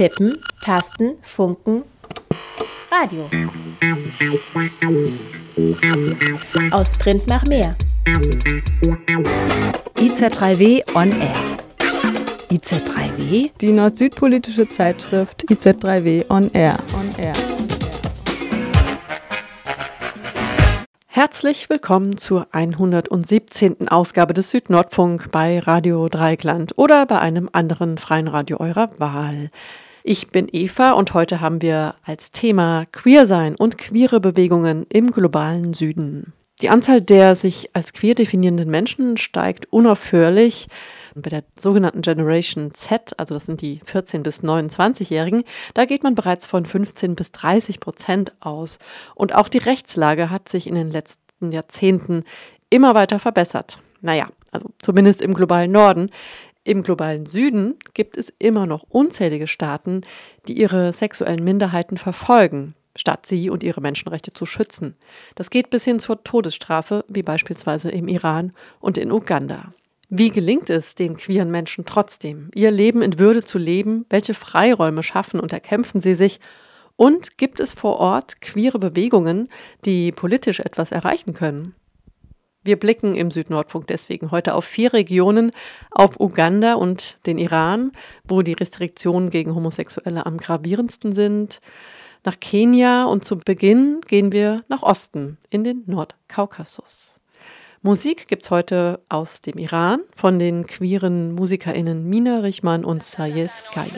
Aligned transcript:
Tippen, 0.00 0.32
Tasten, 0.64 1.18
Funken, 1.20 1.82
Radio. 2.90 3.28
Aus 6.72 6.96
Print 6.96 7.26
nach 7.26 7.44
mehr. 7.44 7.76
IZ3W 9.98 10.94
on 10.94 11.12
Air. 11.20 11.34
IZ3W? 12.50 13.50
Die 13.60 13.72
nord-süd-politische 13.72 14.70
Zeitschrift 14.70 15.44
IZ3W 15.50 16.30
on 16.30 16.50
Air. 16.54 16.78
On 16.94 17.22
Air. 17.22 17.34
Herzlich 21.08 21.68
willkommen 21.68 22.16
zur 22.16 22.46
117. 22.52 23.88
Ausgabe 23.88 24.32
des 24.32 24.48
Südnordfunk 24.48 25.30
bei 25.30 25.58
Radio 25.58 26.08
Dreigland 26.08 26.72
oder 26.78 27.04
bei 27.04 27.18
einem 27.18 27.50
anderen 27.52 27.98
freien 27.98 28.28
Radio 28.28 28.58
eurer 28.60 28.88
Wahl. 28.98 29.50
Ich 30.02 30.28
bin 30.28 30.48
Eva 30.50 30.92
und 30.92 31.12
heute 31.12 31.42
haben 31.42 31.60
wir 31.60 31.94
als 32.02 32.30
Thema 32.30 32.86
Queersein 32.90 33.54
und 33.54 33.76
queere 33.76 34.18
Bewegungen 34.18 34.86
im 34.88 35.10
globalen 35.10 35.74
Süden. 35.74 36.32
Die 36.62 36.70
Anzahl 36.70 37.02
der 37.02 37.36
sich 37.36 37.70
als 37.74 37.92
queer 37.92 38.14
definierenden 38.14 38.70
Menschen 38.70 39.18
steigt 39.18 39.70
unaufhörlich. 39.70 40.68
Bei 41.14 41.28
der 41.28 41.44
sogenannten 41.58 42.00
Generation 42.00 42.72
Z, 42.72 43.18
also 43.18 43.34
das 43.34 43.44
sind 43.44 43.60
die 43.60 43.80
14- 43.80 44.22
bis 44.22 44.42
29-Jährigen, 44.42 45.44
da 45.74 45.84
geht 45.84 46.02
man 46.02 46.14
bereits 46.14 46.46
von 46.46 46.64
15 46.64 47.14
bis 47.14 47.32
30 47.32 47.78
Prozent 47.78 48.32
aus. 48.40 48.78
Und 49.14 49.34
auch 49.34 49.48
die 49.48 49.58
Rechtslage 49.58 50.30
hat 50.30 50.48
sich 50.48 50.66
in 50.66 50.76
den 50.76 50.90
letzten 50.90 51.52
Jahrzehnten 51.52 52.24
immer 52.70 52.94
weiter 52.94 53.18
verbessert. 53.18 53.80
Naja, 54.00 54.28
also 54.50 54.70
zumindest 54.80 55.20
im 55.20 55.34
globalen 55.34 55.72
Norden. 55.72 56.10
Im 56.62 56.82
globalen 56.82 57.24
Süden 57.24 57.76
gibt 57.94 58.16
es 58.18 58.32
immer 58.38 58.66
noch 58.66 58.84
unzählige 58.88 59.46
Staaten, 59.46 60.02
die 60.46 60.58
ihre 60.58 60.92
sexuellen 60.92 61.42
Minderheiten 61.42 61.96
verfolgen, 61.96 62.74
statt 62.96 63.24
sie 63.26 63.48
und 63.48 63.62
ihre 63.62 63.80
Menschenrechte 63.80 64.34
zu 64.34 64.44
schützen. 64.44 64.96
Das 65.34 65.48
geht 65.48 65.70
bis 65.70 65.84
hin 65.84 66.00
zur 66.00 66.22
Todesstrafe, 66.22 67.04
wie 67.08 67.22
beispielsweise 67.22 67.90
im 67.90 68.08
Iran 68.08 68.52
und 68.78 68.98
in 68.98 69.10
Uganda. 69.10 69.72
Wie 70.10 70.30
gelingt 70.30 70.68
es 70.70 70.96
den 70.96 71.16
queeren 71.16 71.50
Menschen 71.50 71.86
trotzdem, 71.86 72.50
ihr 72.54 72.70
Leben 72.72 73.00
in 73.00 73.18
Würde 73.18 73.44
zu 73.44 73.58
leben? 73.58 74.04
Welche 74.10 74.34
Freiräume 74.34 75.02
schaffen 75.02 75.40
und 75.40 75.52
erkämpfen 75.52 76.00
sie 76.00 76.14
sich? 76.14 76.40
Und 76.96 77.38
gibt 77.38 77.60
es 77.60 77.72
vor 77.72 77.96
Ort 77.98 78.42
queere 78.42 78.78
Bewegungen, 78.78 79.48
die 79.86 80.12
politisch 80.12 80.60
etwas 80.60 80.90
erreichen 80.92 81.32
können? 81.32 81.74
Wir 82.63 82.79
blicken 82.79 83.15
im 83.15 83.29
Südnordfunk 83.29 83.85
deswegen 83.87 84.31
heute 84.31 84.55
auf 84.55 84.65
vier 84.65 84.91
Regionen, 84.93 85.51
auf 85.91 86.19
Uganda 86.19 86.73
und 86.73 87.19
den 87.27 87.37
Iran, 87.37 87.91
wo 88.27 88.41
die 88.41 88.53
Restriktionen 88.53 89.29
gegen 89.29 89.53
Homosexuelle 89.53 90.25
am 90.25 90.37
gravierendsten 90.37 91.13
sind, 91.13 91.61
nach 92.23 92.39
Kenia 92.39 93.03
und 93.03 93.23
zu 93.23 93.37
Beginn 93.37 94.01
gehen 94.07 94.31
wir 94.31 94.63
nach 94.67 94.81
Osten, 94.81 95.37
in 95.51 95.63
den 95.63 95.83
Nordkaukasus. 95.85 97.19
Musik 97.83 98.27
gibt 98.27 98.41
es 98.41 98.49
heute 98.49 98.99
aus 99.09 99.43
dem 99.43 99.59
Iran 99.59 99.99
von 100.15 100.39
den 100.39 100.65
queeren 100.65 101.33
MusikerInnen 101.33 102.09
Mina 102.09 102.39
Richman 102.39 102.83
und 102.83 103.03
Sayes 103.03 103.63
Gaye. 103.75 103.91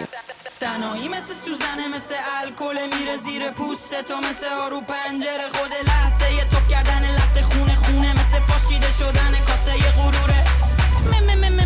تنهایی 0.60 1.08
مثل 1.08 1.34
سوزنه 1.34 1.88
مثل 1.96 2.16
الکل 2.44 2.98
میره 2.98 3.18
زیر 3.18 3.52
پوست 3.52 4.04
تو 4.04 4.18
مثل 4.18 4.46
آرو 4.46 4.82
پنجره 4.82 5.50
خود 5.50 5.72
لحظه 5.88 6.34
یه 6.34 6.46
توف 6.46 6.68
کردن 6.68 7.16
لخت 7.16 7.42
خونه 7.42 7.76
خونه 7.76 8.14
مثل 8.33 8.41
پاشیده 8.41 8.91
شدن 8.91 9.45
کاسه 9.47 9.73
غروره. 9.97 10.45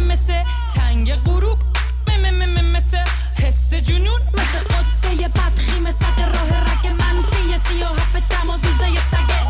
مثل 0.00 0.42
تنگ 0.74 1.14
غروب. 1.14 1.58
مثل 2.74 2.98
حس 3.42 3.74
جنون. 3.74 4.20
مثل 4.34 4.58
قطه 4.58 5.28
بدخیم 5.28 5.90
سطح 5.90 6.24
راه 6.24 6.60
رگ 6.60 6.86
منفی 6.86 7.58
سیاه 7.68 7.92
هفت 7.92 8.28
تمازوزه 8.28 9.00
سگه 9.10 9.42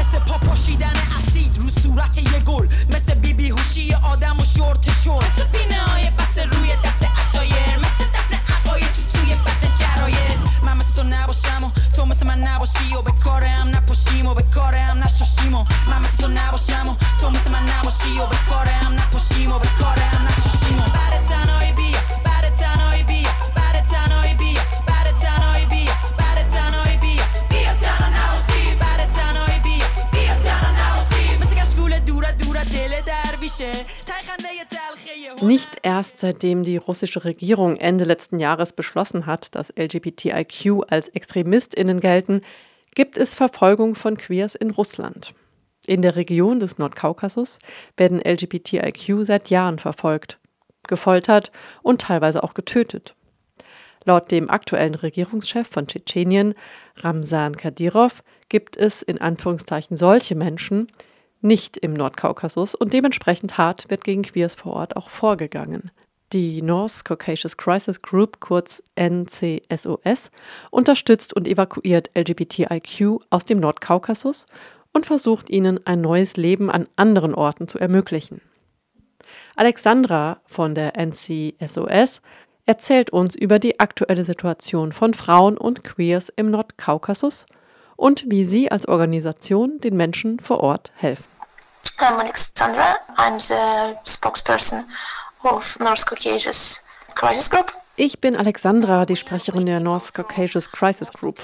مثل 0.00 0.18
پا 0.18 0.38
پاشیدن 0.38 0.92
اسید 1.18 1.58
رو 1.58 1.68
صورت 1.68 2.18
یه 2.18 2.40
گل. 2.40 2.68
مثل 2.94 3.14
بی 3.14 3.34
بی 3.34 3.50
هوشی 3.50 3.94
آدم 3.94 4.36
و 4.40 4.44
شورت 4.44 5.02
شد 5.04 5.10
مثل 5.10 5.44
پینه 5.52 5.80
های 5.80 6.10
بس 6.10 6.38
روی 6.38 6.68
دست 6.84 7.06
اشایر 7.20 7.67
مثل 10.88 10.96
تو 10.96 11.02
نباشم 11.02 11.64
و 11.64 11.70
تو 11.96 12.04
مثل 12.04 12.26
من 12.26 12.38
نباشی 12.38 12.94
و 12.96 13.02
به 13.02 13.12
کارم 13.24 13.68
نپاشیم 13.68 14.26
و 14.26 14.34
به 14.34 14.42
کارم 14.42 15.04
نشاشیم 15.04 15.54
و 15.54 15.64
من 15.90 16.02
مثل 16.02 16.16
تو 16.16 16.28
نباشم 16.28 16.88
و 16.88 16.94
تو 17.20 17.30
مثل 17.30 17.50
من 17.50 17.62
نباشی 17.62 18.18
و 18.20 18.26
به 18.26 18.36
کارم 18.48 18.92
نپاشیم 18.92 19.52
و 19.52 19.58
به 19.58 19.68
کارم 19.80 20.28
نشاشیم 20.28 20.76
بر 20.76 21.26
تنهایی 21.28 21.72
بیا 21.72 21.98
بر 22.24 22.50
تنهایی 22.50 23.02
بیا 23.02 23.30
بر 23.54 23.80
تنهایی 23.80 24.34
بیا 24.34 24.62
بر 24.86 25.12
تنهایی 25.20 25.66
بیا 25.66 25.92
بر 26.18 26.42
تنهایی 26.42 26.96
بیا 26.96 27.24
بیا 27.50 27.74
تنها 27.74 28.08
نباشی 28.08 28.74
بر 28.74 29.04
تنهایی 29.04 29.58
بیا 29.58 29.86
تای 34.06 34.22
خنده 34.26 34.48
Nicht 35.42 35.68
erst 35.82 36.18
seitdem 36.20 36.64
die 36.64 36.76
russische 36.76 37.24
Regierung 37.24 37.76
Ende 37.76 38.04
letzten 38.04 38.38
Jahres 38.38 38.72
beschlossen 38.72 39.26
hat, 39.26 39.54
dass 39.54 39.72
LGBTIQ 39.76 40.84
als 40.88 41.08
Extremistinnen 41.08 42.00
gelten, 42.00 42.42
gibt 42.94 43.16
es 43.16 43.34
Verfolgung 43.34 43.94
von 43.94 44.16
Queers 44.16 44.54
in 44.54 44.70
Russland. 44.70 45.34
In 45.86 46.02
der 46.02 46.16
Region 46.16 46.60
des 46.60 46.78
Nordkaukasus 46.78 47.58
werden 47.96 48.20
LGBTIQ 48.20 49.24
seit 49.24 49.50
Jahren 49.50 49.78
verfolgt, 49.78 50.38
gefoltert 50.86 51.50
und 51.82 52.00
teilweise 52.02 52.42
auch 52.42 52.54
getötet. 52.54 53.14
Laut 54.04 54.30
dem 54.30 54.50
aktuellen 54.50 54.94
Regierungschef 54.94 55.68
von 55.68 55.86
Tschetschenien, 55.86 56.54
Ramsan 56.96 57.56
Kadyrov, 57.56 58.22
gibt 58.48 58.76
es 58.76 59.02
in 59.02 59.20
Anführungszeichen 59.20 59.96
solche 59.96 60.34
Menschen, 60.34 60.90
nicht 61.40 61.76
im 61.76 61.92
Nordkaukasus 61.94 62.74
und 62.74 62.92
dementsprechend 62.92 63.58
hart 63.58 63.90
wird 63.90 64.04
gegen 64.04 64.22
Queers 64.22 64.54
vor 64.54 64.74
Ort 64.74 64.96
auch 64.96 65.10
vorgegangen. 65.10 65.90
Die 66.32 66.60
North 66.60 67.04
Caucasus 67.04 67.56
Crisis 67.56 68.02
Group, 68.02 68.40
kurz 68.40 68.82
NCSOS, 68.96 70.30
unterstützt 70.70 71.32
und 71.32 71.48
evakuiert 71.48 72.10
LGBTIQ 72.14 73.20
aus 73.30 73.46
dem 73.46 73.60
Nordkaukasus 73.60 74.44
und 74.92 75.06
versucht 75.06 75.48
ihnen 75.48 75.86
ein 75.86 76.00
neues 76.02 76.36
Leben 76.36 76.70
an 76.70 76.86
anderen 76.96 77.34
Orten 77.34 77.66
zu 77.66 77.78
ermöglichen. 77.78 78.42
Alexandra 79.56 80.40
von 80.44 80.74
der 80.74 80.98
NCSOS 80.98 82.20
erzählt 82.66 83.10
uns 83.10 83.34
über 83.34 83.58
die 83.58 83.80
aktuelle 83.80 84.24
Situation 84.24 84.92
von 84.92 85.14
Frauen 85.14 85.56
und 85.56 85.82
Queers 85.82 86.30
im 86.36 86.50
Nordkaukasus 86.50 87.46
und 87.98 88.24
wie 88.28 88.44
Sie 88.44 88.70
als 88.70 88.86
Organisation 88.86 89.80
den 89.80 89.96
Menschen 89.96 90.38
vor 90.40 90.60
Ort 90.60 90.92
helfen. 90.96 91.24
I'm 91.98 92.18
Alexandra. 92.18 92.96
I'm 93.16 93.40
the 93.40 93.96
spokesperson 94.08 94.84
of 95.42 95.78
North 95.80 96.06
Caucasus 96.06 96.80
Crisis 97.16 97.50
Group. 97.50 97.72
Ich 97.96 98.20
bin 98.20 98.36
Alexandra, 98.36 99.04
die 99.04 99.16
Sprecherin 99.16 99.66
der 99.66 99.80
North 99.80 100.14
Caucasus 100.14 100.70
Crisis 100.70 101.12
Group. 101.12 101.40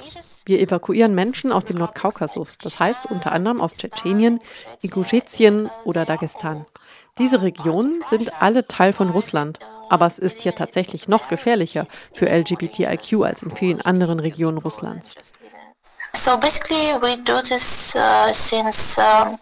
Wir 0.47 0.61
evakuieren 0.61 1.15
Menschen 1.15 1.51
aus 1.51 1.65
dem 1.65 1.77
Nordkaukasus, 1.77 2.55
das 2.63 2.79
heißt 2.79 3.07
unter 3.07 3.33
anderem 3.33 3.61
aus 3.61 3.75
Tschetschenien, 3.75 4.41
Ingushetien 4.81 5.69
oder 5.85 6.05
Dagestan. 6.05 6.67
Diese 7.19 7.43
Regionen 7.43 8.03
sind 8.09 8.41
alle 8.41 8.69
Teil 8.69 8.93
von 8.93 9.11
Russland, 9.11 9.59
aber 9.91 10.07
es 10.07 10.21
ist 10.21 10.43
hier 10.43 10.55
tatsächlich 10.55 11.09
noch 11.09 11.27
gefährlicher 11.27 11.89
für 12.13 12.29
LGBTIQ 12.29 13.25
als 13.25 13.43
in 13.43 13.51
vielen 13.51 13.81
anderen 13.81 14.21
Regionen 14.21 14.59
Russlands. 14.59 15.17
So 16.17 16.37
basically 16.37 16.95
we 17.03 17.17
do 17.17 17.41
this 17.43 17.95
uh, 17.95 18.33
since 18.33 18.99
um, 18.99 19.39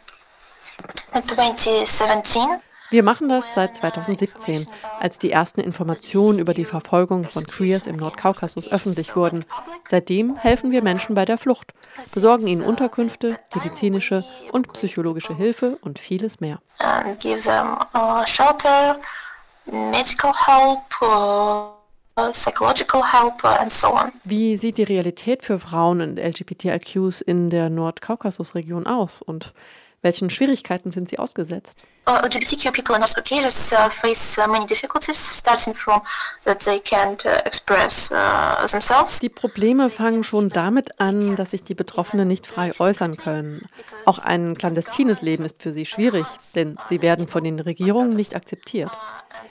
2017. 1.12 2.60
Wir 2.90 3.02
machen 3.02 3.30
das 3.30 3.54
seit 3.54 3.76
2017, 3.76 4.68
als 5.00 5.18
die 5.18 5.30
ersten 5.30 5.62
Informationen 5.62 6.38
über 6.38 6.52
die 6.52 6.66
Verfolgung 6.66 7.24
von 7.24 7.46
Queers 7.46 7.86
im 7.86 7.96
Nordkaukasus 7.96 8.70
öffentlich 8.70 9.16
wurden. 9.16 9.46
Seitdem 9.88 10.36
helfen 10.36 10.72
wir 10.72 10.82
Menschen 10.82 11.14
bei 11.14 11.24
der 11.24 11.38
Flucht, 11.38 11.72
besorgen 12.12 12.46
ihnen 12.46 12.62
Unterkünfte, 12.62 13.38
medizinische 13.54 14.24
und 14.50 14.70
psychologische 14.74 15.34
Hilfe 15.34 15.78
und 15.80 15.98
vieles 15.98 16.40
mehr. 16.40 16.60
And 16.80 17.18
give 17.18 17.42
them 17.42 17.78
uh, 17.94 18.26
shelter, 18.26 19.00
medical 19.64 20.34
help, 20.34 20.80
uh 21.00 21.81
psychological 22.32 23.02
help 23.02 23.44
and 23.44 23.70
so 23.70 23.88
on. 23.88 24.12
Wie 24.24 24.56
sieht 24.56 24.78
die 24.78 24.82
Realität 24.82 25.42
für 25.42 25.58
Frauen 25.58 26.00
und 26.00 26.18
LGBTIQs 26.18 27.20
in 27.20 27.50
der 27.50 27.70
Nordkaukasus-Region 27.70 28.86
aus 28.86 29.22
und 29.22 29.52
welchen 30.02 30.30
Schwierigkeiten 30.30 30.90
sind 30.90 31.08
sie 31.08 31.18
ausgesetzt? 31.18 31.82
Uh, 32.04 32.18
LGBTQ 32.26 32.72
people 32.72 32.96
in 32.96 33.00
North 33.00 33.16
uh, 33.16 33.88
face 33.90 34.36
uh, 34.36 34.48
many 34.48 34.66
difficulties, 34.66 35.16
starting 35.38 35.72
from 35.72 36.02
that 36.44 36.58
they 36.64 36.80
can't 36.80 37.24
uh, 37.24 37.38
express 37.44 38.10
uh, 38.10 38.66
themselves. 38.66 39.20
Die 39.20 39.28
Probleme 39.28 39.88
fangen 39.88 40.24
schon 40.24 40.48
damit 40.48 41.00
an, 41.00 41.36
dass 41.36 41.52
sich 41.52 41.62
die 41.62 41.74
Betroffenen 41.74 42.26
nicht 42.26 42.48
frei 42.48 42.72
äußern 42.80 43.16
können. 43.16 43.68
Auch 44.04 44.18
ein 44.18 44.56
clandestines 44.56 45.22
Leben 45.22 45.44
ist 45.44 45.62
für 45.62 45.72
sie 45.72 45.86
schwierig, 45.86 46.26
denn 46.56 46.76
sie 46.88 47.02
werden 47.02 47.28
von 47.28 47.44
den 47.44 47.60
Regierungen 47.60 48.14
nicht 48.14 48.34
akzeptiert. 48.34 48.90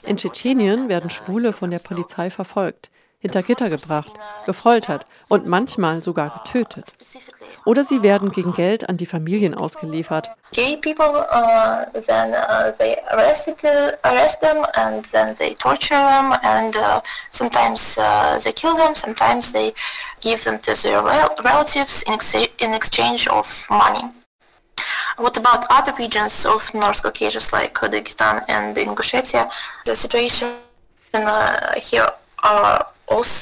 In 0.03 0.17
Tschetschenien 0.17 0.89
werden 0.89 1.09
Schwule 1.09 1.53
von 1.53 1.71
der 1.71 1.79
Polizei 1.79 2.29
verfolgt. 2.29 2.91
Hinter 3.21 3.43
Gitter 3.43 3.69
gebracht, 3.69 4.11
gefoltert 4.45 5.05
und 5.29 5.47
manchmal 5.47 6.03
sogar 6.03 6.41
getötet. 6.43 6.93
Oder 7.65 7.83
sie 7.83 8.01
werden 8.01 8.31
gegen 8.31 8.53
Geld 8.53 8.89
an 8.89 8.97
die 8.97 9.05
Familien 9.05 9.53
ausgeliefert. 9.53 10.29
Gay 10.51 10.75
people, 10.77 11.25
uh, 11.31 11.85
then 12.07 12.33
uh, 12.33 12.71
they 12.77 12.97
arrested, 13.11 13.55
uh, 13.63 13.91
arrest 14.03 14.41
them 14.41 14.65
and 14.73 15.05
then 15.11 15.35
they 15.37 15.53
torture 15.55 15.95
them 15.95 16.33
and 16.41 16.75
uh, 16.75 17.01
sometimes 17.29 17.97
uh, 17.97 18.39
they 18.43 18.51
kill 18.51 18.75
them, 18.75 18.95
sometimes 18.95 19.53
in, 19.53 19.71
ex 22.07 22.33
in 22.33 22.73
exchange 22.73 23.27
of 23.27 23.67
money. 23.69 24.03
What 25.17 25.37
about 25.37 25.65
other 25.69 25.93
regions 25.99 26.45
of 26.45 26.73
North 26.73 27.03
Caucasus 27.03 27.53
like 27.53 27.75
Dagestan 27.75 28.43
and 28.47 28.75
Ingushetia? 28.75 29.51
The 29.85 29.95
situation 29.95 30.49
uh, 31.13 31.79
here 31.79 32.09
are 32.43 32.87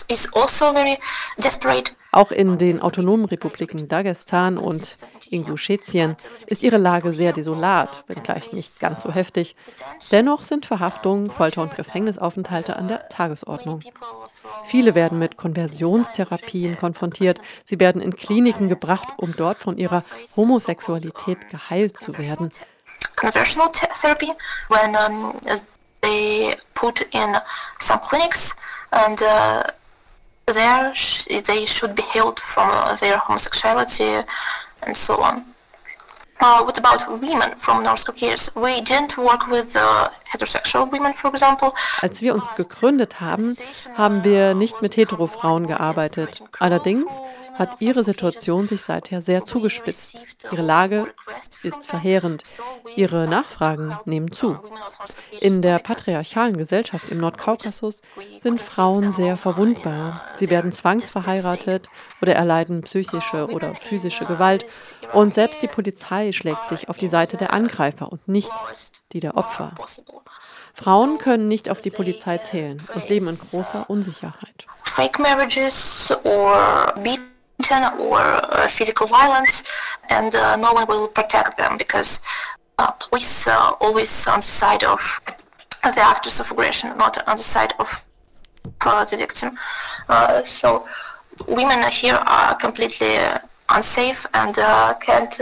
is 0.08 0.28
very 0.58 0.98
desperate. 1.38 1.92
Auch 2.12 2.32
in 2.32 2.58
den 2.58 2.82
autonomen 2.82 3.26
Republiken 3.26 3.88
Dagestan 3.88 4.58
und 4.58 4.98
Ingushetien 5.30 6.18
ist 6.48 6.64
ihre 6.64 6.78
Lage 6.78 7.14
sehr 7.14 7.34
desolat, 7.34 8.04
wenngleich 8.08 8.52
nicht 8.52 8.80
ganz 8.80 9.02
so 9.02 9.12
heftig. 9.12 9.56
Dennoch 10.12 10.44
sind 10.44 10.66
Verhaftungen, 10.66 11.30
Folter 11.30 11.62
und 11.62 11.76
Gefängnisaufenthalte 11.76 12.76
an 12.76 12.88
der 12.88 13.10
Tagesordnung. 13.10 13.82
Viele 14.66 14.96
werden 14.96 15.20
mit 15.20 15.38
Konversionstherapien 15.38 16.78
konfrontiert. 16.78 17.40
Sie 17.66 17.80
werden 17.80 18.02
in 18.02 18.16
Kliniken 18.16 18.70
gebracht, 18.70 19.08
um 19.18 19.36
dort 19.36 19.60
von 19.60 19.78
ihrer 19.78 20.04
Homosexualität 20.36 21.50
geheilt 21.50 21.98
zu 21.98 22.18
werden. 22.18 22.50
Conversional 23.16 23.70
therapy, 24.02 24.32
when 24.70 24.96
um, 24.96 25.34
they 26.02 26.56
put 26.74 27.02
in 27.12 27.36
some 27.80 28.00
clinics 28.02 28.56
and 28.92 29.22
uh, 29.22 29.64
there 30.48 30.94
sh 30.96 31.28
they 31.46 31.66
should 31.66 31.96
be 31.96 32.04
healed 32.14 32.40
from 32.40 32.70
uh, 32.70 32.96
their 32.96 33.18
homosexuality 33.18 34.24
and 34.82 34.96
so 34.96 35.22
on. 35.22 35.46
Uh, 36.42 36.64
what 36.64 36.78
about 36.78 37.06
women 37.22 37.52
from 37.58 37.84
North 37.84 38.06
Caucasus? 38.06 38.50
We 38.56 38.80
didn't 38.80 39.18
work 39.18 39.48
with 39.48 39.76
uh, 39.76 40.10
heterosexual 40.32 40.90
women, 40.90 41.14
for 41.14 41.30
example. 41.32 41.74
Als 42.02 42.22
wir 42.22 42.34
uns 42.34 42.48
gegründet 42.56 43.20
haben, 43.20 43.58
haben 43.98 44.24
wir 44.24 44.54
nicht 44.54 44.82
mit 44.82 44.96
Heterofrauen 44.96 45.68
gearbeitet. 45.68 46.42
Allerdings 46.60 47.12
hat 47.60 47.82
ihre 47.82 48.06
Situation 48.06 48.68
sich 48.68 48.82
seither 48.82 49.22
sehr 49.22 49.44
zugespitzt. 49.44 50.26
Ihre 50.52 50.62
Lage 50.62 51.14
ist 51.62 51.86
verheerend. 51.86 52.44
Ihre 52.96 53.28
Nachfragen 53.28 54.00
nehmen 54.06 54.32
zu. 54.32 54.58
In 55.42 55.62
der 55.62 55.80
patriarchalen 55.80 56.58
Gesellschaft 56.58 57.10
im 57.10 57.20
Nordkaukasus 57.20 58.02
sind 58.42 58.62
Frauen 58.62 59.12
sehr 59.12 59.36
verwundbar. 59.36 60.22
Sie 60.38 60.50
werden 60.50 60.72
zwangsverheiratet 60.72 61.90
oder 62.22 62.34
erleiden 62.34 62.82
psychische 62.82 63.48
oder 63.48 63.76
physische 63.76 64.26
Gewalt. 64.26 64.66
Und 65.14 65.36
selbst 65.36 65.62
die 65.62 65.68
Polizei 65.68 66.32
schlägt 66.32 66.70
sich 66.70 66.88
auf 66.88 66.98
die 66.98 67.10
Seite 67.10 67.36
der 67.36 67.54
Angreifer 67.54 68.12
und 68.12 68.28
nicht 68.28 68.52
die 69.12 69.20
der 69.20 69.36
Opfer. 69.36 69.76
Frauen 70.74 71.18
können 71.18 71.50
nicht 71.50 71.70
auf 71.70 71.82
die 71.82 71.90
Polizei 71.90 72.38
zählen 72.38 72.82
und 72.94 73.10
leben 73.10 73.28
in 73.28 73.38
großer 73.38 73.90
Unsicherheit. 73.90 74.66
Fake 74.86 75.20
marriages 75.20 76.14
or 76.24 76.94
or 78.00 78.20
uh, 78.20 78.68
physical 78.70 79.08
violence, 79.08 79.64
and 80.10 80.34
uh, 80.36 80.56
no 80.56 80.74
one 80.74 80.88
will 80.88 81.08
protect 81.08 81.58
them 81.58 81.78
because 81.78 82.22
uh, 82.78 82.92
police 82.92 83.48
are 83.48 83.74
always 83.82 84.28
on 84.28 84.40
the 84.40 84.46
side 84.46 84.84
of 84.84 85.00
the 85.84 86.02
actors 86.02 86.40
of 86.40 86.52
aggression, 86.52 86.98
not 86.98 87.28
on 87.28 87.38
the 87.38 87.44
side 87.44 87.74
of 87.80 88.04
the 89.12 89.18
victim. 89.18 89.58
so 90.46 90.86
women 91.48 91.90
here 91.92 92.16
are 92.16 92.56
completely 92.56 93.18
unsafe 93.70 94.26
and 94.34 94.56
can't 95.02 95.40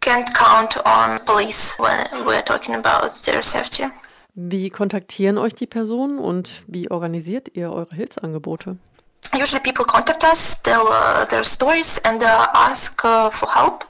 can't 0.00 0.34
count 0.34 0.76
on 0.84 1.18
police 1.24 1.72
when 1.78 2.06
we're 2.26 2.42
talking 2.42 2.74
about 2.74 3.22
their 3.24 3.42
safety. 3.42 3.90
Wie 4.36 4.68
kontaktieren 4.68 5.38
euch 5.38 5.54
die 5.54 5.66
Personen 5.66 6.18
und 6.18 6.64
wie 6.66 6.90
organisiert 6.90 7.48
ihr 7.54 7.72
eure 7.72 7.94
Hilfsangebote? 7.94 8.76
Usually 9.36 9.60
people 9.60 9.84
contact 9.84 10.24
us, 10.24 10.56
tell 10.62 10.88
uh, 10.88 11.24
their 11.26 11.44
stories 11.44 11.98
and 12.04 12.22
uh, 12.22 12.46
ask 12.54 13.04
uh, 13.04 13.30
for 13.30 13.48
help. 13.48 13.84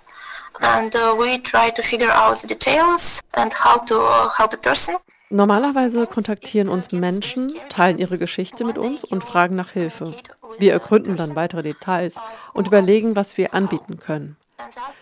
And 0.61 0.95
uh, 0.95 1.15
we 1.19 1.39
try 1.39 1.71
to 1.71 1.83
figure 1.83 2.11
out 2.11 2.41
the 2.41 2.47
details 2.47 3.21
and 3.35 3.53
how 3.53 3.79
to 3.79 4.01
uh, 4.01 4.29
help 4.31 4.51
the 4.53 4.57
person. 4.57 4.97
Normalerweise 5.31 6.07
kontaktieren 6.07 6.69
uns 6.69 6.93
Menschen, 6.93 7.55
teilen 7.69 7.99
ihre 7.99 8.19
Geschichte 8.19 8.65
mit 8.65 8.79
uns 8.79 9.03
und 9.03 9.25
fragen 9.25 9.57
nach 9.57 9.71
Hilfe. 9.71 10.15
Wir 10.59 10.73
ergründen 10.73 11.17
dann 11.17 11.35
weitere 11.35 11.63
Details 11.63 12.17
und 12.53 12.69
überlegen, 12.69 13.17
was 13.17 13.37
wir 13.37 13.53
anbieten 13.53 13.99
können. 13.99 14.37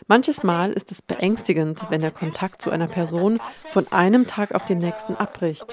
Manches 0.06 0.42
Mal 0.42 0.72
ist 0.72 0.90
es 0.90 1.02
beängstigend, 1.02 1.84
wenn 1.90 2.00
der 2.00 2.10
Kontakt 2.10 2.62
zu 2.62 2.70
einer 2.70 2.88
Person 2.88 3.40
von 3.70 3.90
einem 3.92 4.26
Tag 4.26 4.54
auf 4.54 4.66
den 4.66 4.78
nächsten 4.78 5.16
abbricht. 5.16 5.66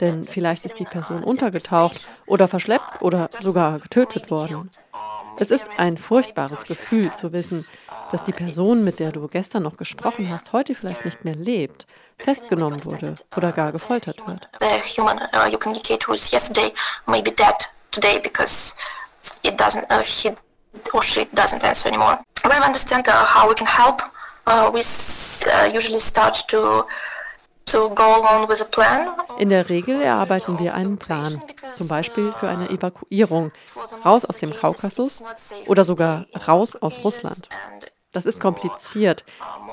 Denn 0.00 0.24
vielleicht 0.24 0.64
ist 0.64 0.78
die 0.78 0.84
Person 0.84 1.22
untergetaucht 1.22 2.06
oder 2.26 2.48
verschleppt 2.48 3.02
oder 3.02 3.30
sogar 3.40 3.78
getötet 3.78 4.30
worden. 4.30 4.70
Es 5.36 5.50
ist 5.50 5.64
ein 5.78 5.96
furchtbares 5.96 6.64
Gefühl 6.64 7.12
zu 7.14 7.32
wissen, 7.32 7.66
dass 8.10 8.24
die 8.24 8.32
Person, 8.32 8.84
mit 8.84 8.98
der 8.98 9.12
du 9.12 9.26
gestern 9.28 9.62
noch 9.62 9.76
gesprochen 9.76 10.28
hast, 10.30 10.52
heute 10.52 10.74
vielleicht 10.74 11.04
nicht 11.04 11.24
mehr 11.24 11.36
lebt, 11.36 11.86
festgenommen 12.18 12.84
wurde 12.84 13.14
oder 13.36 13.52
gar 13.52 13.72
gefoltert 13.72 14.26
wird. 14.26 14.48
The 14.60 15.00
human 15.00 15.18
uh, 15.32 15.48
you 15.50 15.58
communicate 15.58 16.08
with 16.08 16.30
yesterday 16.30 16.72
may 17.06 17.22
be 17.22 17.30
dead 17.30 17.68
today 17.92 18.18
because 18.20 18.74
it 19.42 19.58
doesn't 19.58 19.84
uh, 19.90 20.02
he 20.02 20.30
or 20.92 21.02
she 21.02 21.24
doesn't 21.34 21.64
answer 21.64 21.88
anymore. 21.88 22.18
When 22.42 22.58
we 22.58 22.64
understand 22.64 23.08
uh, 23.08 23.24
how 23.24 23.48
we 23.48 23.54
can 23.54 23.66
help, 23.66 24.02
uh, 24.46 24.70
we 24.72 24.80
uh, 24.80 25.70
usually 25.72 26.00
start 26.00 26.44
to 26.48 26.86
in 29.38 29.48
der 29.48 29.68
Regel 29.68 30.02
erarbeiten 30.02 30.58
wir 30.58 30.74
einen 30.74 30.98
Plan, 30.98 31.40
zum 31.74 31.86
Beispiel 31.86 32.32
für 32.32 32.48
eine 32.48 32.68
Evakuierung 32.68 33.52
raus 34.04 34.24
aus 34.24 34.38
dem 34.38 34.52
Kaukasus 34.52 35.22
oder 35.66 35.84
sogar 35.84 36.26
raus 36.48 36.74
aus 36.74 37.04
Russland. 37.04 37.48
Das 38.12 38.26
ist 38.26 38.40
kompliziert, 38.40 39.24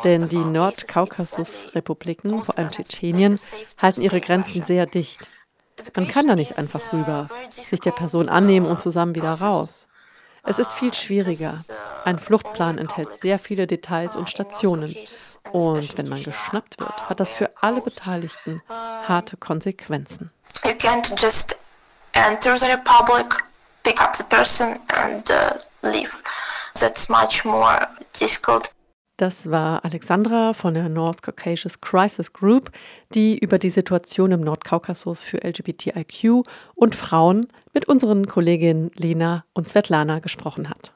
denn 0.03 0.29
die 0.29 0.38
Nordkaukasus-Republiken, 0.38 2.43
vor 2.43 2.55
allem 2.57 2.69
Tschetschenien, 2.69 3.39
halten 3.81 4.03
ihre 4.03 4.21
Grenzen 4.21 4.62
sehr 4.62 4.86
dicht. 4.86 5.27
Man 5.95 6.07
kann 6.07 6.27
da 6.27 6.36
nicht 6.36 6.60
einfach 6.60 6.93
rüber, 6.93 7.29
sich 7.69 7.79
der 7.79 7.91
Person 7.91 8.29
annehmen 8.29 8.67
und 8.67 8.79
zusammen 8.79 9.15
wieder 9.15 9.31
raus. 9.31 9.88
Es 10.48 10.60
ist 10.60 10.72
viel 10.72 10.94
schwieriger. 10.94 11.63
Ein 12.06 12.20
Fluchtplan 12.20 12.77
enthält 12.77 13.12
sehr 13.20 13.38
viele 13.38 13.68
Details 13.68 14.16
und 14.16 14.30
Stationen. 14.30 14.96
Und 15.51 15.98
wenn 15.98 16.08
man 16.08 16.24
geschnappt 16.24 16.80
wird, 16.80 17.10
hat 17.10 17.20
das 17.20 17.34
für 17.34 17.51
alle 17.62 17.82
Beteiligten 17.82 18.62
harte 18.70 19.36
Konsequenzen. 19.36 20.32
You 20.63 20.72
can't 20.72 21.22
just 21.22 21.56
enter 22.13 22.58
the 22.58 22.66
republic, 22.68 23.44
pick 23.84 24.01
up 24.01 24.16
the 24.16 24.24
person 24.24 24.80
and 24.88 25.30
uh, 25.30 25.60
leave. 25.82 26.13
That's 26.80 27.10
much 27.10 27.44
more 27.44 27.88
difficult. 28.18 28.70
Das 29.17 29.50
war 29.50 29.83
Alexandra 29.83 30.53
von 30.53 30.75
der 30.75 30.89
North 30.89 31.24
Caucasus 31.24 31.81
Crisis 31.81 32.33
Group, 32.33 32.69
die 33.15 33.36
über 33.36 33.57
die 33.57 33.71
Situation 33.71 34.31
im 34.31 34.41
Nordkaukasus 34.41 35.24
für 35.24 35.43
LGBTIQ 35.43 36.43
und 36.75 36.93
Frauen 36.93 37.47
mit 37.74 37.86
unseren 37.86 38.27
Kolleginnen 38.27 38.91
Lena 38.95 39.43
und 39.53 39.67
Svetlana 39.67 40.19
gesprochen 40.19 40.69
hat. 40.69 40.93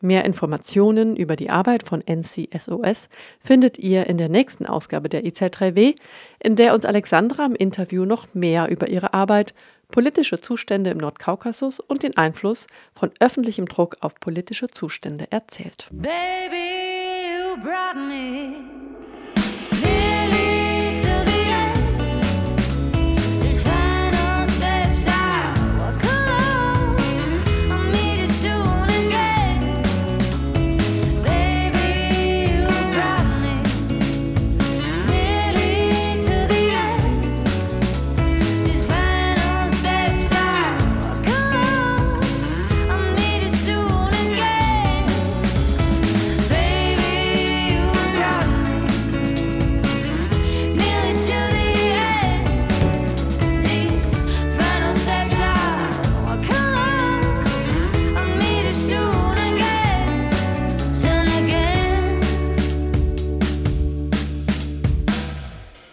Mehr 0.00 0.24
Informationen 0.24 1.14
über 1.14 1.36
die 1.36 1.48
Arbeit 1.48 1.84
von 1.84 2.02
NCSOS 2.04 3.08
findet 3.38 3.78
ihr 3.78 4.08
in 4.08 4.18
der 4.18 4.28
nächsten 4.28 4.66
Ausgabe 4.66 5.08
der 5.08 5.24
IZ3W, 5.24 5.94
in 6.40 6.56
der 6.56 6.74
uns 6.74 6.84
Alexandra 6.84 7.46
im 7.46 7.54
Interview 7.54 8.04
noch 8.04 8.34
mehr 8.34 8.68
über 8.68 8.88
ihre 8.88 9.14
Arbeit, 9.14 9.54
politische 9.90 10.40
Zustände 10.40 10.90
im 10.90 10.98
Nordkaukasus 10.98 11.80
und 11.80 12.02
den 12.02 12.16
Einfluss 12.16 12.66
von 12.94 13.10
öffentlichem 13.20 13.66
Druck 13.66 13.96
auf 14.00 14.14
politische 14.20 14.68
Zustände 14.68 15.26
erzählt. 15.30 15.88
Baby. 15.90 16.70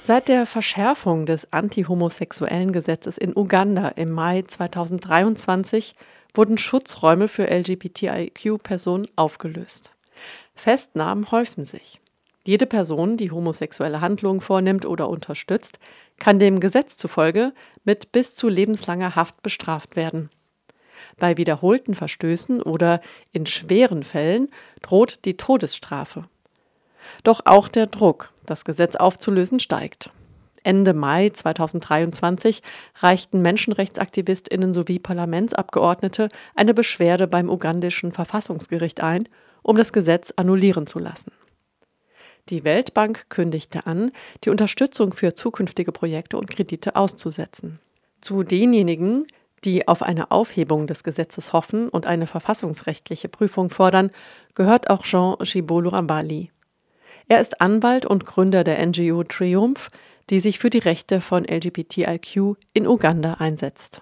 Seit 0.08 0.30
der 0.30 0.46
Verschärfung 0.46 1.26
des 1.26 1.52
anti-homosexuellen 1.52 2.72
Gesetzes 2.72 3.18
in 3.18 3.36
Uganda 3.36 3.90
im 3.90 4.12
Mai 4.12 4.42
2023 4.42 5.96
wurden 6.34 6.58
Schutzräume 6.58 7.28
für 7.28 7.52
LGBTIQ-Personen 7.52 9.10
aufgelöst. 9.18 9.92
Festnahmen 10.56 11.30
häufen 11.30 11.66
sich. 11.66 12.00
Jede 12.46 12.68
Person, 12.68 13.18
die 13.18 13.32
homosexuelle 13.32 14.00
Handlungen 14.00 14.40
vornimmt 14.40 14.86
oder 14.86 15.10
unterstützt, 15.10 15.78
kann 16.20 16.40
dem 16.40 16.62
Gesetz 16.62 16.96
zufolge 16.96 17.52
mit 17.84 18.14
bis 18.14 18.34
zu 18.34 18.48
lebenslanger 18.48 19.18
Haft 19.18 19.44
bestraft 19.44 19.98
werden. 19.98 20.30
Bei 21.20 21.36
wiederholten 21.36 21.96
Verstößen 21.96 22.62
oder 22.62 23.02
in 23.34 23.46
schweren 23.46 24.04
Fällen 24.04 24.48
droht 24.82 25.20
die 25.26 25.36
Todesstrafe. 25.36 26.24
Doch 27.24 27.42
auch 27.46 27.68
der 27.68 27.88
Druck, 27.88 28.32
das 28.48 28.66
Gesetz 28.66 28.96
aufzulösen, 28.96 29.60
steigt. 29.60 30.10
Ende 30.64 30.94
Mai 30.94 31.30
2023 31.30 32.62
reichten 32.96 33.42
Menschenrechtsaktivistinnen 33.42 34.74
sowie 34.74 35.00
Parlamentsabgeordnete 35.00 36.30
eine 36.56 36.74
Beschwerde 36.74 37.28
beim 37.28 37.50
ugandischen 37.50 38.12
Verfassungsgericht 38.12 39.02
ein, 39.02 39.30
um 39.62 39.78
das 39.78 39.94
Gesetz 39.94 40.34
annullieren 40.36 40.88
zu 40.88 41.00
lassen. 41.00 41.32
Die 42.50 42.64
Weltbank 42.64 43.30
kündigte 43.30 43.86
an, 43.86 44.12
die 44.44 44.50
Unterstützung 44.50 45.14
für 45.14 45.34
zukünftige 45.36 45.92
Projekte 45.92 46.38
und 46.38 46.50
Kredite 46.50 46.96
auszusetzen. 46.96 47.80
Zu 48.22 48.44
denjenigen, 48.44 49.28
die 49.64 49.88
auf 49.88 50.02
eine 50.02 50.32
Aufhebung 50.32 50.88
des 50.88 51.04
Gesetzes 51.04 51.52
hoffen 51.52 51.90
und 51.90 52.06
eine 52.06 52.28
verfassungsrechtliche 52.28 53.28
Prüfung 53.28 53.70
fordern, 53.70 54.12
gehört 54.56 54.90
auch 54.90 55.04
Jean 55.04 55.36
Shibolo 55.46 55.90
Rambali. 55.90 56.52
Er 57.28 57.42
ist 57.42 57.62
Anwalt 57.62 58.06
und 58.06 58.26
Gründer 58.26 58.64
der 58.64 58.86
NGO 58.86 59.24
Triumph, 59.24 59.92
die 60.30 60.40
sich 60.40 60.60
für 60.60 60.70
die 60.70 60.78
Rechte 60.78 61.22
von 61.22 61.46
LGBTIQ 61.46 62.56
in 62.74 62.88
Uganda 62.88 63.36
einsetzt. 63.36 64.02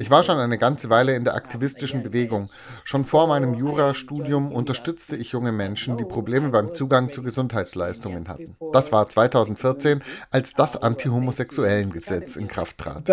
Ich 0.00 0.10
war 0.10 0.24
schon 0.24 0.38
eine 0.38 0.58
ganze 0.58 0.90
Weile 0.90 1.14
in 1.14 1.22
der 1.22 1.36
aktivistischen 1.36 2.02
Bewegung. 2.02 2.48
Schon 2.82 3.04
vor 3.04 3.28
meinem 3.28 3.54
Jurastudium 3.54 4.50
unterstützte 4.50 5.14
ich 5.14 5.30
junge 5.30 5.52
Menschen, 5.52 5.96
die 5.96 6.04
Probleme 6.04 6.48
beim 6.48 6.74
Zugang 6.74 7.12
zu 7.12 7.22
Gesundheitsleistungen 7.22 8.26
hatten. 8.26 8.56
Das 8.72 8.90
war 8.90 9.08
2014, 9.08 10.02
als 10.32 10.54
das 10.54 10.76
Anti-Homosexuellen-Gesetz 10.76 12.34
in 12.34 12.48
Kraft 12.48 12.78
trat. 12.78 13.08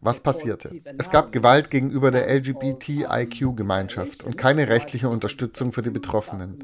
Was 0.00 0.20
passierte? 0.20 0.74
Es 0.96 1.10
gab 1.10 1.30
Gewalt 1.30 1.70
gegenüber 1.70 2.10
der 2.10 2.30
LGBTIQ-Gemeinschaft 2.34 4.24
und 4.24 4.38
keine 4.38 4.68
rechtliche 4.68 5.10
Unterstützung 5.10 5.72
für 5.72 5.82
die 5.82 5.90
Betroffenen. 5.90 6.58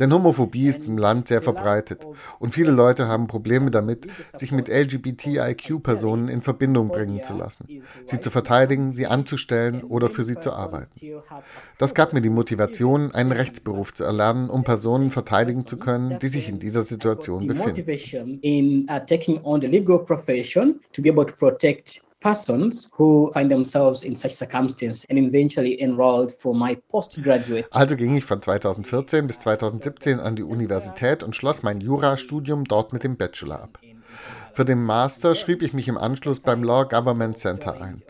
Denn 0.00 0.10
Homophobie 0.12 0.68
ist 0.68 0.86
im 0.86 0.96
Land 0.96 1.28
sehr 1.28 1.42
verbreitet 1.42 2.06
und 2.38 2.54
viele 2.54 2.70
Leute 2.70 3.08
haben 3.08 3.26
Probleme 3.26 3.70
damit, 3.70 4.06
sich 4.38 4.52
mit 4.52 4.68
LGBTIQ 4.68 5.81
Personen 5.82 6.28
in 6.28 6.42
Verbindung 6.42 6.88
bringen 6.88 7.22
zu 7.22 7.34
lassen, 7.36 7.82
sie 8.06 8.20
zu 8.20 8.30
verteidigen, 8.30 8.92
sie 8.92 9.06
anzustellen 9.06 9.82
oder 9.82 10.08
für 10.08 10.24
sie 10.24 10.38
zu 10.38 10.52
arbeiten. 10.52 10.92
Das 11.78 11.94
gab 11.94 12.12
mir 12.12 12.20
die 12.20 12.30
Motivation, 12.30 13.14
einen 13.14 13.32
Rechtsberuf 13.32 13.92
zu 13.92 14.04
erlernen, 14.04 14.50
um 14.50 14.64
Personen 14.64 15.10
verteidigen 15.10 15.66
zu 15.66 15.76
können, 15.76 16.18
die 16.20 16.28
sich 16.28 16.48
in 16.48 16.58
dieser 16.58 16.82
Situation 16.82 17.46
befinden. 17.46 17.76
postgraduate. 26.88 27.66
Also 27.72 27.96
ging 27.96 28.16
ich 28.16 28.24
von 28.24 28.40
2014 28.40 29.26
bis 29.26 29.40
2017 29.40 30.20
an 30.20 30.36
die 30.36 30.44
Universität 30.44 31.24
und 31.24 31.34
schloss 31.34 31.62
mein 31.64 31.80
Jurastudium 31.80 32.64
dort 32.64 32.92
mit 32.92 33.02
dem 33.02 33.16
Bachelor 33.16 33.62
ab. 33.62 33.78
Für 34.54 34.64
den 34.64 34.82
Master 34.82 35.34
schrieb 35.34 35.62
ich 35.62 35.72
mich 35.72 35.88
im 35.88 35.96
Anschluss 35.96 36.40
beim 36.40 36.62
Law 36.62 36.84
Government 36.84 37.38
Center 37.38 37.80
ein. 37.80 38.02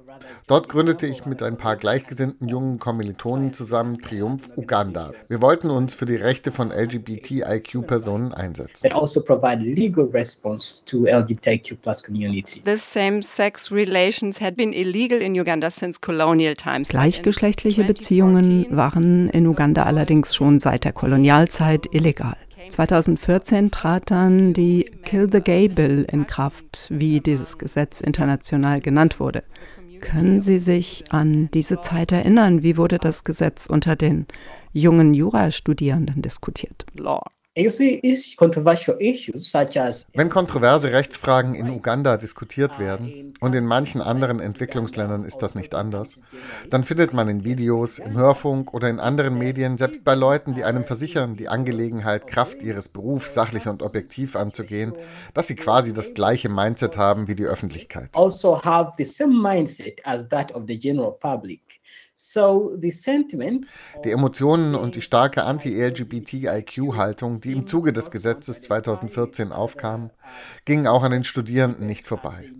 Dort 0.48 0.68
gründete 0.68 1.06
ich 1.06 1.24
mit 1.24 1.42
ein 1.42 1.56
paar 1.56 1.76
gleichgesinnten 1.76 2.48
jungen 2.48 2.78
Kommilitonen 2.78 3.52
zusammen 3.52 4.00
Triumph 4.00 4.50
Uganda. 4.56 5.12
Wir 5.28 5.40
wollten 5.40 5.70
uns 5.70 5.94
für 5.94 6.04
die 6.04 6.16
Rechte 6.16 6.50
von 6.50 6.70
LGBTIQ-Personen 6.70 8.32
einsetzen. 8.32 8.92
also 8.92 9.22
provide 9.22 9.62
legal 9.62 10.06
response 10.12 10.84
to 10.84 11.06
LGBTIQ 11.06 11.78
community. 12.04 12.60
This 12.60 12.92
same-sex 12.92 13.70
relations 13.70 14.40
had 14.40 14.56
been 14.56 14.72
illegal 14.72 15.20
in 15.20 15.38
Uganda 15.38 15.70
since 15.70 16.00
colonial 16.00 16.54
times. 16.54 16.88
Gleichgeschlechtliche 16.88 17.84
Beziehungen 17.84 18.66
waren 18.70 19.28
in 19.30 19.46
Uganda 19.46 19.84
allerdings 19.84 20.34
schon 20.34 20.58
seit 20.58 20.84
der 20.84 20.92
Kolonialzeit 20.92 21.86
illegal. 21.92 22.36
2014 22.68 23.70
trat 23.70 24.10
dann 24.10 24.52
die 24.52 24.90
Kill 25.04 25.28
the 25.30 25.40
Gay 25.40 25.68
Bill 25.68 26.06
in 26.10 26.26
Kraft, 26.26 26.88
wie 26.90 27.20
dieses 27.20 27.58
Gesetz 27.58 28.00
international 28.00 28.80
genannt 28.80 29.20
wurde. 29.20 29.42
Können 30.00 30.40
Sie 30.40 30.58
sich 30.58 31.04
an 31.10 31.48
diese 31.52 31.80
Zeit 31.80 32.10
erinnern? 32.10 32.62
Wie 32.62 32.76
wurde 32.76 32.98
das 32.98 33.22
Gesetz 33.22 33.66
unter 33.66 33.94
den 33.94 34.26
jungen 34.72 35.14
Jurastudierenden 35.14 36.22
diskutiert? 36.22 36.84
Law. 36.94 37.22
Wenn 37.54 37.68
kontroverse 40.30 40.90
Rechtsfragen 40.90 41.54
in 41.54 41.68
Uganda 41.68 42.16
diskutiert 42.16 42.78
werden, 42.78 43.34
und 43.42 43.54
in 43.54 43.66
manchen 43.66 44.00
anderen 44.00 44.38
Entwicklungsländern 44.40 45.24
ist 45.24 45.38
das 45.38 45.54
nicht 45.56 45.74
anders, 45.74 46.16
dann 46.70 46.84
findet 46.84 47.12
man 47.12 47.28
in 47.28 47.44
Videos, 47.44 47.98
im 47.98 48.16
Hörfunk 48.16 48.72
oder 48.72 48.88
in 48.88 49.00
anderen 49.00 49.36
Medien, 49.36 49.76
selbst 49.76 50.04
bei 50.04 50.14
Leuten, 50.14 50.54
die 50.54 50.62
einem 50.62 50.84
versichern, 50.84 51.36
die 51.36 51.48
Angelegenheit 51.48 52.28
Kraft 52.28 52.62
ihres 52.62 52.88
Berufs 52.88 53.34
sachlich 53.34 53.66
und 53.66 53.82
objektiv 53.82 54.36
anzugehen, 54.36 54.94
dass 55.34 55.48
sie 55.48 55.56
quasi 55.56 55.92
das 55.92 56.14
gleiche 56.14 56.48
Mindset 56.48 56.96
haben 56.96 57.26
wie 57.26 57.34
die 57.34 57.44
Öffentlichkeit. 57.44 58.10
Also 58.12 58.62
have 58.64 58.92
the 58.96 59.04
same 59.04 59.42
mindset 59.42 60.00
as 60.04 60.26
that 60.28 60.54
of 60.54 60.62
the 60.68 60.78
general 60.78 61.12
public. 61.18 61.71
Die 64.04 64.10
Emotionen 64.10 64.74
und 64.76 64.94
die 64.94 65.02
starke 65.02 65.42
Anti-LGBTIQ-Haltung, 65.42 67.40
die 67.40 67.52
im 67.52 67.66
Zuge 67.66 67.92
des 67.92 68.12
Gesetzes 68.12 68.60
2014 68.60 69.50
aufkamen, 69.50 70.10
gingen 70.64 70.86
auch 70.86 71.02
an 71.02 71.10
den 71.10 71.24
Studierenden 71.24 71.86
nicht 71.86 72.06
vorbei. 72.06 72.52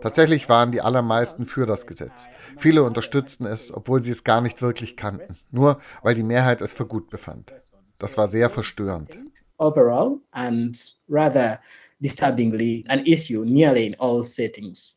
Tatsächlich 0.00 0.48
waren 0.48 0.72
die 0.72 0.80
allermeisten 0.80 1.44
für 1.44 1.66
das 1.66 1.86
Gesetz. 1.86 2.28
Viele 2.56 2.84
unterstützten 2.84 3.44
es, 3.44 3.72
obwohl 3.72 4.02
sie 4.02 4.12
es 4.12 4.24
gar 4.24 4.40
nicht 4.40 4.62
wirklich 4.62 4.96
kannten, 4.96 5.36
nur 5.50 5.78
weil 6.02 6.14
die 6.14 6.22
Mehrheit 6.22 6.62
es 6.62 6.72
für 6.72 6.86
gut 6.86 7.10
befand. 7.10 7.52
Das 7.98 8.16
war 8.16 8.28
sehr 8.28 8.48
verstörend. 8.48 9.18
Overall 9.58 10.18
and 10.32 10.96
rather 11.08 11.60
disturbingly 11.98 12.84
an 12.88 13.04
issue 13.06 13.44
nearly 13.44 13.86
in 13.86 13.96
all 13.98 14.22
settings. 14.24 14.92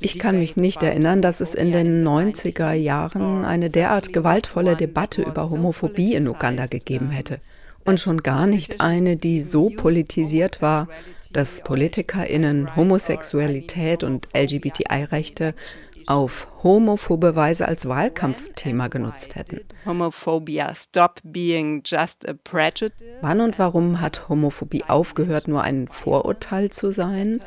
Ich 0.00 0.18
kann 0.18 0.38
mich 0.38 0.56
nicht 0.56 0.82
erinnern, 0.82 1.22
dass 1.22 1.40
es 1.40 1.54
in 1.54 1.72
den 1.72 2.06
90er 2.06 2.72
Jahren 2.72 3.44
eine 3.44 3.70
derart 3.70 4.12
gewaltvolle 4.12 4.76
Debatte 4.76 5.22
über 5.22 5.50
Homophobie 5.50 6.14
in 6.14 6.28
Uganda 6.28 6.66
gegeben 6.66 7.10
hätte. 7.10 7.40
Und 7.84 7.98
schon 7.98 8.18
gar 8.18 8.46
nicht 8.46 8.80
eine, 8.80 9.16
die 9.16 9.42
so 9.42 9.68
politisiert 9.70 10.62
war, 10.62 10.88
dass 11.32 11.62
PolitikerInnen 11.62 12.76
Homosexualität 12.76 14.04
und 14.04 14.28
LGBTI-Rechte 14.34 15.54
auf 16.06 16.48
homophobe 16.62 17.36
Weise 17.36 17.66
als 17.66 17.88
Wahlkampfthema 17.88 18.88
genutzt 18.88 19.36
hätten. 19.36 19.60
Homophobia 19.84 20.74
stop 20.74 21.20
being 21.24 21.82
just 21.84 22.28
a 22.28 22.34
prejudice. 22.44 22.92
Wann 23.20 23.40
und 23.40 23.58
warum 23.58 24.00
hat 24.00 24.28
Homophobie 24.28 24.84
aufgehört, 24.86 25.48
nur 25.48 25.62
ein 25.62 25.88
Vorurteil 25.88 26.70
zu 26.70 26.90
sein? 26.90 27.40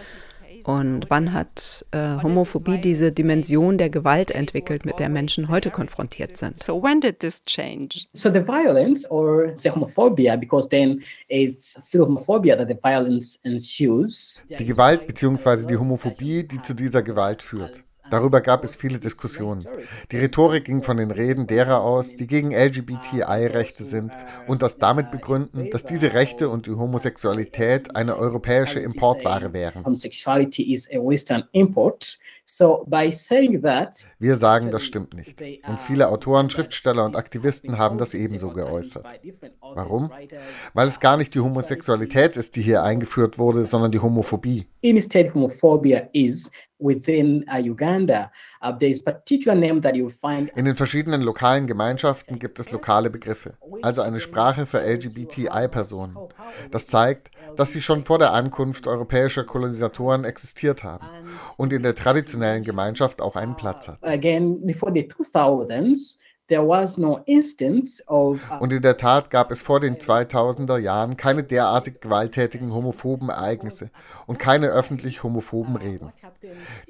Und 0.65 1.11
wann 1.11 1.31
hat 1.31 1.85
äh, 1.91 2.23
Homophobie 2.23 2.79
diese 2.79 3.11
Dimension 3.11 3.77
der 3.77 3.91
Gewalt 3.91 4.31
entwickelt, 4.31 4.83
mit 4.83 4.97
der 4.97 5.09
Menschen 5.09 5.47
heute 5.47 5.69
konfrontiert 5.69 6.37
sind? 6.37 6.57
So 6.61 6.81
when 6.81 6.99
did 6.99 7.19
this 7.19 7.43
change? 7.45 8.07
So 8.13 8.31
the 8.31 8.41
violence 8.41 9.09
or 9.11 9.53
the 9.55 9.69
homophobia, 9.69 10.35
because 10.35 10.67
then 10.67 11.03
it's 11.27 11.79
through 11.91 12.07
homophobia 12.07 12.57
that 12.57 12.67
the 12.67 12.77
violence 12.81 13.39
ensues. 13.43 14.43
Die 14.49 14.65
Gewalt 14.65 15.05
bzw. 15.05 15.67
die 15.67 15.77
Homophobie, 15.77 16.47
die 16.47 16.59
zu 16.63 16.73
dieser 16.73 17.03
Gewalt 17.03 17.43
führt. 17.43 17.79
Darüber 18.09 18.41
gab 18.41 18.63
es 18.63 18.75
viele 18.75 18.99
Diskussionen. 18.99 19.65
Die 20.11 20.17
Rhetorik 20.17 20.65
ging 20.65 20.83
von 20.83 20.97
den 20.97 21.11
Reden 21.11 21.47
derer 21.47 21.81
aus, 21.81 22.15
die 22.15 22.27
gegen 22.27 22.51
LGBTI-Rechte 22.53 23.83
sind 23.83 24.11
und 24.47 24.61
das 24.61 24.77
damit 24.77 25.11
begründen, 25.11 25.69
dass 25.71 25.85
diese 25.85 26.13
Rechte 26.13 26.49
und 26.49 26.67
die 26.67 26.71
Homosexualität 26.71 27.95
eine 27.95 28.17
europäische 28.17 28.79
Importware 28.79 29.53
wären. 29.53 29.83
Wir 32.47 34.35
sagen, 34.35 34.71
das 34.71 34.83
stimmt 34.83 35.13
nicht. 35.15 35.41
Und 35.67 35.79
viele 35.79 36.09
Autoren, 36.09 36.49
Schriftsteller 36.49 37.03
und 37.03 37.15
Aktivisten 37.15 37.77
haben 37.77 37.97
das 37.97 38.13
ebenso 38.13 38.49
geäußert. 38.49 39.05
Warum? 39.61 40.11
Weil 40.73 40.87
es 40.87 40.99
gar 40.99 41.17
nicht 41.17 41.33
die 41.33 41.39
Homosexualität 41.39 42.37
ist, 42.37 42.55
die 42.55 42.61
hier 42.61 42.83
eingeführt 42.83 43.39
wurde, 43.39 43.65
sondern 43.65 43.91
die 43.91 43.99
Homophobie. 43.99 44.67
Instead, 44.81 45.33
homophobia 45.33 46.07
is 46.13 46.51
within 46.79 47.43
uh, 47.49 47.57
Uganda. 47.57 48.31
Uh, 48.61 48.71
there 48.71 48.91
is 48.91 49.03
particular 49.03 49.55
name 49.55 49.81
that 49.81 49.95
you 49.95 50.09
find. 50.09 50.51
In 50.55 50.65
den 50.65 50.75
verschiedenen 50.75 51.21
lokalen 51.21 51.67
Gemeinschaften 51.67 52.37
gibt 52.37 52.59
es 52.59 52.71
lokale 52.71 53.09
Begriffe, 53.09 53.57
also 53.81 54.01
eine 54.01 54.19
Sprache 54.19 54.65
für 54.65 54.79
LGBTI-Personen. 54.79 56.17
Das 56.71 56.87
zeigt, 56.87 57.31
dass 57.57 57.71
sie 57.71 57.81
schon 57.81 58.05
vor 58.05 58.19
der 58.19 58.33
Ankunft 58.33 58.87
europäischer 58.87 59.43
Kolonisatoren 59.43 60.23
existiert 60.23 60.83
haben 60.83 61.05
und 61.57 61.73
in 61.73 61.83
der 61.83 61.95
traditionellen 61.95 62.63
Gemeinschaft 62.63 63.21
auch 63.21 63.35
einen 63.35 63.55
Platz 63.55 63.87
hat. 63.87 63.99
Again, 64.03 64.65
before 64.65 64.91
the 64.93 65.03
2000s, 65.03 66.17
Uh, 66.51 68.37
Und 68.59 68.71
in 68.71 68.83
der 68.83 68.97
Tat 68.97 69.31
gab 69.31 69.51
es 69.51 69.63
vor 69.63 69.79
den 69.79 69.95
2000er 69.95 70.77
Jahren 70.77 71.17
keine 71.17 71.43
derartig 71.43 72.01
gewalttätigen 72.01 72.71
homophoben 72.71 73.29
Ereignisse 73.29 73.89
und 74.27 74.37
keine 74.37 74.67
öffentlich 74.67 75.23
homophoben 75.23 75.75
Reden. 75.75 76.13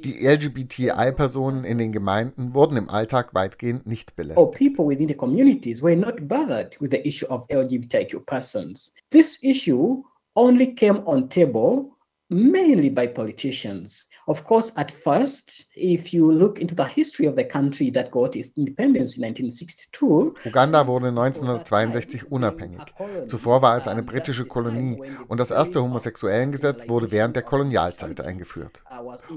Die 0.03 0.27
LGBTI-Personen 0.27 1.63
in 1.63 1.77
den 1.77 1.93
Gemeinden 1.93 2.53
wurden 2.53 2.75
im 2.75 2.89
Alltag 2.89 3.33
weitgehend 3.33 3.87
nicht 3.87 4.17
belästigt. 4.17 4.45
Oh, 4.45 4.51
people 4.51 4.85
within 4.85 5.07
the 5.07 5.15
communities 5.15 5.81
were 5.81 5.95
not 5.95 6.27
bothered 6.27 6.75
with 6.81 6.91
the 6.91 7.07
issue 7.07 7.27
of 7.27 7.47
LGBTQ 7.49 8.25
persons. 8.25 8.93
This 9.09 9.41
issue 9.41 10.03
only 10.35 10.73
came 10.73 10.97
on 11.05 11.29
table 11.29 11.97
mainly 12.29 12.89
by 12.89 13.07
politicians. 13.07 14.07
Of 14.27 14.43
course, 14.43 14.71
at 14.77 14.91
first, 14.91 15.64
if 15.75 16.13
you 16.13 16.31
look 16.31 16.59
into 16.59 16.75
the 16.75 16.87
history 16.87 17.27
of 17.27 17.35
the 17.35 17.43
country 17.43 17.91
that 17.91 18.11
got 18.11 18.35
its 18.35 18.51
independence 18.55 19.17
in 19.17 19.23
1962, 19.23 20.33
Uganda 20.45 20.87
wurde 20.87 21.07
1962 21.07 22.31
unabhängig. 22.31 22.81
Zuvor 23.27 23.61
war 23.61 23.77
es 23.77 23.87
eine 23.87 24.03
britische 24.03 24.45
Kolonie 24.45 25.01
und 25.27 25.39
das 25.39 25.51
erste 25.51 25.81
Homosexuellengesetz 25.81 26.87
wurde 26.87 27.11
während 27.11 27.35
der 27.35 27.43
Kolonialzeit 27.43 28.21
eingeführt. 28.21 28.81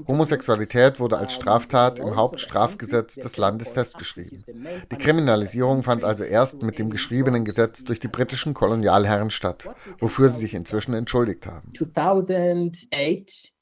Homosexualität 0.07 0.99
wurde 0.99 1.17
als 1.17 1.33
Straftat 1.33 1.99
im 1.99 2.15
Hauptstrafgesetz 2.15 3.15
des 3.15 3.37
Landes 3.37 3.69
festgeschrieben. 3.69 4.43
Die 4.91 4.97
Kriminalisierung 4.97 5.83
fand 5.83 6.03
also 6.03 6.23
erst 6.23 6.61
mit 6.61 6.79
dem 6.79 6.89
geschriebenen 6.89 7.45
Gesetz 7.45 7.83
durch 7.83 7.99
die 7.99 8.07
britischen 8.07 8.53
Kolonialherren 8.53 9.29
statt, 9.29 9.69
wofür 9.99 10.29
sie 10.29 10.39
sich 10.39 10.53
inzwischen 10.53 10.93
entschuldigt 10.93 11.45
haben. 11.45 11.73
2008 11.73 13.53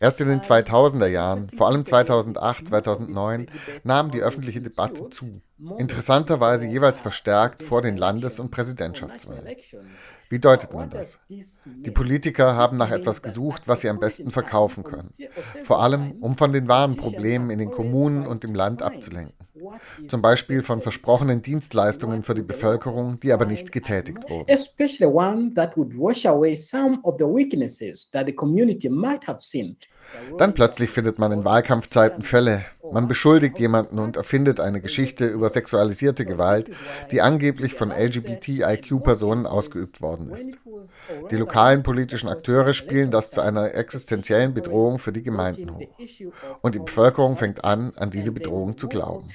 Erst 0.00 0.20
in 0.20 0.28
den 0.28 0.40
2000er 0.40 1.06
Jahren, 1.06 1.35
vor 1.56 1.68
allem 1.68 1.84
2008, 1.84 2.68
2009, 2.68 3.46
nahm 3.84 4.10
die 4.10 4.20
öffentliche 4.20 4.60
Debatte 4.60 5.08
zu. 5.10 5.40
Interessanterweise 5.78 6.66
jeweils 6.66 7.00
verstärkt 7.00 7.62
vor 7.62 7.80
den 7.80 7.96
Landes- 7.96 8.38
und 8.38 8.50
Präsidentschaftswahlen. 8.50 9.46
Wie 10.28 10.38
deutet 10.38 10.74
man 10.74 10.90
das? 10.90 11.18
Die 11.28 11.90
Politiker 11.90 12.54
haben 12.56 12.76
nach 12.76 12.90
etwas 12.90 13.22
gesucht, 13.22 13.62
was 13.66 13.80
sie 13.80 13.88
am 13.88 13.98
besten 13.98 14.30
verkaufen 14.30 14.84
können. 14.84 15.14
Vor 15.64 15.80
allem, 15.82 16.16
um 16.20 16.36
von 16.36 16.52
den 16.52 16.68
wahren 16.68 16.96
Problemen 16.96 17.50
in 17.50 17.58
den 17.58 17.70
Kommunen 17.70 18.26
und 18.26 18.44
im 18.44 18.54
Land 18.54 18.82
abzulenken. 18.82 19.34
Zum 20.08 20.20
Beispiel 20.20 20.62
von 20.62 20.82
versprochenen 20.82 21.40
Dienstleistungen 21.40 22.22
für 22.22 22.34
die 22.34 22.42
Bevölkerung, 22.42 23.18
die 23.20 23.32
aber 23.32 23.46
nicht 23.46 23.72
getätigt 23.72 24.28
wurden. 24.28 24.48
Especially 24.48 25.10
one 25.10 25.54
that 25.54 25.76
would 25.76 25.96
wash 25.96 26.26
away 26.26 26.54
some 26.54 26.98
of 27.02 27.16
the 27.18 27.24
weaknesses 27.24 28.10
that 28.10 28.26
the 28.26 28.32
community 28.34 28.90
might 28.90 29.26
have. 29.26 29.40
Dann 30.38 30.54
plötzlich 30.54 30.90
findet 30.90 31.18
man 31.18 31.32
in 31.32 31.44
Wahlkampfzeiten 31.44 32.22
Fälle. 32.22 32.64
Man 32.92 33.08
beschuldigt 33.08 33.58
jemanden 33.58 33.98
und 33.98 34.16
erfindet 34.16 34.60
eine 34.60 34.80
Geschichte 34.80 35.26
über 35.26 35.48
sexualisierte 35.48 36.24
Gewalt, 36.24 36.70
die 37.10 37.20
angeblich 37.20 37.74
von 37.74 37.90
LGBTIQ-Personen 37.90 39.46
ausgeübt 39.46 40.00
worden 40.00 40.30
ist. 40.30 40.56
Die 41.30 41.36
lokalen 41.36 41.82
politischen 41.82 42.28
Akteure 42.28 42.74
spielen 42.74 43.10
das 43.10 43.30
zu 43.30 43.40
einer 43.40 43.74
existenziellen 43.74 44.54
Bedrohung 44.54 44.98
für 44.98 45.12
die 45.12 45.22
Gemeinden 45.22 45.74
hoch. 45.74 45.88
Und 46.62 46.74
die 46.74 46.80
Bevölkerung 46.80 47.36
fängt 47.36 47.64
an, 47.64 47.92
an 47.96 48.10
diese 48.10 48.32
Bedrohung 48.32 48.78
zu 48.78 48.88
glauben. 48.88 49.28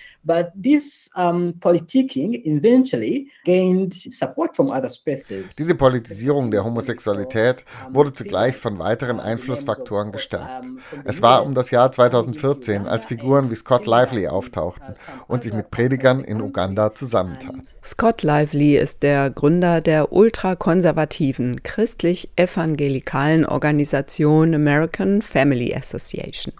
Diese 5.57 5.75
Politisierung 5.75 6.51
der 6.51 6.63
Homosexualität 6.63 7.65
wurde 7.91 8.13
zugleich 8.13 8.55
von 8.55 8.77
weiteren 8.77 9.19
Einflussfaktoren 9.19 10.11
gestärkt. 10.11 10.65
Es 11.05 11.21
war 11.21 11.43
um 11.43 11.55
das 11.55 11.71
Jahr 11.71 11.91
2014, 11.91 12.85
als 12.85 13.05
Figuren 13.05 13.49
wie 13.49 13.55
Scott 13.55 13.85
Lively 13.87 14.27
auftauchten 14.27 14.93
und 15.27 15.43
sich 15.43 15.53
mit 15.53 15.71
Predigern 15.71 16.23
in 16.23 16.41
Uganda 16.41 16.93
zusammentaten. 16.93 17.63
Scott 17.83 18.21
Lively 18.21 18.77
ist 18.77 19.01
der 19.03 19.29
Gründer 19.31 19.81
der 19.81 20.11
ultrakonservativen 20.11 21.63
christlich-evangelikalen 21.63 23.45
Organisation 23.45 24.53
American 24.53 25.21
Family 25.21 25.73
Association. 25.73 26.53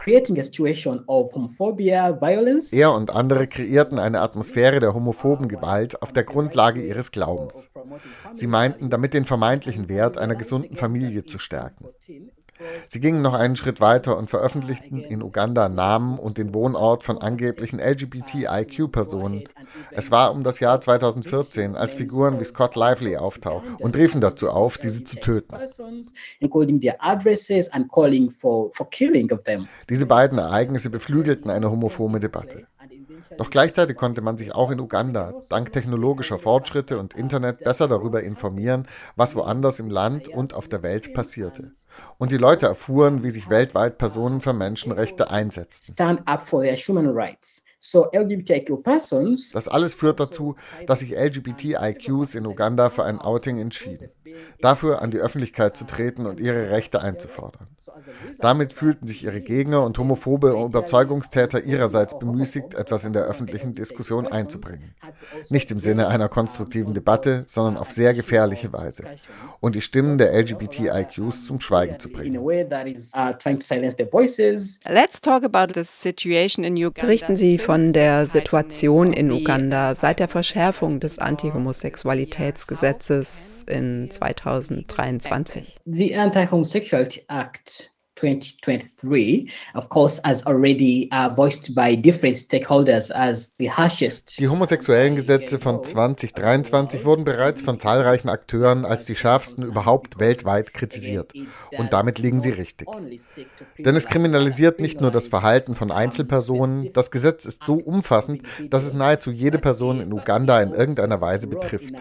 Er 2.73 2.93
und 2.93 3.11
andere 3.11 3.47
kreierten 3.51 3.99
eine 3.99 4.21
Atmosphäre 4.21 4.79
der 4.79 4.93
homophoben 4.93 5.47
Gewalt 5.47 6.01
auf 6.01 6.11
der 6.11 6.23
Grundlage 6.23 6.81
ihres 6.81 7.11
Glaubens. 7.11 7.69
Sie 8.33 8.47
meinten, 8.47 8.89
damit 8.89 9.13
den 9.13 9.25
vermeintlichen 9.25 9.89
Wert 9.89 10.17
einer 10.17 10.35
gesunden 10.35 10.77
Familie 10.77 11.25
zu 11.25 11.37
stärken. 11.37 11.85
Sie 12.85 12.99
gingen 12.99 13.21
noch 13.21 13.33
einen 13.33 13.55
Schritt 13.55 13.81
weiter 13.81 14.17
und 14.17 14.29
veröffentlichten 14.29 14.99
in 15.01 15.23
Uganda 15.23 15.69
Namen 15.69 16.19
und 16.19 16.37
den 16.37 16.53
Wohnort 16.53 17.03
von 17.03 17.17
angeblichen 17.17 17.79
LGBTIQ-Personen. 17.79 19.43
Es 19.91 20.11
war 20.11 20.31
um 20.31 20.43
das 20.43 20.59
Jahr 20.59 20.79
2014, 20.81 21.75
als 21.75 21.95
Figuren 21.95 22.39
wie 22.39 22.43
Scott 22.43 22.75
Lively 22.75 23.17
auftauchten 23.17 23.75
und 23.75 23.95
riefen 23.95 24.21
dazu 24.21 24.49
auf, 24.49 24.77
diese 24.77 25.03
zu 25.03 25.15
töten. 25.17 25.55
Diese 29.89 30.05
beiden 30.05 30.37
Ereignisse 30.37 30.89
beflügelten 30.89 31.49
eine 31.49 31.71
homophobe 31.71 32.19
Debatte. 32.19 32.67
Doch 33.37 33.49
gleichzeitig 33.49 33.97
konnte 33.97 34.21
man 34.21 34.37
sich 34.37 34.53
auch 34.53 34.71
in 34.71 34.79
Uganda 34.79 35.33
dank 35.49 35.71
technologischer 35.71 36.39
Fortschritte 36.39 36.99
und 36.99 37.13
Internet 37.13 37.59
besser 37.59 37.87
darüber 37.87 38.23
informieren, 38.23 38.87
was 39.15 39.35
woanders 39.35 39.79
im 39.79 39.89
Land 39.89 40.27
und 40.27 40.53
auf 40.53 40.67
der 40.67 40.83
Welt 40.83 41.13
passierte. 41.13 41.71
Und 42.17 42.31
die 42.31 42.37
Leute 42.37 42.67
erfuhren, 42.67 43.23
wie 43.23 43.31
sich 43.31 43.49
weltweit 43.49 43.97
Personen 43.97 44.41
für 44.41 44.53
Menschenrechte 44.53 45.29
einsetzten. 45.29 45.95
Das 49.53 49.67
alles 49.67 49.95
führt 49.95 50.19
dazu, 50.19 50.55
dass 50.85 50.99
sich 50.99 51.11
LGBTIQs 51.17 52.35
in 52.35 52.45
Uganda 52.45 52.89
für 52.89 53.03
ein 53.03 53.19
Outing 53.19 53.59
entschieden 53.59 54.11
dafür 54.59 55.01
an 55.01 55.11
die 55.11 55.19
Öffentlichkeit 55.19 55.77
zu 55.77 55.85
treten 55.85 56.25
und 56.25 56.39
ihre 56.39 56.69
Rechte 56.69 57.01
einzufordern. 57.01 57.67
Damit 58.39 58.73
fühlten 58.73 59.07
sich 59.07 59.23
ihre 59.23 59.39
Gegner 59.41 59.83
und 59.83 59.97
homophobe 59.97 60.51
Überzeugungstäter 60.51 61.63
ihrerseits 61.63 62.19
bemüßigt, 62.19 62.75
etwas 62.75 63.05
in 63.05 63.13
der 63.13 63.23
öffentlichen 63.23 63.73
Diskussion 63.75 64.27
einzubringen. 64.27 64.93
Nicht 65.49 65.71
im 65.71 65.79
Sinne 65.79 66.07
einer 66.07 66.29
konstruktiven 66.29 66.93
Debatte, 66.93 67.45
sondern 67.47 67.77
auf 67.77 67.91
sehr 67.91 68.13
gefährliche 68.13 68.71
Weise. 68.73 69.05
Und 69.59 69.75
die 69.75 69.81
Stimmen 69.81 70.17
der 70.17 70.33
LGBTIQs 70.33 71.45
zum 71.45 71.59
Schweigen 71.59 71.99
zu 71.99 72.09
bringen. 72.09 72.39
Let's 74.87 75.21
talk 75.21 75.43
about 75.43 75.73
the 75.73 75.83
situation 75.83 76.63
in 76.63 76.77
Uganda. 76.77 77.01
Berichten 77.01 77.35
Sie 77.35 77.57
von 77.57 77.91
der 77.93 78.27
Situation 78.27 79.13
in 79.13 79.31
Uganda 79.31 79.95
seit 79.95 80.19
der 80.19 80.27
Verschärfung 80.27 80.99
des 80.99 81.17
Antihomosexualitätsgesetzes 81.19 83.65
in 83.67 84.11
2023. 84.21 85.79
The 85.85 86.15
Anti-Homosexuality 86.15 87.23
Act 87.27 87.91
2023, 88.21 89.51
of 89.73 89.89
course, 89.89 90.19
as 90.19 90.45
already 90.45 91.09
uh, 91.11 91.29
voiced 91.29 91.73
by 91.73 91.95
different 91.95 92.37
stakeholders 92.37 93.09
as 93.11 93.53
the 93.57 93.71
harshest. 93.71 94.37
Die 94.37 94.47
homosexuellen 94.47 95.15
Gesetze 95.15 95.57
von 95.57 95.83
2023 95.83 97.03
wurden 97.03 97.23
bereits 97.23 97.63
von 97.63 97.79
zahlreichen 97.79 98.29
Akteuren 98.29 98.85
als 98.85 99.05
die 99.05 99.15
schärfsten 99.15 99.63
überhaupt 99.63 100.19
weltweit 100.19 100.73
kritisiert. 100.73 101.33
Und 101.77 101.93
damit 101.93 102.19
liegen 102.19 102.41
sie 102.41 102.51
richtig. 102.51 102.87
Denn 103.79 103.95
es 103.95 104.05
kriminalisiert 104.05 104.79
nicht 104.79 105.01
nur 105.01 105.09
das 105.09 105.27
Verhalten 105.27 105.73
von 105.73 105.91
Einzelpersonen, 105.91 106.93
das 106.93 107.09
Gesetz 107.09 107.45
ist 107.45 107.63
so 107.65 107.75
umfassend, 107.75 108.43
dass 108.69 108.83
es 108.83 108.93
nahezu 108.93 109.31
jede 109.31 109.57
Person 109.57 109.99
in 109.99 110.13
Uganda 110.13 110.61
in 110.61 110.73
irgendeiner 110.73 111.21
Weise 111.21 111.47
betrifft. 111.47 111.93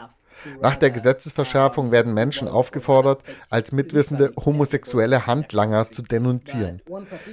Nach 0.60 0.76
der 0.76 0.90
Gesetzesverschärfung 0.90 1.90
werden 1.90 2.14
Menschen 2.14 2.48
aufgefordert, 2.48 3.22
als 3.50 3.72
mitwissende 3.72 4.32
homosexuelle 4.44 5.26
Handlanger 5.26 5.90
zu 5.90 6.02
denunzieren. 6.02 6.82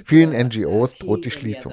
Vielen 0.04 0.30
NGOs 0.30 0.94
droht 0.96 1.24
die 1.24 1.30
Schließung. 1.30 1.72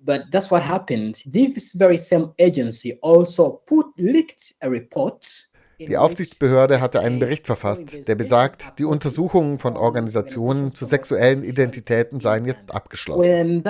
But 0.00 0.30
that's 0.30 0.48
what 0.50 0.62
happened. 0.62 1.24
This 1.26 1.72
very 1.72 1.98
same 1.98 2.32
agency 2.38 2.96
also 3.02 3.60
put 3.66 3.86
leaked 3.96 4.54
a 4.60 4.68
report 4.68 5.47
Die 5.80 5.96
Aufsichtsbehörde 5.96 6.80
hatte 6.80 7.00
einen 7.00 7.20
Bericht 7.20 7.46
verfasst, 7.46 8.08
der 8.08 8.16
besagt, 8.16 8.78
die 8.80 8.84
Untersuchungen 8.84 9.58
von 9.58 9.76
Organisationen 9.76 10.74
zu 10.74 10.84
sexuellen 10.84 11.44
Identitäten 11.44 12.18
seien 12.18 12.46
jetzt 12.46 12.74
abgeschlossen. 12.74 13.28
Uh. 13.28 13.62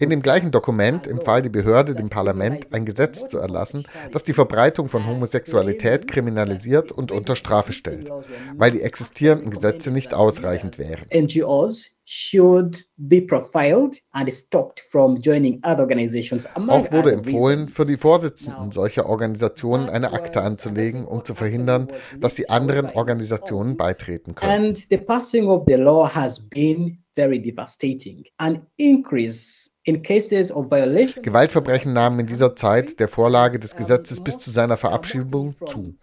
In 0.00 0.10
dem 0.10 0.22
gleichen 0.22 0.50
Dokument 0.50 1.06
empfahl 1.06 1.42
die 1.42 1.48
Behörde 1.48 1.94
dem 1.94 2.10
Parlament, 2.10 2.74
ein 2.74 2.84
Gesetz 2.84 3.28
zu 3.28 3.38
erlassen, 3.38 3.84
das 4.10 4.24
die 4.24 4.32
Verbreitung 4.32 4.88
von 4.88 5.06
Homosexualität 5.06 6.08
kriminalisiert 6.08 6.90
und 6.90 7.12
unter 7.12 7.36
Strafe 7.36 7.72
stellt, 7.72 8.10
weil 8.56 8.72
die 8.72 8.82
existierenden 8.82 9.50
Gesetze 9.50 9.92
nicht 9.92 10.12
ausreichend 10.12 10.78
wären. 10.78 11.06
NGOs 11.14 11.94
should 12.04 12.84
be 12.96 13.20
profiled 13.20 13.96
and 14.12 14.32
stopped 14.32 14.80
from 14.80 15.18
joining 15.18 15.60
other 15.64 15.80
organizations. 15.80 16.46
Auch 16.54 16.92
wurde 16.92 17.12
empfohlen, 17.12 17.68
für 17.68 17.86
die 17.86 17.96
Vorsitzenden 17.96 18.72
solcher 18.72 19.06
Organisationen 19.06 19.88
eine 19.88 20.12
Akte 20.12 20.42
anzulegen, 20.42 21.06
um 21.06 21.24
zu 21.24 21.34
verhindern, 21.34 21.88
dass 22.18 22.36
sie 22.36 22.48
anderen 22.48 22.90
Organisationen 22.90 23.76
beitreten 23.76 24.34
können. 24.34 24.52
And 24.52 24.76
the 24.76 24.98
passing 24.98 25.48
of 25.48 25.64
the 25.66 25.74
law 25.74 26.08
has 26.14 26.38
been 26.38 26.98
very 27.14 27.40
devastating. 27.40 28.24
An 28.38 28.66
increase 28.76 29.63
Gewaltverbrechen 29.86 31.92
nahmen 31.92 32.20
in 32.20 32.26
dieser 32.26 32.56
Zeit 32.56 32.98
der 33.00 33.08
Vorlage 33.08 33.58
des 33.58 33.76
Gesetzes 33.76 34.24
bis 34.24 34.38
zu 34.38 34.50
seiner 34.50 34.78
Verabschiedung 34.78 35.54
zu. 35.66 35.94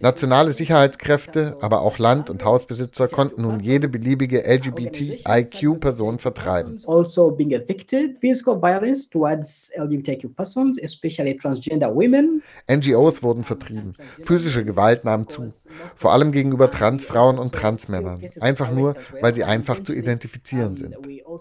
Nationale 0.00 0.52
Sicherheitskräfte, 0.52 1.56
aber 1.62 1.80
auch 1.80 1.96
Land- 1.96 2.28
und 2.28 2.44
Hausbesitzer 2.44 3.08
konnten 3.08 3.40
nun 3.42 3.60
jede 3.60 3.88
beliebige 3.88 4.44
LGBTIQ-Person 4.44 6.18
vertreiben. 6.18 6.78
Also 6.86 7.30
being 7.30 7.52
evicted, 7.52 8.18
physical 8.18 8.60
violence 8.60 9.08
towards 9.08 9.70
LGBTIQ 9.76 10.36
persons, 10.36 10.78
especially 10.82 11.34
transgender 11.34 11.94
women. 11.94 12.42
NGOs 12.70 13.22
wurden 13.22 13.42
vertrieben. 13.42 13.94
Physische 14.22 14.66
Gewalt 14.66 15.04
nahm 15.04 15.28
zu, 15.28 15.48
vor 15.96 16.12
allem 16.12 16.30
gegenüber 16.30 16.70
Transfrauen 16.70 17.38
und 17.38 17.54
Transmännern, 17.54 18.20
einfach 18.40 18.70
nur, 18.70 18.96
weil 19.22 19.32
sie 19.32 19.44
einfach 19.44 19.82
zu 19.82 19.94
identifizieren 19.94 20.76
sind. 20.76 20.94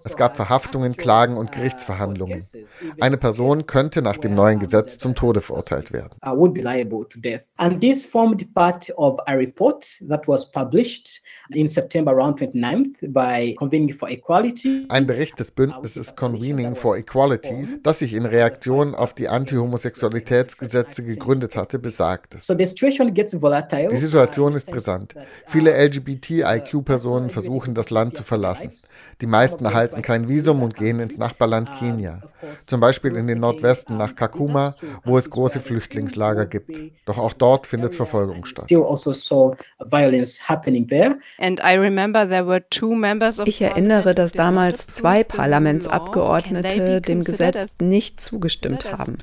Es 0.05 0.15
gab 0.15 0.37
Verhaftungen, 0.37 0.95
Klagen 0.95 1.35
und 1.35 1.56
Gerichtsverhandlungen. 1.57 2.43
Eine 2.99 3.17
Person 3.17 3.65
könnte 3.65 4.01
nach 4.01 4.17
dem 4.17 4.35
neuen 4.35 4.59
Gesetz 4.59 4.97
zum 4.97 5.15
Tode 5.15 5.41
verurteilt 5.41 5.91
werden. 5.91 6.17
And 7.57 7.81
this 7.81 8.05
formed 8.05 8.53
part 8.53 8.91
of 8.95 9.19
a 9.25 9.33
report 9.33 9.85
that 10.07 10.27
was 10.27 10.49
published 10.51 11.21
in 11.53 11.67
September 11.67 12.11
around 12.11 12.39
29th 12.39 12.95
by 13.11 13.55
Convening 13.55 13.93
for 13.93 14.09
Equality. 14.09 14.85
Ein 14.89 15.05
Bericht 15.07 15.39
des 15.39 15.51
Bündnisses 15.51 16.15
Convening 16.15 16.75
for 16.75 16.97
Equality, 16.97 17.79
das 17.83 17.99
sich 17.99 18.13
in 18.13 18.25
Reaktion 18.25 18.95
auf 18.95 19.13
die 19.13 19.27
Antihomosexualitätsgesetze 19.27 21.03
gegründet 21.03 21.55
hatte, 21.55 21.79
besagt 21.79 22.35
es. 22.35 22.47
Die 22.47 22.65
Situation 23.97 24.53
ist 24.53 24.69
brisant. 24.69 25.15
Viele 25.47 25.71
LGBTIQ-Personen 25.71 27.29
versuchen, 27.29 27.73
das 27.73 27.89
Land 27.89 28.15
zu 28.17 28.23
verlassen. 28.23 28.71
Die 29.21 29.27
meisten 29.27 29.65
erhalten 29.65 30.03
kein 30.03 30.29
Visum 30.29 30.61
und 30.61 30.75
gehen 30.75 30.99
ins 30.99 31.17
Nachbarland 31.17 31.69
Kenia, 31.79 32.21
zum 32.67 32.79
Beispiel 32.79 33.15
in 33.15 33.25
den 33.25 33.39
Nordwesten 33.39 33.97
nach 33.97 34.13
Kakuma, 34.13 34.75
wo 35.03 35.17
es 35.17 35.29
große 35.29 35.59
Flüchtlingslager 35.59 36.45
gibt. 36.45 36.91
Doch 37.05 37.17
auch 37.17 37.33
dort 37.33 37.65
findet 37.65 37.95
Verfolgung 37.95 38.45
statt. 38.45 38.69
Also 43.19 43.43
ich 43.45 43.61
erinnere, 43.61 44.15
dass 44.15 44.31
damals 44.33 44.87
zwei 44.87 45.23
Parlamentsabgeordnete 45.23 47.01
dem 47.01 47.23
Gesetz 47.23 47.75
nicht 47.81 48.21
zugestimmt 48.21 48.91
haben. 48.91 49.17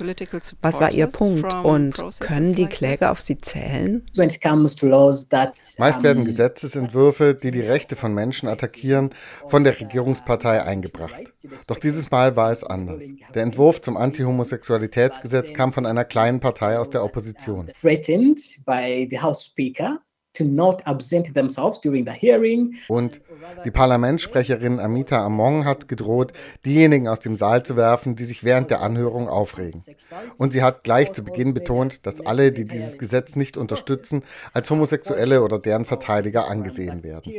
Was 0.61 0.81
war 0.81 0.93
ihr 0.93 1.07
Punkt 1.07 1.55
und 1.63 2.03
können 2.19 2.55
die 2.57 2.67
Kläger 2.67 3.13
auf 3.13 3.21
sie 3.21 3.39
zählen? 3.39 4.05
Meist 4.17 6.03
werden 6.03 6.25
Gesetzesentwürfe, 6.25 7.35
die 7.35 7.51
die 7.53 7.61
Rechte 7.61 7.95
von 7.95 8.13
Menschen 8.13 8.49
attackieren, 8.49 9.11
von 9.47 9.63
der 9.63 9.84
Regierungspartei 9.85 10.63
eingebracht. 10.63 11.17
Doch 11.67 11.79
dieses 11.79 12.11
Mal 12.11 12.37
war 12.37 12.51
es 12.51 12.65
anders. 12.65 13.05
Der 13.35 13.43
Entwurf 13.43 13.81
zum 13.81 13.97
Antihomosexualitätsgesetz 13.97 15.53
kam 15.53 15.73
von 15.73 15.87
einer 15.87 16.05
kleinen 16.05 16.41
Partei 16.41 16.79
aus 16.79 16.91
der 16.91 17.05
Opposition. 17.05 17.71
Und 22.89 23.21
die 23.65 23.71
Parlamentssprecherin 23.71 24.81
Amita 24.81 25.25
Among 25.25 25.65
hat 25.65 25.87
gedroht, 25.87 26.33
diejenigen 26.65 27.07
aus 27.07 27.21
dem 27.21 27.37
Saal 27.37 27.63
zu 27.63 27.77
werfen, 27.77 28.17
die 28.17 28.25
sich 28.25 28.43
während 28.43 28.71
der 28.71 28.81
Anhörung 28.81 29.29
aufregen. 29.29 29.85
Und 30.37 30.53
sie 30.53 30.63
hat 30.63 30.83
gleich 30.83 31.13
zu 31.13 31.23
Beginn 31.23 31.55
betont, 31.55 32.05
dass 32.05 32.21
alle, 32.21 32.51
die 32.51 32.65
dieses 32.65 32.99
Gesetz 32.99 33.37
nicht 33.37 33.57
unterstützen, 33.57 34.25
als 34.53 34.69
Homosexuelle 34.71 35.43
oder 35.43 35.61
deren 35.61 35.85
Verteidiger 35.85 36.49
angesehen 36.49 37.05
werden. 37.05 37.33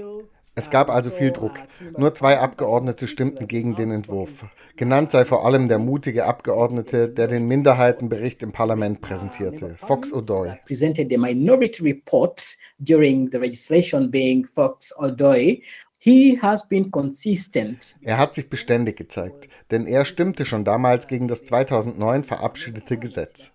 Es 0.57 0.69
gab 0.69 0.89
also 0.89 1.11
viel 1.11 1.31
Druck. 1.31 1.59
Nur 1.97 2.15
zwei 2.15 2.39
Abgeordnete 2.39 3.09
stimmten 3.09 3.47
gegen 3.47 3.75
den 3.75 3.91
Entwurf. 3.91 4.45
Genannt 4.77 5.11
sei 5.11 5.25
vor 5.25 5.45
allem 5.45 5.67
der 5.67 5.79
mutige 5.79 6.25
Abgeordnete, 6.25 7.09
der 7.09 7.27
den 7.27 7.45
Minderheitenbericht 7.45 8.41
im 8.41 8.53
Parlament 8.53 9.01
präsentierte, 9.01 9.75
Fox 9.81 10.13
O'Doy. 10.13 10.57
Presented 10.65 11.09
the 11.09 11.17
minority 11.17 11.83
report 11.83 12.55
during 12.79 13.29
the 13.31 13.37
legislation 13.37 14.09
being 14.09 14.45
Fox 14.45 14.97
O'Doy. 14.97 15.61
He 16.07 16.37
has 16.39 16.69
been 16.69 16.91
consistent. 16.91 17.95
Er 18.03 18.19
hat 18.19 18.35
sich 18.35 18.47
beständig 18.47 18.95
gezeigt, 18.95 19.49
denn 19.71 19.87
er 19.87 20.05
stimmte 20.05 20.45
schon 20.45 20.63
damals 20.63 21.07
gegen 21.07 21.27
das 21.27 21.43
2009 21.45 22.23
verabschiedete 22.23 22.99
Gesetz. 22.99 23.49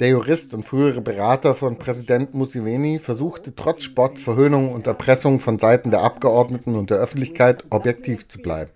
Der 0.00 0.08
Jurist 0.08 0.54
und 0.54 0.64
frühere 0.64 1.02
Berater 1.02 1.54
von 1.54 1.78
Präsident 1.78 2.32
Museveni 2.32 2.98
versuchte 2.98 3.54
trotz 3.54 3.82
Spott, 3.82 4.18
Verhöhnung 4.18 4.72
und 4.72 4.86
Erpressung 4.86 5.38
von 5.38 5.58
Seiten 5.58 5.90
der 5.90 6.00
Abgeordneten 6.00 6.76
und 6.76 6.88
der 6.88 6.96
Öffentlichkeit 6.96 7.64
objektiv 7.68 8.26
zu 8.26 8.40
bleiben. 8.40 8.70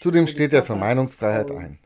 Zudem 0.00 0.26
steht 0.26 0.52
er 0.52 0.64
für 0.64 0.74
Meinungsfreiheit 0.74 1.52
ein. 1.52 1.78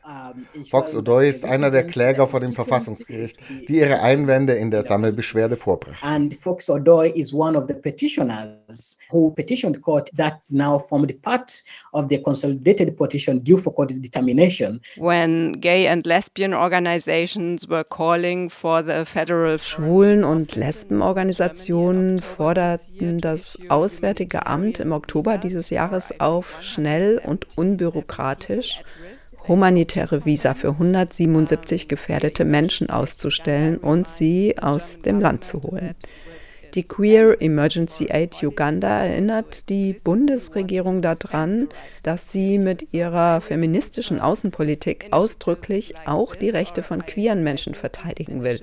Fox 0.70 0.94
O'Doy 0.94 1.28
ist 1.28 1.44
einer 1.44 1.70
der 1.70 1.86
Kläger 1.86 2.26
vor 2.26 2.40
dem 2.40 2.54
Verfassungsgericht, 2.54 3.38
die 3.68 3.78
ihre 3.78 4.00
Einwände 4.00 4.54
in 4.54 4.70
der 4.70 4.82
Sammelbeschwerde 4.82 5.56
vorbrachten. 5.56 6.08
And 6.08 6.34
Fox 6.34 6.70
O'Doy 6.70 7.12
is 7.14 7.34
one 7.34 7.58
of 7.58 7.66
the 7.68 7.74
petitioners 7.74 8.96
who 9.10 9.30
petitioned 9.30 9.80
court 9.82 10.10
that 10.16 10.40
now 10.48 10.78
formed 10.78 11.20
part 11.22 11.62
of 11.92 12.06
the 12.08 12.22
consolidated 12.22 12.96
petition 12.96 13.42
due 13.44 13.58
for 13.58 13.74
court 13.74 13.90
determination. 13.90 14.80
When 14.96 15.52
gay 15.60 15.88
and 15.88 16.06
lesbian 16.06 16.54
organizations 16.54 17.68
were 17.68 17.84
calling 17.84 18.48
for 18.48 18.82
the 18.82 19.04
federal 19.04 19.58
Schwulen- 19.58 20.24
und 20.24 20.56
Lesbenorganisationen 20.56 22.20
forderten 22.20 23.18
das 23.18 23.58
Auswärtige 23.68 24.46
Amt 24.46 24.80
im 24.80 24.92
Oktober 24.92 25.36
dieses 25.36 25.68
Jahres 25.70 26.18
auf, 26.18 26.58
schnell 26.62 27.20
und 27.24 27.46
unbürokratisch 27.56 28.82
humanitäre 29.48 30.24
Visa 30.24 30.54
für 30.54 30.70
177 30.70 31.88
gefährdete 31.88 32.44
Menschen 32.44 32.90
auszustellen 32.90 33.78
und 33.78 34.06
sie 34.06 34.56
aus 34.60 35.00
dem 35.00 35.20
Land 35.20 35.44
zu 35.44 35.62
holen. 35.62 35.94
Die 36.74 36.82
Queer 36.82 37.40
Emergency 37.40 38.08
Aid 38.10 38.42
Uganda 38.42 39.04
erinnert 39.04 39.70
die 39.70 39.94
Bundesregierung 40.04 41.00
daran, 41.00 41.68
dass 42.02 42.30
sie 42.30 42.58
mit 42.58 42.92
ihrer 42.92 43.40
feministischen 43.40 44.20
Außenpolitik 44.20 45.06
ausdrücklich 45.10 45.94
auch 46.06 46.34
die 46.34 46.50
Rechte 46.50 46.82
von 46.82 47.06
queeren 47.06 47.42
Menschen 47.42 47.74
verteidigen 47.74 48.42
will. 48.42 48.60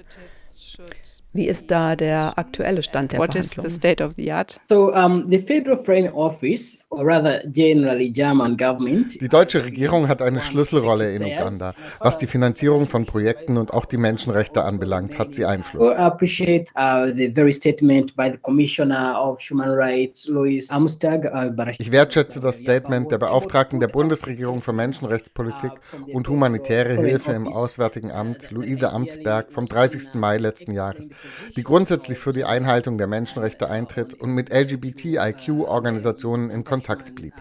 Wie 1.36 1.50
ist 1.50 1.70
da 1.70 1.98
der 1.98 2.40
aktuelle 2.40 2.82
Stand 2.82 3.12
der 3.12 3.20
What 3.20 3.34
Verhandlungen? 3.34 3.66
is 3.68 3.74
the 3.74 3.78
state 3.78 4.02
of 4.02 4.14
the 4.16 4.32
art? 4.32 4.58
So 4.70 4.94
um, 4.94 5.30
the 5.30 5.38
Federal 5.38 5.76
Foreign 5.76 6.08
Office, 6.14 6.80
or 6.90 7.06
rather 7.06 7.42
generally 7.48 8.10
German 8.10 8.56
government, 8.56 9.20
Die 9.20 9.28
deutsche 9.28 9.66
Regierung 9.66 10.08
hat 10.08 10.22
eine 10.22 10.40
Schlüsselrolle 10.40 11.14
in 11.14 11.24
Uganda. 11.24 11.74
Was 12.00 12.16
die 12.16 12.28
Finanzierung 12.28 12.88
von 12.88 13.06
Projekten 13.06 13.58
und 13.58 13.74
auch 13.74 13.84
die 13.84 13.98
Menschenrechte 13.98 14.64
anbelangt, 14.64 15.20
hat 15.20 15.36
sie 15.36 15.42
I 15.42 15.46
Einfluss. 15.48 15.94
appreciate 15.98 16.72
uh, 16.78 17.12
the 17.14 17.28
very 17.28 17.52
statement 17.52 18.16
by 18.16 18.30
the 18.32 18.38
Commissioner 18.38 19.22
of 19.22 19.42
Human 19.42 19.72
Rights, 19.72 20.28
Louis 20.28 20.70
Amstag. 20.70 21.26
Uh, 21.26 21.52
Ich 21.78 21.92
wertschätze 21.92 22.40
das 22.40 22.60
Statement 22.60 23.12
der 23.12 23.18
Beauftragten 23.18 23.82
der 23.82 23.90
Bundesregierung 23.90 24.62
für 24.62 24.72
Menschenrechtspolitik 24.72 25.72
und 26.14 26.30
humanitäre 26.30 26.96
Hilfe 26.96 27.34
im 27.34 27.50
Auswärtigen 27.50 28.10
Amt, 28.12 28.52
Luise 28.52 28.94
Amtsberg, 28.94 29.52
vom 29.52 29.66
30. 29.66 30.14
Mai 30.14 30.38
letzten 30.38 30.72
Jahres, 30.72 31.10
die 31.56 31.64
grundsätzlich 31.64 32.20
für 32.20 32.34
die 32.34 32.44
Einhaltung 32.44 32.98
der 32.98 33.08
Menschenrechte 33.08 33.70
eintritt 33.70 34.14
und 34.14 34.32
mit 34.32 34.54
LGBTIQ-Organisationen 34.54 36.50
in 36.50 36.64
Kontakt 36.64 37.16
blieb. 37.16 37.34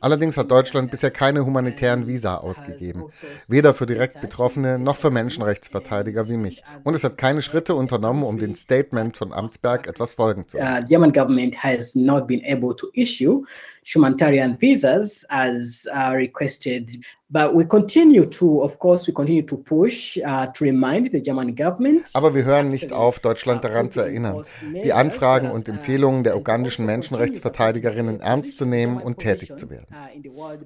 Allerdings 0.00 0.36
hat 0.36 0.50
Deutschland 0.50 0.90
bisher 0.90 1.10
keine 1.10 1.44
humanitären 1.44 2.06
Visa 2.06 2.36
ausgegeben, 2.36 3.04
weder 3.48 3.74
für 3.74 3.86
direkt 3.86 4.20
Betroffene 4.20 4.78
noch 4.78 4.96
für 4.96 5.10
Menschenrechtsverteidiger 5.10 6.28
wie 6.28 6.36
mich. 6.36 6.62
Und 6.84 6.94
es 6.94 7.04
hat 7.04 7.18
keine 7.18 7.42
Schritte 7.42 7.74
unternommen, 7.74 8.22
um 8.22 8.38
dem 8.38 8.54
Statement 8.54 9.16
von 9.16 9.32
Amtsberg 9.32 9.86
etwas 9.86 10.14
folgen 10.14 10.48
zu 10.48 10.58
lassen. 10.58 10.84
Uh, 10.84 10.86
German 10.86 11.12
government 11.12 11.56
has 11.56 11.94
not 11.94 12.26
been 12.26 12.42
able 12.46 12.74
to 12.76 12.88
issue 12.94 13.44
humanitarian 13.86 14.56
visas 14.60 15.24
as 15.30 15.86
uh, 15.94 16.10
requested. 16.12 16.90
But 17.28 17.56
we 17.56 17.64
continue 17.64 18.24
to, 18.24 18.60
of 18.62 18.78
course, 18.78 19.08
we 19.08 19.12
continue 19.12 19.42
to 19.42 19.56
push 19.56 20.16
uh, 20.18 20.46
to 20.46 20.64
remind 20.64 21.10
the 21.10 21.20
German 21.20 21.56
government. 21.56 22.08
Aber 22.14 22.34
wir 22.34 22.44
hören 22.44 22.68
nicht 22.68 22.92
auf, 22.92 23.18
Deutschland 23.18 23.64
daran 23.64 23.90
zu 23.90 24.00
erinnern, 24.00 24.44
die 24.84 24.92
Anfragen 24.92 25.50
und 25.50 25.68
Empfehlungen 25.68 26.22
der 26.22 26.36
ugandischen 26.36 26.86
Menschenrechtsverteidigerinnen 26.86 28.20
ernst 28.20 28.58
zu 28.58 28.64
nehmen 28.64 28.98
und 28.98 29.18
tätig 29.18 29.56
zu 29.56 29.70
werden. 29.70 29.86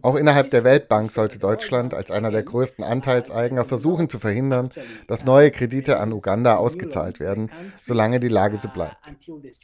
Auch 0.02 0.16
innerhalb 0.16 0.50
der 0.50 0.64
Weltbank 0.64 1.12
sollte 1.12 1.38
Deutschland 1.38 1.94
als 1.94 2.11
einer 2.11 2.30
der 2.30 2.42
größten 2.42 2.85
Anteilseigner 2.85 3.64
versuchen 3.64 4.11
zu 4.11 4.18
verhindern, 4.18 4.68
dass 5.06 5.24
neue 5.24 5.50
Kredite 5.50 5.98
an 5.98 6.12
Uganda 6.12 6.56
ausgezahlt 6.56 7.20
werden, 7.20 7.50
solange 7.80 8.20
die 8.20 8.28
Lage 8.28 8.59
so 8.61 8.68
bleibt. 8.68 8.96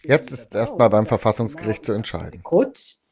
Jetzt 0.02 0.32
ist 0.32 0.54
es 0.54 0.58
erstmal 0.58 0.88
beim 0.88 1.04
Verfassungsgericht 1.04 1.84
zu 1.84 1.92
entscheiden 1.92 2.42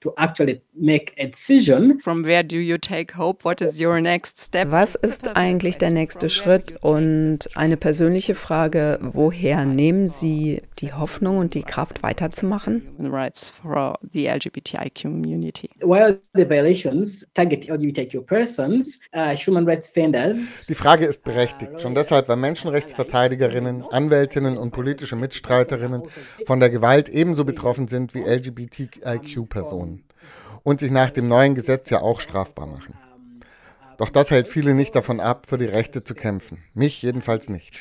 to 0.04 0.12
actually 0.16 0.60
make 0.74 1.14
a 1.18 1.26
decision. 1.26 1.98
From 2.00 2.24
where 2.24 2.42
do 2.42 2.58
you 2.58 2.78
take 2.78 3.12
hope? 3.12 3.44
What 3.44 3.60
is 3.60 3.80
your 3.80 4.00
next 4.00 4.38
step? 4.38 4.70
Was 4.70 4.94
ist 4.94 5.36
eigentlich 5.36 5.78
der 5.78 5.90
nächste 5.90 6.28
Schritt? 6.28 6.74
Und 6.82 7.38
eine 7.54 7.76
persönliche 7.76 8.34
Frage, 8.34 8.98
woher 9.00 9.64
nehmen 9.64 10.08
Sie 10.08 10.62
die 10.80 10.92
Hoffnung 10.92 11.38
und 11.38 11.54
die 11.54 11.62
Kraft 11.62 12.02
weiterzumachen? 12.02 12.82
Rights 12.98 13.50
for 13.50 13.98
the 14.12 14.26
LGBTIQ 14.28 15.02
community. 15.02 15.70
While 15.80 16.20
the 16.34 16.48
violations 16.48 17.26
target 17.34 17.68
LGBTIQ 17.68 18.26
persons, 18.26 19.00
uh, 19.14 19.34
human 19.34 19.66
rights 19.66 19.86
defenders. 19.86 20.66
Die 20.66 20.74
Frage 20.74 21.06
ist 21.06 21.24
berechtigt, 21.24 21.80
schon 21.80 21.94
deshalb, 21.94 22.28
weil 22.28 22.36
Menschenrechtsverteidigerinnen, 22.36 23.84
Anwältinnen 23.90 24.58
und 24.58 24.72
politische 24.72 25.16
Mitstreiterinnen 25.16 26.02
von 26.46 26.60
der 26.60 26.68
Gewalt 26.68 27.08
ebenso 27.08 27.44
betroffen 27.44 27.88
sind 27.88 28.14
wie 28.14 28.20
LGBTIQ-Personen 28.20 29.93
und 30.64 30.80
sich 30.80 30.90
nach 30.90 31.10
dem 31.10 31.28
neuen 31.28 31.54
Gesetz 31.54 31.90
ja 31.90 32.00
auch 32.00 32.20
strafbar 32.20 32.66
machen. 32.66 32.94
Doch 33.98 34.10
das 34.10 34.32
hält 34.32 34.48
viele 34.48 34.74
nicht 34.74 34.96
davon 34.96 35.20
ab, 35.20 35.46
für 35.46 35.58
die 35.58 35.66
Rechte 35.66 36.02
zu 36.02 36.14
kämpfen. 36.14 36.58
Mich 36.74 37.00
jedenfalls 37.02 37.48
nicht. 37.48 37.80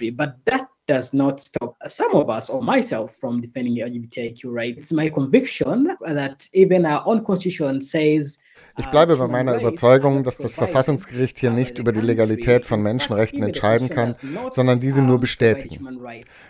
Does 0.86 1.14
not 1.14 1.42
stop 1.42 1.78
some 1.88 2.12
of 2.12 2.28
us 2.28 2.50
or 2.50 2.62
myself 2.62 3.16
from 3.18 3.42
defending 3.42 3.76
LGBTIQ 3.76 4.44
rights. 4.48 4.82
It's 4.82 4.92
my 4.92 5.10
conviction 5.10 5.96
that 6.02 6.50
even 6.52 6.86
our 6.86 7.08
own 7.08 7.24
constitution 7.24 7.82
says 7.82 8.38
ich 8.76 8.88
bleibe 8.88 9.16
bei 9.18 9.28
meiner 9.28 9.60
Überzeugung, 9.60 10.24
dass 10.24 10.38
das 10.38 10.56
Verfassungsgericht 10.56 11.38
hier 11.38 11.52
nicht 11.52 11.78
über 11.78 11.92
die 11.92 12.00
Legalität 12.00 12.66
von 12.66 12.82
Menschenrechten 12.82 13.44
entscheiden 13.44 13.90
kann, 13.90 14.16
sondern 14.50 14.80
diese 14.80 15.04
nur 15.04 15.20
bestätigen. 15.20 16.00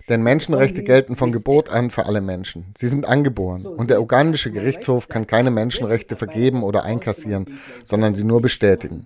Denn 0.08 0.24
Menschenrechte 0.24 0.84
gelten 0.84 1.18
von 1.18 1.34
Geburt 1.34 1.70
an 1.70 1.89
für 1.89 2.06
alle 2.06 2.22
Menschen. 2.22 2.68
Sie 2.78 2.88
sind 2.88 3.06
angeboren 3.06 3.66
und 3.66 3.89
der 3.89 4.02
ugandische 4.02 4.52
Gerichtshof 4.52 5.10
kann 5.10 5.28
keine 5.28 5.52
Menschenrechte 5.52 6.16
vergeben 6.16 6.63
oder 6.63 6.84
einkassieren, 6.84 7.58
sondern 7.84 8.13
sie 8.13 8.24
nur 8.24 8.42
bestätigen. 8.42 9.06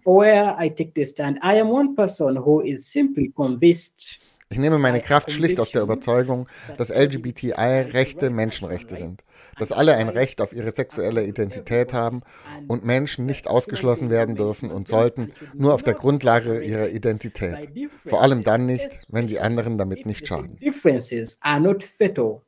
Ich 4.49 4.57
nehme 4.60 4.77
meine 4.77 5.01
Kraft 5.01 5.31
schlicht 5.31 5.60
aus 5.60 5.71
der 5.71 5.81
Überzeugung, 5.81 6.47
dass 6.77 6.89
LGBTI-Rechte 6.89 8.29
Menschenrechte 8.29 8.95
sind 8.95 9.21
dass 9.59 9.71
alle 9.71 9.95
ein 9.95 10.09
Recht 10.09 10.41
auf 10.41 10.53
ihre 10.53 10.71
sexuelle 10.71 11.25
Identität 11.25 11.93
haben 11.93 12.21
und 12.67 12.85
Menschen 12.85 13.25
nicht 13.25 13.47
ausgeschlossen 13.47 14.09
werden 14.09 14.35
dürfen 14.35 14.71
und 14.71 14.87
sollten, 14.87 15.31
nur 15.53 15.73
auf 15.73 15.83
der 15.83 15.93
Grundlage 15.93 16.61
ihrer 16.61 16.89
Identität. 16.89 17.69
Vor 18.05 18.21
allem 18.21 18.43
dann 18.43 18.65
nicht, 18.65 19.05
wenn 19.09 19.27
sie 19.27 19.39
anderen 19.39 19.77
damit 19.77 20.05
nicht 20.05 20.27
schaden. 20.27 20.57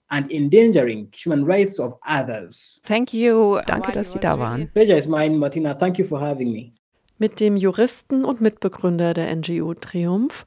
and 0.09 0.31
endangering 0.31 1.07
human 1.11 1.43
rights 1.45 1.79
of 1.79 1.97
others. 2.05 2.81
Thank 2.83 3.13
you. 3.13 3.59
Danke, 3.65 3.91
dass 3.91 4.11
Sie 4.13 4.19
da 4.19 4.39
waren. 4.39 4.69
Pleasure 4.73 4.97
is 4.97 5.07
mine, 5.07 5.37
Martina. 5.37 5.73
Thank 5.73 5.99
you 5.99 6.05
for 6.05 6.19
having 6.19 6.51
me. 6.51 6.73
Mit 7.17 7.39
dem 7.39 7.57
Juristen 7.57 8.23
und 8.23 8.39
Mitbegründer 8.41 9.13
der 9.13 9.35
NGO 9.35 9.73
Triumph 9.73 10.45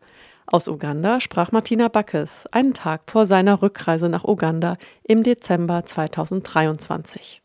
aus 0.53 0.69
Uganda 0.69 1.21
sprach 1.21 1.51
Martina 1.51 1.89
Backes 1.89 2.47
einen 2.53 2.75
Tag 2.75 3.03
vor 3.11 3.25
seiner 3.27 3.63
Rückreise 3.63 4.09
nach 4.09 4.25
Uganda 4.25 4.77
im 5.03 5.23
Dezember 5.23 5.85
2023. 5.85 7.41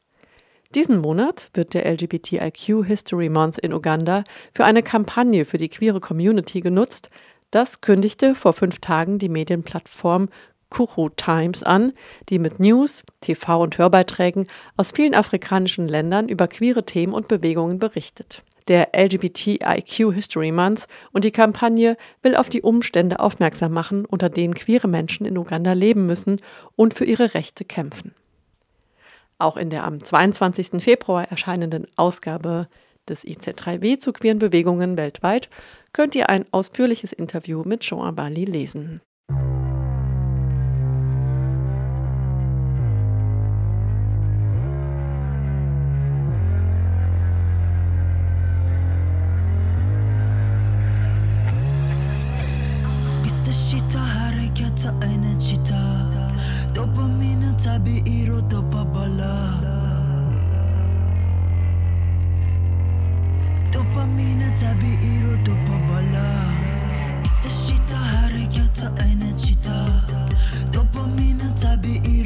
Diesen 0.76 1.00
Monat 1.00 1.50
wird 1.54 1.74
der 1.74 1.90
LGBTIQ 1.90 2.86
History 2.86 3.30
Month 3.30 3.58
in 3.60 3.74
Uganda 3.74 4.26
für 4.54 4.66
eine 4.66 4.84
Kampagne 4.84 5.46
für 5.46 5.58
die 5.58 5.70
queere 5.70 6.02
Community 6.02 6.60
genutzt. 6.60 7.10
Das 7.50 7.80
kündigte 7.80 8.36
vor 8.36 8.52
fünf 8.52 8.80
Tagen 8.80 9.20
die 9.20 9.30
Medienplattform 9.30 10.28
Kuru 10.70 11.08
Times 11.08 11.64
an, 11.64 11.94
die 12.28 12.40
mit 12.40 12.60
News, 12.60 13.04
TV 13.22 13.64
und 13.64 13.78
Hörbeiträgen 13.78 14.48
aus 14.76 14.92
vielen 14.92 15.16
afrikanischen 15.16 15.88
Ländern 15.88 16.28
über 16.28 16.50
queere 16.50 16.84
Themen 16.84 17.14
und 17.14 17.30
Bewegungen 17.30 17.80
berichtet. 17.80 18.44
Der 18.68 18.90
LGBTIQ 18.94 20.14
History 20.14 20.52
Month 20.52 20.88
und 21.14 21.24
die 21.24 21.32
Kampagne 21.32 21.96
will 22.22 22.36
auf 22.36 22.50
die 22.50 22.62
Umstände 22.62 23.20
aufmerksam 23.20 23.72
machen, 23.72 24.06
unter 24.06 24.30
denen 24.30 24.54
queere 24.54 24.88
Menschen 24.88 25.26
in 25.26 25.38
Uganda 25.38 25.74
leben 25.74 26.06
müssen 26.06 26.42
und 26.76 26.94
für 26.94 27.06
ihre 27.06 27.34
Rechte 27.34 27.64
kämpfen. 27.64 28.14
Auch 29.40 29.56
in 29.56 29.70
der 29.70 29.84
am 29.84 30.04
22. 30.04 30.84
Februar 30.84 31.30
erscheinenden 31.30 31.88
Ausgabe 31.96 32.68
des 33.08 33.24
IZ3W 33.26 34.00
zu 34.00 34.12
queeren 34.12 34.40
Bewegungen 34.40 34.98
weltweit 34.98 35.50
könnt 35.94 36.16
ihr 36.16 36.30
ein 36.30 36.46
ausführliches 36.52 37.14
Interview 37.14 37.64
mit 37.64 37.84
Joan 37.86 38.16
Bali 38.16 38.46
lesen. 38.46 39.02
sabi 57.68 58.00
iro 58.08 58.40
to 58.48 58.64
pabala 58.72 59.36
Dopamina 63.74 64.48
sabi 64.56 64.92
iro 65.14 65.36
to 65.44 65.54
pabala 65.68 66.28
Istashita 67.28 68.00
harekyata 68.12 68.88
ainachita 69.04 69.78
Dopamina 70.72 71.48
sabi 71.60 71.94
iro 72.08 72.17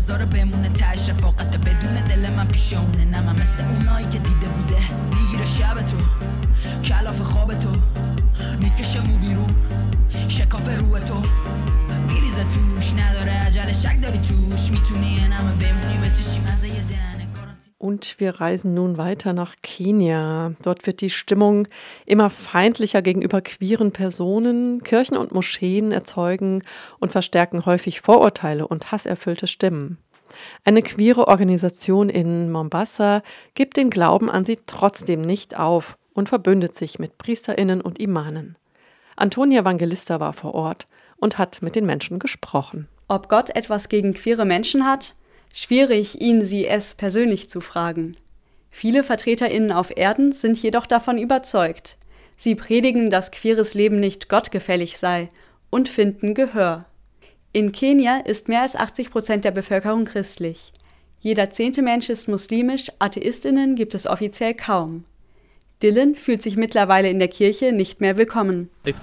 بذاره 0.00 0.24
بمونه 0.24 0.68
تش 0.68 1.08
رفاقت 1.08 1.56
بدون 1.56 2.04
دل 2.04 2.32
من 2.32 2.48
پیش 2.48 2.74
اونه 2.74 3.04
نه 3.04 3.32
مثل 3.32 3.64
اونایی 3.64 4.06
که 4.06 4.18
دیده 4.18 4.46
بوده. 4.48 4.78
می‌گیره 5.20 5.46
شب 5.46 5.74
تو 5.74 5.96
کلاف 6.84 7.20
خواب 7.20 7.54
تو. 7.54 7.72
می‌کشه 8.60 9.00
مو 9.00 9.18
بیرون 9.18 9.54
شکاف 10.28 10.68
رو 10.68 10.98
تو. 10.98 11.22
میریزه 12.08 12.44
توش 12.44 12.94
نداره 12.94 13.32
عجله 13.32 13.72
شک 13.72 14.02
داری 14.02 14.18
توش. 14.18 14.70
می‌تونی 14.70 15.20
نم 15.20 15.58
بمونی 15.58 15.98
به 15.98 16.10
چشی 16.10 16.40
مزه 16.40 16.68
دن 16.68 17.09
wir 18.18 18.40
reisen 18.40 18.74
nun 18.74 18.98
weiter 18.98 19.32
nach 19.32 19.56
Kenia. 19.62 20.52
Dort 20.62 20.86
wird 20.86 21.00
die 21.00 21.08
Stimmung 21.08 21.66
immer 22.04 22.28
feindlicher 22.28 23.00
gegenüber 23.00 23.40
queeren 23.40 23.90
Personen. 23.90 24.84
Kirchen 24.84 25.16
und 25.16 25.32
Moscheen 25.32 25.90
erzeugen 25.90 26.62
und 26.98 27.10
verstärken 27.10 27.64
häufig 27.64 28.02
Vorurteile 28.02 28.68
und 28.68 28.92
hasserfüllte 28.92 29.46
Stimmen. 29.46 29.96
Eine 30.64 30.82
queere 30.82 31.26
Organisation 31.26 32.10
in 32.10 32.52
Mombasa 32.52 33.22
gibt 33.54 33.78
den 33.78 33.88
Glauben 33.88 34.30
an 34.30 34.44
sie 34.44 34.58
trotzdem 34.66 35.22
nicht 35.22 35.58
auf 35.58 35.96
und 36.12 36.28
verbündet 36.28 36.76
sich 36.76 36.98
mit 36.98 37.16
Priesterinnen 37.16 37.80
und 37.80 37.98
Imanen. 37.98 38.56
Antonia 39.16 39.62
Evangelista 39.62 40.20
war 40.20 40.34
vor 40.34 40.54
Ort 40.54 40.86
und 41.16 41.38
hat 41.38 41.62
mit 41.62 41.76
den 41.76 41.86
Menschen 41.86 42.18
gesprochen. 42.18 42.88
Ob 43.08 43.28
Gott 43.28 43.50
etwas 43.56 43.88
gegen 43.88 44.12
queere 44.12 44.44
Menschen 44.44 44.86
hat? 44.86 45.14
Schwierig, 45.52 46.20
ihn 46.20 46.42
sie 46.42 46.66
es 46.66 46.94
persönlich 46.94 47.50
zu 47.50 47.60
fragen. 47.60 48.16
Viele 48.70 49.02
VertreterInnen 49.02 49.72
auf 49.72 49.96
Erden 49.96 50.32
sind 50.32 50.62
jedoch 50.62 50.86
davon 50.86 51.18
überzeugt. 51.18 51.96
Sie 52.36 52.54
predigen, 52.54 53.10
dass 53.10 53.32
queeres 53.32 53.74
Leben 53.74 54.00
nicht 54.00 54.28
gottgefällig 54.28 54.98
sei 54.98 55.28
und 55.68 55.88
finden 55.88 56.34
Gehör. 56.34 56.86
In 57.52 57.72
Kenia 57.72 58.18
ist 58.18 58.48
mehr 58.48 58.62
als 58.62 58.76
80 58.76 59.10
Prozent 59.10 59.44
der 59.44 59.50
Bevölkerung 59.50 60.04
christlich. 60.04 60.72
Jeder 61.18 61.50
zehnte 61.50 61.82
Mensch 61.82 62.08
ist 62.08 62.28
muslimisch, 62.28 62.86
AtheistInnen 62.98 63.74
gibt 63.74 63.94
es 63.94 64.06
offiziell 64.06 64.54
kaum. 64.54 65.04
Dylan 65.82 66.14
fühlt 66.14 66.42
sich 66.42 66.58
mittlerweile 66.58 67.08
in 67.08 67.18
der 67.18 67.28
Kirche 67.28 67.72
nicht 67.72 68.02
mehr 68.02 68.18
willkommen. 68.18 68.68
Ich 68.84 69.00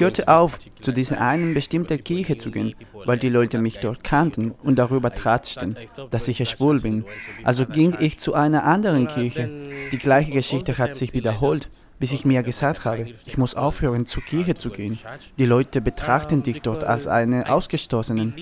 hörte 0.00 0.28
auf, 0.28 0.58
zu 0.82 0.92
dieser 0.92 1.20
einen 1.22 1.54
bestimmten 1.54 2.04
Kirche 2.04 2.36
zu 2.36 2.50
gehen, 2.50 2.74
weil 2.92 3.18
die 3.18 3.30
Leute 3.30 3.56
mich 3.56 3.78
dort 3.78 4.04
kannten 4.04 4.50
und 4.62 4.78
darüber 4.78 5.14
tratschten, 5.14 5.74
dass 6.10 6.28
ich 6.28 6.46
schwul 6.46 6.80
bin. 6.80 7.06
Also 7.42 7.64
ging 7.64 7.96
ich 8.00 8.18
zu 8.18 8.34
einer 8.34 8.64
anderen 8.64 9.08
Kirche. 9.08 9.50
Die 9.92 9.98
gleiche 9.98 10.32
Geschichte 10.32 10.76
hat 10.76 10.94
sich 10.94 11.14
wiederholt, 11.14 11.66
bis 12.04 12.12
ich 12.12 12.26
mir 12.26 12.42
gesagt 12.42 12.84
habe, 12.84 13.06
ich 13.24 13.38
muss 13.38 13.54
aufhören, 13.54 14.04
zur 14.04 14.22
Kirche 14.22 14.54
zu 14.54 14.68
gehen. 14.68 14.98
Die 15.38 15.46
Leute 15.46 15.80
betrachten 15.80 16.42
dich 16.42 16.60
dort 16.60 16.84
als 16.84 17.06
einen 17.06 17.44
Ausgestoßenen. 17.44 18.34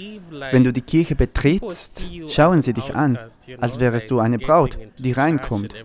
Wenn 0.51 0.65
du 0.65 0.73
die 0.73 0.81
Kirche 0.81 1.15
betrittst, 1.15 2.05
schauen 2.27 2.61
sie 2.63 2.73
dich 2.73 2.97
an, 2.97 3.21
als 3.61 3.79
wärst 3.79 4.11
du 4.11 4.19
eine 4.19 4.41
Braut, 4.41 4.77
die 4.99 5.13
reinkommt. 5.13 5.77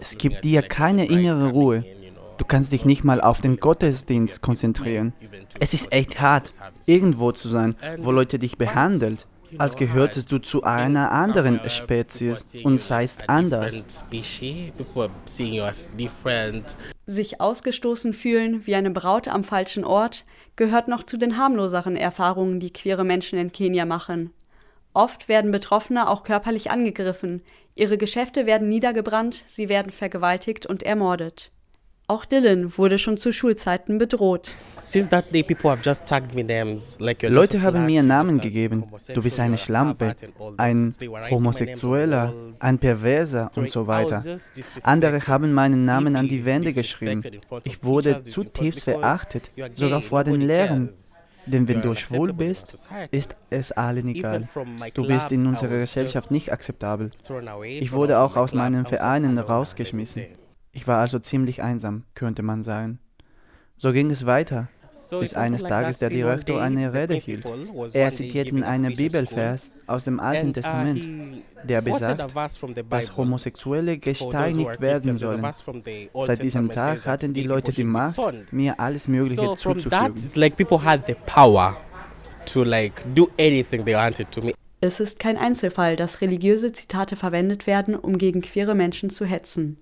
Es 0.00 0.18
gibt 0.18 0.42
dir 0.42 0.62
keine 0.62 1.06
innere 1.06 1.50
Ruhe. 1.50 1.84
Du 2.36 2.44
kannst 2.44 2.72
dich 2.72 2.84
nicht 2.84 3.04
mal 3.04 3.20
auf 3.20 3.40
den 3.40 3.58
Gottesdienst 3.58 4.42
konzentrieren. 4.42 5.12
Es 5.60 5.72
ist 5.72 5.92
echt 5.92 6.20
hart, 6.20 6.50
irgendwo 6.86 7.30
zu 7.30 7.48
sein, 7.48 7.76
wo 7.98 8.10
Leute 8.10 8.40
dich 8.40 8.58
behandeln, 8.58 9.16
als 9.58 9.76
gehörtest 9.76 10.30
du 10.32 10.38
zu 10.38 10.62
einer 10.62 11.12
anderen 11.12 11.60
Spezies 11.68 12.56
und 12.62 12.80
seist 12.80 13.28
anders. 13.28 14.04
Sich 17.06 17.40
ausgestoßen 17.40 18.14
fühlen 18.14 18.66
wie 18.66 18.74
eine 18.74 18.90
Braut 18.90 19.28
am 19.28 19.44
falschen 19.44 19.84
Ort 19.84 20.24
gehört 20.56 20.88
noch 20.88 21.02
zu 21.02 21.16
den 21.16 21.36
harmloseren 21.36 21.96
Erfahrungen, 21.96 22.60
die 22.60 22.72
queere 22.72 23.04
Menschen 23.04 23.38
in 23.38 23.52
Kenia 23.52 23.84
machen. 23.84 24.32
Oft 24.92 25.28
werden 25.28 25.52
Betroffene 25.52 26.08
auch 26.08 26.24
körperlich 26.24 26.70
angegriffen, 26.70 27.42
ihre 27.74 27.96
Geschäfte 27.96 28.46
werden 28.46 28.68
niedergebrannt, 28.68 29.44
sie 29.48 29.68
werden 29.68 29.92
vergewaltigt 29.92 30.66
und 30.66 30.82
ermordet. 30.82 31.52
Auch 32.08 32.24
Dylan 32.24 32.76
wurde 32.76 32.98
schon 32.98 33.16
zu 33.16 33.32
Schulzeiten 33.32 33.98
bedroht. 33.98 34.52
Leute 37.22 37.62
haben 37.62 37.86
mir 37.86 38.02
Namen 38.02 38.40
gegeben. 38.40 38.84
Du 39.14 39.22
bist 39.22 39.38
eine 39.38 39.58
Schlampe, 39.58 40.16
ein 40.56 40.94
Homosexueller, 41.30 42.32
ein 42.58 42.78
Perverser 42.78 43.50
und 43.54 43.70
so 43.70 43.86
weiter. 43.86 44.24
Andere 44.82 45.20
haben 45.26 45.52
meinen 45.52 45.84
Namen 45.84 46.16
an 46.16 46.26
die 46.26 46.44
Wände 46.44 46.72
geschrieben. 46.72 47.22
Ich 47.64 47.84
wurde 47.84 48.22
zutiefst 48.24 48.82
verachtet, 48.84 49.50
sogar 49.74 50.02
vor 50.02 50.24
den 50.24 50.40
Lehrern. 50.40 50.90
Denn 51.46 51.68
wenn 51.68 51.82
du 51.82 51.94
schwul 51.94 52.32
bist, 52.32 52.88
ist 53.10 53.36
es 53.48 53.72
allen 53.72 54.08
egal. 54.08 54.48
Du 54.94 55.06
bist 55.06 55.32
in 55.32 55.46
unserer 55.46 55.78
Gesellschaft 55.78 56.30
nicht 56.30 56.52
akzeptabel. 56.52 57.10
Ich 57.64 57.92
wurde 57.92 58.18
auch 58.18 58.36
aus 58.36 58.54
meinen 58.54 58.84
Vereinen 58.84 59.38
rausgeschmissen. 59.38 60.24
Ich 60.72 60.86
war 60.86 60.98
also 60.98 61.18
ziemlich 61.18 61.62
einsam, 61.62 62.04
könnte 62.14 62.42
man 62.42 62.62
sagen. 62.62 62.98
So 63.76 63.92
ging 63.92 64.10
es 64.10 64.26
weiter, 64.26 64.68
bis 65.20 65.34
eines 65.34 65.62
Tages 65.62 65.98
der 65.98 66.08
Direktor 66.08 66.60
eine 66.60 66.92
Rede 66.92 67.14
hielt. 67.14 67.44
Er 67.92 68.10
zitierte 68.10 68.54
einen 68.66 68.94
Bibelvers 68.96 69.72
aus 69.86 70.04
dem 70.04 70.20
Alten 70.20 70.48
uh, 70.48 70.52
Testament, 70.52 71.42
der 71.64 71.80
besagt, 71.80 72.34
dass 72.88 73.16
Homosexuelle 73.16 73.98
gesteinigt 73.98 74.80
werden 74.80 75.18
sollen. 75.18 75.46
Seit 76.14 76.42
diesem 76.42 76.70
Tag 76.70 77.06
hatten 77.06 77.32
die 77.32 77.44
Leute 77.44 77.72
die 77.72 77.84
Macht, 77.84 78.18
mir 78.52 78.78
alles 78.80 79.08
Mögliche 79.08 79.54
zuzufügen. 79.56 80.14
Es 84.82 84.98
ist 84.98 85.18
kein 85.18 85.36
Einzelfall, 85.36 85.96
dass 85.96 86.22
religiöse 86.22 86.72
Zitate 86.72 87.14
verwendet 87.14 87.66
werden, 87.66 87.94
um 87.94 88.16
gegen 88.16 88.40
queere 88.40 88.74
Menschen 88.74 89.10
zu 89.10 89.26
hetzen. 89.26 89.76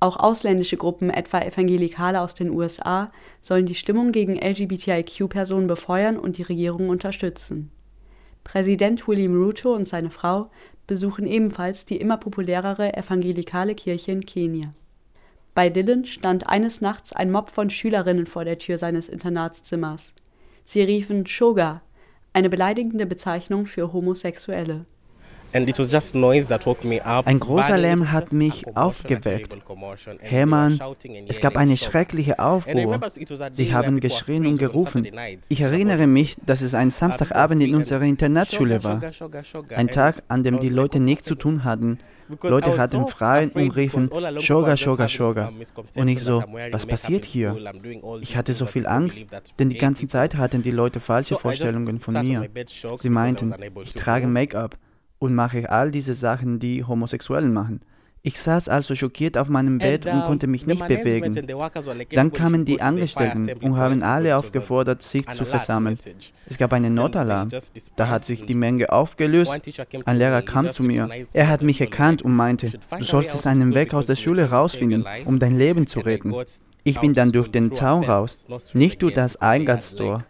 Auch 0.00 0.16
ausländische 0.16 0.76
Gruppen, 0.76 1.10
etwa 1.10 1.40
Evangelikale 1.40 2.20
aus 2.20 2.34
den 2.34 2.50
USA, 2.50 3.10
sollen 3.40 3.66
die 3.66 3.74
Stimmung 3.74 4.12
gegen 4.12 4.36
LGBTIQ-Personen 4.36 5.66
befeuern 5.66 6.18
und 6.18 6.38
die 6.38 6.42
Regierung 6.42 6.88
unterstützen. 6.88 7.70
Präsident 8.44 9.08
William 9.08 9.34
Ruto 9.34 9.74
und 9.74 9.88
seine 9.88 10.10
Frau 10.10 10.50
besuchen 10.86 11.26
ebenfalls 11.26 11.84
die 11.84 11.96
immer 11.96 12.16
populärere 12.16 12.96
evangelikale 12.96 13.74
Kirche 13.74 14.12
in 14.12 14.24
Kenia. 14.24 14.70
Bei 15.54 15.68
Dylan 15.68 16.04
stand 16.04 16.48
eines 16.48 16.80
Nachts 16.80 17.12
ein 17.12 17.32
Mob 17.32 17.50
von 17.50 17.68
Schülerinnen 17.68 18.26
vor 18.26 18.44
der 18.44 18.58
Tür 18.58 18.78
seines 18.78 19.08
Internatszimmers. 19.08 20.14
Sie 20.64 20.82
riefen 20.82 21.26
Shoga, 21.26 21.82
eine 22.32 22.48
beleidigende 22.48 23.06
Bezeichnung 23.06 23.66
für 23.66 23.92
Homosexuelle. 23.92 24.86
Ein 25.52 27.40
großer 27.40 27.78
Lärm 27.78 28.12
hat 28.12 28.32
mich 28.32 28.76
aufgeweckt. 28.76 29.56
Hermann, 30.20 30.78
es 31.26 31.40
gab 31.40 31.56
eine 31.56 31.76
schreckliche 31.76 32.38
Aufruhr. 32.38 33.00
Sie 33.52 33.72
haben 33.72 34.00
geschrien 34.00 34.46
und 34.46 34.58
gerufen. 34.58 35.06
Ich 35.48 35.60
erinnere 35.60 36.06
mich, 36.06 36.36
dass 36.44 36.60
es 36.60 36.74
ein 36.74 36.90
Samstagabend 36.90 37.62
in 37.62 37.74
unserer 37.74 38.02
Internatsschule 38.02 38.84
war. 38.84 39.00
Ein 39.74 39.88
Tag, 39.88 40.22
an 40.28 40.42
dem 40.42 40.60
die 40.60 40.68
Leute 40.68 41.00
nichts 41.00 41.26
zu 41.26 41.34
tun 41.34 41.64
hatten. 41.64 41.98
Leute 42.42 42.76
hatten 42.76 43.06
frei 43.06 43.48
und 43.48 43.70
riefen 43.70 44.10
Shoga, 44.38 44.76
Shoga, 44.76 45.08
Shoga. 45.08 45.50
Und 45.96 46.08
ich 46.08 46.22
so, 46.22 46.44
was 46.70 46.84
passiert 46.84 47.24
hier? 47.24 47.56
Ich 48.20 48.36
hatte 48.36 48.52
so 48.52 48.66
viel 48.66 48.86
Angst, 48.86 49.24
denn 49.58 49.70
die 49.70 49.78
ganze 49.78 50.08
Zeit 50.08 50.36
hatten 50.36 50.62
die 50.62 50.70
Leute 50.70 51.00
falsche 51.00 51.38
Vorstellungen 51.38 52.00
von 52.00 52.22
mir. 52.22 52.48
Sie 52.98 53.08
meinten, 53.08 53.54
ich 53.82 53.94
trage 53.94 54.26
Make-up 54.26 54.76
und 55.18 55.34
mache 55.34 55.70
all 55.70 55.90
diese 55.90 56.14
Sachen, 56.14 56.58
die 56.58 56.84
Homosexuellen 56.84 57.52
machen. 57.52 57.80
Ich 58.22 58.40
saß 58.40 58.68
also 58.68 58.94
schockiert 58.94 59.38
auf 59.38 59.48
meinem 59.48 59.78
Bett 59.78 60.04
und 60.04 60.24
konnte 60.24 60.48
mich 60.48 60.66
nicht 60.66 60.86
bewegen. 60.86 61.32
Dann 62.10 62.32
kamen 62.32 62.64
die 62.64 62.82
Angestellten 62.82 63.50
und 63.62 63.76
haben 63.76 64.02
alle 64.02 64.36
aufgefordert, 64.36 65.02
sich 65.02 65.26
zu 65.28 65.44
versammeln. 65.46 65.96
Es 66.46 66.58
gab 66.58 66.72
einen 66.72 66.94
Notalarm. 66.94 67.48
Da 67.96 68.08
hat 68.08 68.24
sich 68.24 68.44
die 68.44 68.54
Menge 68.54 68.90
aufgelöst. 68.90 69.52
Ein 70.04 70.18
Lehrer 70.18 70.42
kam 70.42 70.70
zu 70.70 70.82
mir. 70.82 71.08
Er 71.32 71.48
hat 71.48 71.62
mich 71.62 71.80
erkannt 71.80 72.22
und 72.22 72.34
meinte, 72.34 72.72
du 72.98 73.04
solltest 73.04 73.46
einen 73.46 73.74
Weg 73.74 73.94
aus 73.94 74.06
der 74.06 74.16
Schule 74.16 74.50
rausfinden, 74.50 75.06
um 75.24 75.38
dein 75.38 75.56
Leben 75.56 75.86
zu 75.86 76.00
retten. 76.00 76.34
Ich 76.84 77.00
bin 77.00 77.12
dann 77.12 77.32
durch 77.32 77.48
den 77.48 77.72
Zaun 77.72 78.04
raus, 78.04 78.46
nicht 78.72 79.02
durch 79.02 79.14
das 79.14 79.36
Eingangstor 79.36 80.24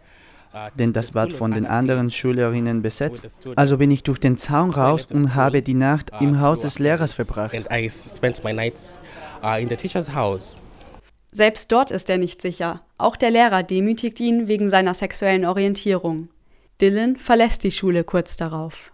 denn 0.77 0.93
das 0.93 1.15
war 1.15 1.29
von 1.29 1.51
den 1.51 1.65
anderen 1.65 2.09
Schülerinnen 2.09 2.81
besetzt. 2.81 3.47
Also 3.55 3.77
bin 3.77 3.91
ich 3.91 4.03
durch 4.03 4.19
den 4.19 4.37
Zaun 4.37 4.71
raus 4.71 5.07
und 5.11 5.35
habe 5.35 5.61
die 5.61 5.73
Nacht 5.73 6.11
im 6.19 6.41
Haus 6.41 6.61
des 6.61 6.79
Lehrers 6.79 7.13
verbracht. 7.13 7.55
Selbst 11.31 11.71
dort 11.71 11.91
ist 11.91 12.09
er 12.09 12.17
nicht 12.17 12.41
sicher. 12.41 12.81
Auch 12.97 13.15
der 13.15 13.29
Lehrer 13.31 13.61
demütigt 13.61 14.19
ihn 14.19 14.47
wegen 14.47 14.69
seiner 14.69 14.95
sexuellen 14.95 15.45
Orientierung. 15.45 16.29
Dylan 16.81 17.17
verlässt 17.17 17.63
die 17.63 17.71
Schule 17.71 18.03
kurz 18.03 18.35
darauf. 18.35 18.91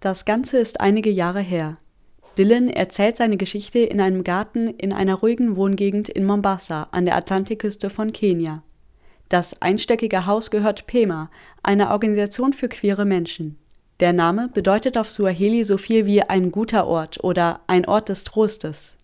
Das 0.00 0.24
Ganze 0.24 0.58
ist 0.58 0.80
einige 0.80 1.10
Jahre 1.10 1.40
her. 1.40 1.76
Dylan 2.38 2.70
erzählt 2.70 3.18
seine 3.18 3.36
Geschichte 3.36 3.80
in 3.80 4.00
einem 4.00 4.24
Garten 4.24 4.68
in 4.68 4.94
einer 4.94 5.16
ruhigen 5.16 5.56
Wohngegend 5.56 6.08
in 6.08 6.24
Mombasa 6.24 6.84
an 6.92 7.04
der 7.04 7.16
Atlantikküste 7.16 7.90
von 7.90 8.12
Kenia. 8.12 8.62
Das 9.30 9.62
einstöckige 9.62 10.26
Haus 10.26 10.50
gehört 10.50 10.88
PEMA, 10.88 11.30
einer 11.62 11.92
Organisation 11.92 12.52
für 12.52 12.68
queere 12.68 13.04
Menschen. 13.04 13.56
Der 14.00 14.12
Name 14.12 14.48
bedeutet 14.52 14.98
auf 14.98 15.08
Suaheli 15.08 15.62
so 15.62 15.78
viel 15.78 16.04
wie 16.04 16.22
ein 16.22 16.50
guter 16.50 16.88
Ort 16.88 17.22
oder 17.22 17.60
ein 17.68 17.86
Ort 17.86 18.08
des 18.08 18.24
Trostes. 18.24 18.96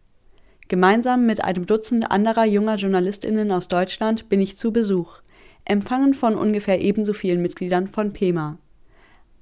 Gemeinsam 0.66 1.26
mit 1.26 1.44
einem 1.44 1.66
Dutzend 1.66 2.10
anderer 2.10 2.44
junger 2.44 2.74
JournalistInnen 2.74 3.52
aus 3.52 3.68
Deutschland 3.68 4.28
bin 4.28 4.40
ich 4.40 4.58
zu 4.58 4.72
Besuch, 4.72 5.20
empfangen 5.64 6.12
von 6.12 6.34
ungefähr 6.34 6.80
ebenso 6.80 7.12
vielen 7.12 7.40
Mitgliedern 7.40 7.86
von 7.86 8.12
PEMA. 8.12 8.58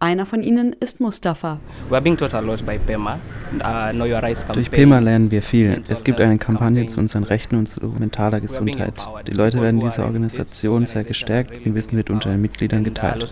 Einer 0.05 0.27
von 0.27 0.43
ihnen 0.43 0.77
ist 0.81 1.01
Mustafa. 1.01 1.61
Uh, 1.91 1.99
Durch 4.53 4.71
PEMA 4.71 4.99
lernen 4.99 5.31
wir 5.31 5.41
viel. 5.41 5.83
Es 5.89 6.05
gibt 6.05 6.21
eine 6.21 6.37
Kampagne 6.37 6.85
zu 6.85 7.01
unseren 7.01 7.25
Rechten 7.25 7.57
und 7.57 7.65
zu 7.65 7.81
mentaler 7.87 8.39
Gesundheit. 8.43 8.93
Die 9.27 9.33
Leute 9.33 9.63
werden 9.63 9.81
dieser 9.81 10.05
Organisation 10.05 10.85
sehr 10.85 11.05
gestärkt 11.05 11.53
und 11.65 11.75
Wissen 11.75 11.97
wird 11.97 12.11
unter 12.11 12.29
den 12.29 12.43
Mitgliedern 12.43 12.85
geteilt. 12.85 13.25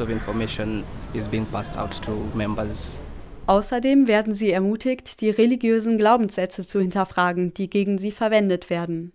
Außerdem 3.46 4.08
werden 4.08 4.32
sie 4.32 4.50
ermutigt, 4.50 5.20
die 5.20 5.28
religiösen 5.28 5.98
Glaubenssätze 5.98 6.66
zu 6.66 6.80
hinterfragen, 6.80 7.52
die 7.52 7.68
gegen 7.68 7.98
sie 7.98 8.12
verwendet 8.12 8.70
werden. 8.70 9.12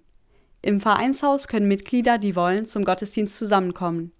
Im 0.61 0.79
Vereinshaus 0.79 1.47
können 1.47 1.67
Mitglieder, 1.67 2.19
die 2.19 2.35
wollen, 2.35 2.67
zum 2.67 2.85
Gottesdienst 2.85 3.35
zusammenkommen. 3.35 4.11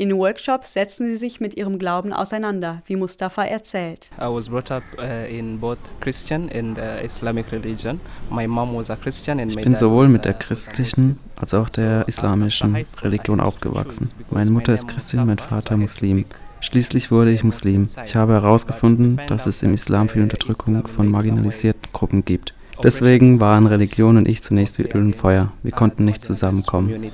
In 0.00 0.16
Workshops 0.16 0.74
setzen 0.74 1.06
sie 1.06 1.16
sich 1.16 1.40
mit 1.40 1.56
ihrem 1.56 1.76
Glauben 1.76 2.12
auseinander, 2.12 2.82
wie 2.86 2.94
Mustafa 2.94 3.42
erzählt. 3.42 4.10
I 4.20 4.26
was 4.26 4.48
brought 4.48 4.70
up 4.70 4.84
uh, 4.96 5.26
in 5.28 5.58
both 5.58 5.78
Christian 5.98 6.48
and 6.54 6.78
uh, 6.78 7.04
Islamic 7.04 7.50
religion. 7.50 7.98
My 8.30 8.46
mom 8.46 8.76
was 8.76 8.90
a 8.90 8.96
Christian 8.96 9.40
and 9.40 9.50
ich 9.50 9.60
bin 9.60 9.74
sowohl 9.74 10.06
mit 10.06 10.24
der 10.24 10.34
christlichen 10.34 11.18
als 11.34 11.52
auch 11.52 11.68
der 11.68 12.06
islamischen 12.06 12.76
Religion 13.02 13.40
aufgewachsen. 13.40 14.12
Meine 14.30 14.52
Mutter 14.52 14.72
ist 14.72 14.86
Christin, 14.86 15.26
mein 15.26 15.38
Vater 15.38 15.76
Muslim. 15.76 16.26
Schließlich 16.60 17.10
wurde 17.10 17.32
ich 17.32 17.42
Muslim. 17.42 17.84
Ich 18.04 18.14
habe 18.14 18.34
herausgefunden, 18.34 19.20
dass 19.26 19.48
es 19.48 19.64
im 19.64 19.74
Islam 19.74 20.08
viel 20.08 20.22
Unterdrückung 20.22 20.86
von 20.86 21.10
marginalisierten 21.10 21.90
Gruppen 21.92 22.24
gibt. 22.24 22.54
Deswegen 22.84 23.40
waren 23.40 23.66
Religion 23.66 24.16
und 24.16 24.28
ich 24.28 24.44
zunächst 24.44 24.78
wie 24.78 24.84
Öl 24.84 25.06
und 25.06 25.16
Feuer. 25.16 25.50
Wir 25.64 25.72
konnten 25.72 26.04
nicht 26.04 26.24
zusammenkommen. 26.24 27.10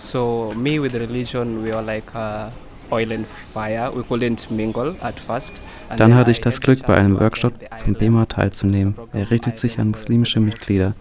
So 0.00 0.50
me 0.56 0.80
with 0.80 0.94
religion, 0.94 1.62
we 1.62 1.72
were 1.72 1.82
like 1.82 2.14
uh, 2.14 2.48
oil 2.90 3.12
and 3.12 3.26
fire. 3.28 3.90
We 3.94 4.02
couldn't 4.02 4.50
mingle 4.50 4.96
at 5.02 5.20
first. 5.20 5.60
Dann 5.94 6.14
hatte 6.14 6.30
ich 6.30 6.40
das 6.40 6.60
Glück, 6.60 6.86
bei 6.86 6.96
einem 6.96 7.20
Workshop 7.20 7.52
vom 7.76 7.92
BEMA 7.92 8.24
teilzunehmen. 8.24 8.94
Er 9.12 9.30
richtet 9.30 9.58
sich 9.58 9.78
an 9.78 9.90
muslimische 9.90 10.40
Mitglieder. 10.40 10.94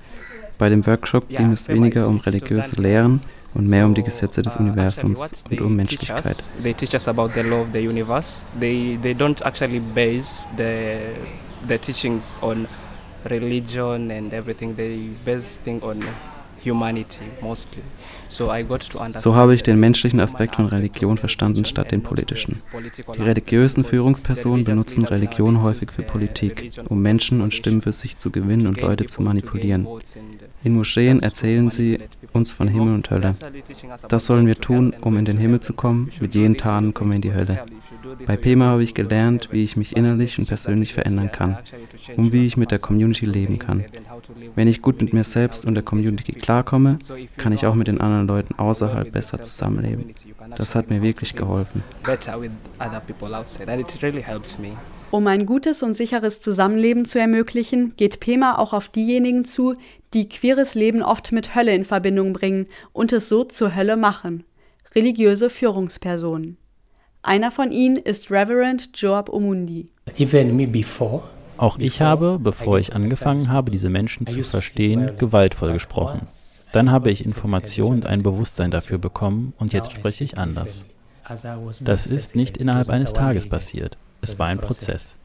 Bei 0.58 0.68
dem 0.68 0.86
Workshop 0.86 1.30
ging 1.30 1.54
es 1.54 1.70
weniger 1.70 2.10
um 2.10 2.18
religiöse 2.18 2.76
Lehren 2.82 3.22
und 3.54 3.70
mehr 3.70 3.86
um 3.86 3.94
die 3.94 4.04
Gesetze 4.04 4.42
des 4.42 4.58
Universums 4.58 5.32
und 5.50 5.62
um 5.62 5.78
Menschlichkeit. 5.78 6.50
They 6.62 6.74
teach 6.74 6.94
us 6.94 7.08
about 7.08 7.30
the 7.34 7.42
law 7.42 7.62
of 7.62 7.68
the 7.72 7.80
universe. 7.80 8.46
They 8.60 9.00
they 9.02 9.14
don't 9.14 9.42
actually 9.46 9.80
base 9.80 10.50
the 10.58 10.98
the 11.66 11.78
teachings 11.78 12.36
on 12.42 12.68
religion 13.30 14.12
and 14.12 14.34
everything. 14.34 14.76
They 14.76 15.12
base 15.24 15.58
things 15.64 15.82
on 15.84 16.04
humanity 16.62 17.24
mostly. 17.42 17.84
So 18.30 19.36
habe 19.36 19.56
ich 19.56 19.64
den 19.64 19.80
menschlichen 19.80 20.20
Aspekt 20.20 20.56
von 20.56 20.66
Religion 20.66 21.18
verstanden 21.18 21.66
statt 21.66 21.92
den 21.92 22.04
politischen. 22.04 22.62
Die 23.18 23.22
religiösen 23.22 23.84
Führungspersonen 23.84 24.64
benutzen 24.64 25.04
Religion 25.06 25.64
häufig 25.64 25.92
für 25.92 26.04
Politik, 26.04 26.72
um 26.88 27.02
Menschen 27.02 27.42
und 27.42 27.54
Stimmen 27.54 27.82
für 27.82 27.92
sich 27.92 28.18
zu 28.18 28.30
gewinnen 28.30 28.68
und 28.68 28.80
Leute 28.80 29.06
zu 29.06 29.22
manipulieren. 29.22 29.88
In 30.64 30.76
Moscheen 30.76 31.22
erzählen 31.22 31.70
sie 31.70 32.00
uns 32.34 32.52
von 32.52 32.68
Himmel 32.68 32.94
und 32.94 33.10
Hölle. 33.10 33.34
Das 34.08 34.26
sollen 34.26 34.46
wir 34.46 34.56
tun, 34.56 34.94
um 35.02 35.18
in 35.18 35.26
den 35.26 35.38
Himmel 35.38 35.62
zu 35.62 35.74
kommen. 35.74 36.10
Mit 36.20 36.36
jenen 36.36 36.58
Taten 36.58 36.94
kommen 36.94 37.12
wir 37.12 37.16
in 37.16 37.22
die 37.22 37.34
Hölle. 37.34 37.66
Bei 38.26 38.38
Pema 38.38 38.66
habe 38.66 38.84
ich 38.84 38.94
gelernt, 38.94 39.50
wie 39.52 39.64
ich 39.64 39.76
mich 39.76 39.96
innerlich 39.96 40.38
und 40.38 40.48
persönlich 40.48 40.94
verändern 40.94 41.32
kann 41.32 41.58
und 42.18 42.32
wie 42.32 42.46
ich 42.46 42.58
mit 42.58 42.72
der 42.72 42.80
Community 42.80 43.26
leben 43.26 43.58
kann. 43.58 43.86
Wenn 44.56 44.68
ich 44.68 44.82
gut 44.82 45.02
mit 45.02 45.14
mir 45.14 45.24
selbst 45.24 45.66
und 45.66 45.76
der 45.76 45.84
Community 45.84 46.34
klarkomme, 46.34 47.00
kann 47.38 47.54
ich 47.54 47.66
auch 47.66 47.76
mit 47.76 47.88
den 47.88 48.02
anderen 48.02 48.19
Leuten 48.24 48.56
außerhalb 48.58 49.12
besser 49.12 49.42
zusammenleben. 49.42 50.14
Das 50.56 50.76
hat 50.76 50.90
mir 50.90 51.02
wirklich 51.02 51.36
geholfen. 51.36 51.84
Um 55.12 55.26
ein 55.26 55.46
gutes 55.46 55.82
und 55.82 55.96
sicheres 55.96 56.40
Zusammenleben 56.40 57.06
zu 57.06 57.20
ermöglichen, 57.20 57.96
geht 57.96 58.20
Pema 58.20 58.58
auch 58.60 58.74
auf 58.74 58.90
diejenigen 58.90 59.44
zu, 59.44 59.76
die 60.14 60.30
queeres 60.30 60.76
Leben 60.76 61.02
oft 61.02 61.32
mit 61.32 61.56
Hölle 61.56 61.74
in 61.74 61.84
Verbindung 61.84 62.34
bringen 62.34 62.68
und 62.94 63.12
es 63.12 63.28
so 63.28 63.44
zur 63.44 63.76
Hölle 63.76 63.98
machen. 63.98 64.44
Religiöse 64.96 65.50
Führungspersonen. 65.50 66.58
Einer 67.22 67.52
von 67.52 67.72
ihnen 67.72 67.96
ist 67.96 68.32
Reverend 68.32 68.90
Joab 68.96 69.30
Omundi. 69.30 69.90
Auch 71.58 71.78
ich 71.78 72.02
habe, 72.02 72.40
bevor 72.40 72.80
ich 72.80 72.96
angefangen 72.96 73.50
habe, 73.50 73.72
diese 73.72 73.90
Menschen 73.90 74.26
zu 74.26 74.44
verstehen, 74.44 75.18
gewaltvoll 75.18 75.74
gesprochen. 75.74 76.22
Dann 76.72 76.92
habe 76.92 77.12
ich 77.12 77.26
Informationen 77.26 77.96
und 77.96 78.06
ein 78.06 78.24
Bewusstsein 78.24 78.72
dafür 78.72 78.98
bekommen 78.98 79.54
und 79.58 79.74
jetzt 79.74 79.92
spreche 79.92 80.24
ich 80.24 80.38
anders. 80.38 80.86
Das 81.82 82.08
ist 82.08 82.36
nicht 82.36 82.58
innerhalb 82.58 82.90
eines 82.90 83.14
Tages 83.14 83.48
passiert. 83.48 83.98
Es 84.22 84.40
war 84.40 84.48
ein 84.48 84.60
Prozess. 84.60 85.16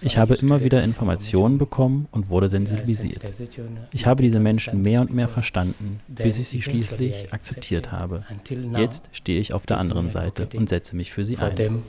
Ich 0.00 0.18
habe 0.18 0.34
immer 0.34 0.60
wieder 0.60 0.82
Informationen 0.82 1.58
bekommen 1.58 2.08
und 2.10 2.28
wurde 2.28 2.50
sensibilisiert. 2.50 3.22
Ich 3.92 4.06
habe 4.06 4.22
diese 4.22 4.40
Menschen 4.40 4.82
mehr 4.82 5.00
und 5.00 5.14
mehr 5.14 5.28
verstanden, 5.28 6.00
bis 6.08 6.38
ich 6.38 6.48
sie 6.48 6.62
schließlich 6.62 7.32
akzeptiert 7.32 7.92
habe. 7.92 8.24
Jetzt 8.76 9.04
stehe 9.12 9.40
ich 9.40 9.52
auf 9.52 9.66
der 9.66 9.78
anderen 9.78 10.10
Seite 10.10 10.48
und 10.56 10.68
setze 10.68 10.96
mich 10.96 11.12
für 11.12 11.24
sie 11.24 11.38
ein. 11.38 11.82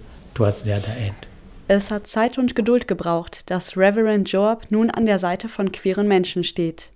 Es 1.67 1.91
hat 1.91 2.07
Zeit 2.07 2.37
und 2.37 2.55
Geduld 2.55 2.87
gebraucht, 2.87 3.49
dass 3.49 3.77
Reverend 3.77 4.31
Joab 4.31 4.69
nun 4.69 4.91
an 4.91 5.05
der 5.05 5.17
Seite 5.17 5.47
von 5.49 5.71
queeren 5.71 6.07
Menschen 6.07 6.43
steht. 6.43 6.89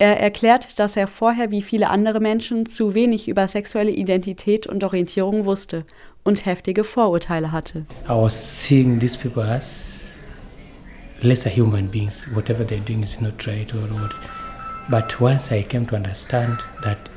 Er 0.00 0.20
erklärt, 0.20 0.78
dass 0.78 0.96
er 0.96 1.08
vorher 1.08 1.50
wie 1.50 1.62
viele 1.62 1.90
andere 1.90 2.20
Menschen 2.20 2.66
zu 2.66 2.94
wenig 2.94 3.28
über 3.28 3.48
sexuelle 3.48 3.90
Identität 3.90 4.66
und 4.66 4.84
Orientierung 4.84 5.44
wusste 5.44 5.84
und 6.22 6.46
heftige 6.46 6.84
Vorurteile 6.84 7.50
hatte. 7.50 7.84
I 8.06 8.10
was 8.10 8.64
seeing 8.64 9.00
these 9.00 9.18
people 9.18 9.42
as 9.42 10.10
lesser 11.20 11.50
human 11.50 11.88
beings. 11.88 12.28
Whatever 12.32 12.62
they're 12.62 12.84
doing 12.84 13.02
is 13.02 13.20
not 13.20 13.46
right 13.46 13.72
or 13.74 13.80
what. 14.00 14.14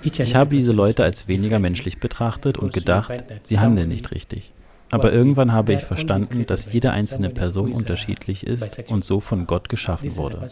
Ich 0.03 0.35
habe 0.35 0.55
diese 0.55 0.71
Leute 0.73 1.03
als 1.05 1.29
weniger 1.29 1.57
menschlich 1.59 1.99
betrachtet 1.99 2.57
und 2.57 2.73
gedacht, 2.73 3.23
sie 3.43 3.59
handeln 3.59 3.87
nicht 3.87 4.11
richtig. 4.11 4.51
Aber 4.91 5.13
irgendwann 5.13 5.53
habe 5.53 5.73
ich 5.73 5.81
verstanden, 5.81 6.45
dass 6.45 6.71
jede 6.71 6.91
einzelne 6.91 7.29
Person 7.29 7.71
unterschiedlich 7.71 8.45
ist 8.45 8.83
und 8.89 9.05
so 9.05 9.19
von 9.19 9.47
Gott 9.47 9.69
geschaffen 9.69 10.17
wurde. 10.17 10.47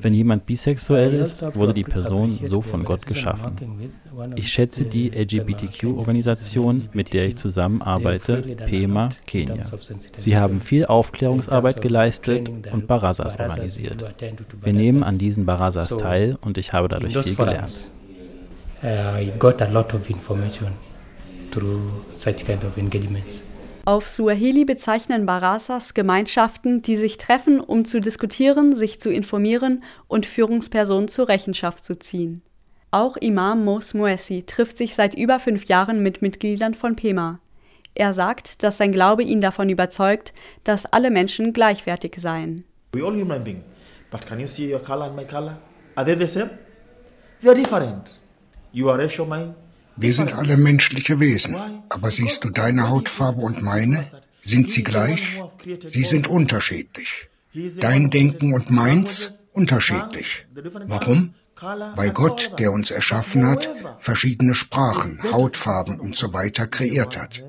Wenn 0.00 0.14
jemand 0.14 0.46
bisexuell 0.46 1.12
ist, 1.14 1.42
wurde 1.54 1.74
die 1.74 1.84
Person 1.84 2.30
so 2.30 2.62
von 2.62 2.84
Gott 2.84 3.06
geschaffen. 3.06 3.56
Ich 4.36 4.52
schätze 4.52 4.84
die 4.84 5.10
LGBTQ-Organisation, 5.10 6.88
mit 6.92 7.12
der 7.12 7.26
ich 7.26 7.36
zusammenarbeite, 7.36 8.42
PEMA 8.42 9.10
Kenia. 9.26 9.64
Sie 10.16 10.36
haben 10.36 10.60
viel 10.60 10.86
Aufklärungsarbeit 10.86 11.80
geleistet 11.80 12.48
und 12.72 12.86
Barazas 12.86 13.38
organisiert. 13.38 14.04
Wir 14.62 14.72
nehmen 14.72 15.02
an 15.02 15.18
diesen 15.18 15.46
Barazas 15.46 15.88
teil 15.88 16.38
und 16.40 16.58
ich 16.58 16.72
habe 16.72 16.88
dadurch 16.88 17.16
viel 17.18 17.34
gelernt. 17.34 17.90
I 18.82 19.32
got 19.38 19.60
a 19.60 19.66
lot 19.66 19.92
of 19.92 20.08
information 20.08 20.68
through 21.50 21.80
such 22.10 22.44
kind 22.44 22.62
of 22.62 22.78
engagements. 22.78 23.47
Auf 23.88 24.06
Suaheli 24.06 24.66
bezeichnen 24.66 25.24
Barasas 25.24 25.94
Gemeinschaften, 25.94 26.82
die 26.82 26.98
sich 26.98 27.16
treffen, 27.16 27.58
um 27.58 27.86
zu 27.86 28.02
diskutieren, 28.02 28.76
sich 28.76 29.00
zu 29.00 29.10
informieren 29.10 29.82
und 30.08 30.26
Führungspersonen 30.26 31.08
zur 31.08 31.30
Rechenschaft 31.30 31.82
zu 31.82 31.98
ziehen. 31.98 32.42
Auch 32.90 33.16
Imam 33.16 33.64
Mos 33.64 33.94
Moessi 33.94 34.42
trifft 34.42 34.76
sich 34.76 34.94
seit 34.94 35.14
über 35.14 35.38
fünf 35.38 35.64
Jahren 35.64 36.02
mit 36.02 36.20
Mitgliedern 36.20 36.74
von 36.74 36.96
PEMA. 36.96 37.40
Er 37.94 38.12
sagt, 38.12 38.62
dass 38.62 38.76
sein 38.76 38.92
Glaube 38.92 39.22
ihn 39.22 39.40
davon 39.40 39.70
überzeugt, 39.70 40.34
dass 40.64 40.84
alle 40.84 41.10
Menschen 41.10 41.54
gleichwertig 41.54 42.16
seien. 42.18 42.64
We 42.92 43.02
all 43.02 43.16
human 43.18 43.42
being. 43.42 43.64
But 44.10 44.26
can 44.26 44.38
you 44.38 44.48
see 44.48 44.70
your 44.70 44.82
color 44.82 45.06
and 45.06 45.16
my 45.16 45.24
color? 45.24 45.56
Are 45.94 46.04
they 46.04 46.14
the 46.14 46.30
same? 46.30 46.50
They 47.40 47.48
are 47.48 47.58
different. 47.58 48.20
You 48.70 48.90
are 48.90 48.98
racial 48.98 49.24
mind, 49.24 49.54
wir 49.98 50.14
sind 50.14 50.32
alle 50.32 50.56
menschliche 50.56 51.20
Wesen. 51.20 51.56
Aber 51.88 52.10
siehst 52.10 52.44
du 52.44 52.50
deine 52.50 52.88
Hautfarbe 52.88 53.42
und 53.42 53.62
meine? 53.62 54.06
Sind 54.42 54.68
sie 54.68 54.84
gleich? 54.84 55.42
Sie 55.88 56.04
sind 56.04 56.26
unterschiedlich. 56.28 57.28
Dein 57.80 58.10
Denken 58.10 58.54
und 58.54 58.70
meins 58.70 59.44
unterschiedlich. 59.52 60.46
Warum? 60.86 61.34
Weil 61.96 62.12
Gott, 62.12 62.52
der 62.58 62.70
uns 62.72 62.90
erschaffen 62.90 63.44
hat, 63.46 63.68
verschiedene 63.98 64.54
Sprachen, 64.54 65.20
Hautfarben 65.32 65.98
und 65.98 66.16
so 66.16 66.32
weiter 66.32 66.68
kreiert 66.68 67.16
hat. 67.16 67.42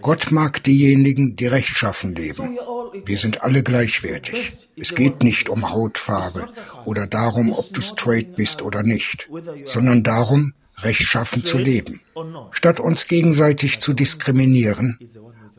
Gott 0.00 0.30
mag 0.30 0.62
diejenigen, 0.64 1.34
die 1.34 1.46
rechtschaffen 1.46 2.14
leben. 2.14 2.58
Wir 3.04 3.18
sind 3.18 3.42
alle 3.42 3.62
gleichwertig. 3.62 4.68
Es 4.76 4.94
geht 4.94 5.22
nicht 5.22 5.48
um 5.48 5.70
Hautfarbe 5.70 6.48
oder 6.84 7.06
darum, 7.06 7.52
ob 7.52 7.72
du 7.72 7.80
straight 7.80 8.36
bist 8.36 8.62
oder 8.62 8.82
nicht, 8.82 9.28
sondern 9.64 10.02
darum, 10.02 10.54
rechtschaffen 10.82 11.44
zu 11.44 11.58
leben. 11.58 12.00
Statt 12.52 12.80
uns 12.80 13.06
gegenseitig 13.06 13.80
zu 13.80 13.92
diskriminieren, 13.92 14.98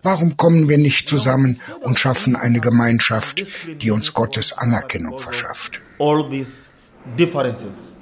warum 0.04 0.38
kommen 0.38 0.70
wir 0.70 0.78
nicht 0.78 1.08
zusammen 1.08 1.60
und 1.82 2.00
schaffen 2.00 2.36
eine 2.36 2.60
Gemeinschaft, 2.60 3.44
die 3.82 3.92
uns 3.92 4.14
Gottes 4.14 4.58
Anerkennung 4.58 5.18
verschafft? 5.18 5.82
All 6.00 6.30
these 6.30 6.70
differences. 7.18 7.98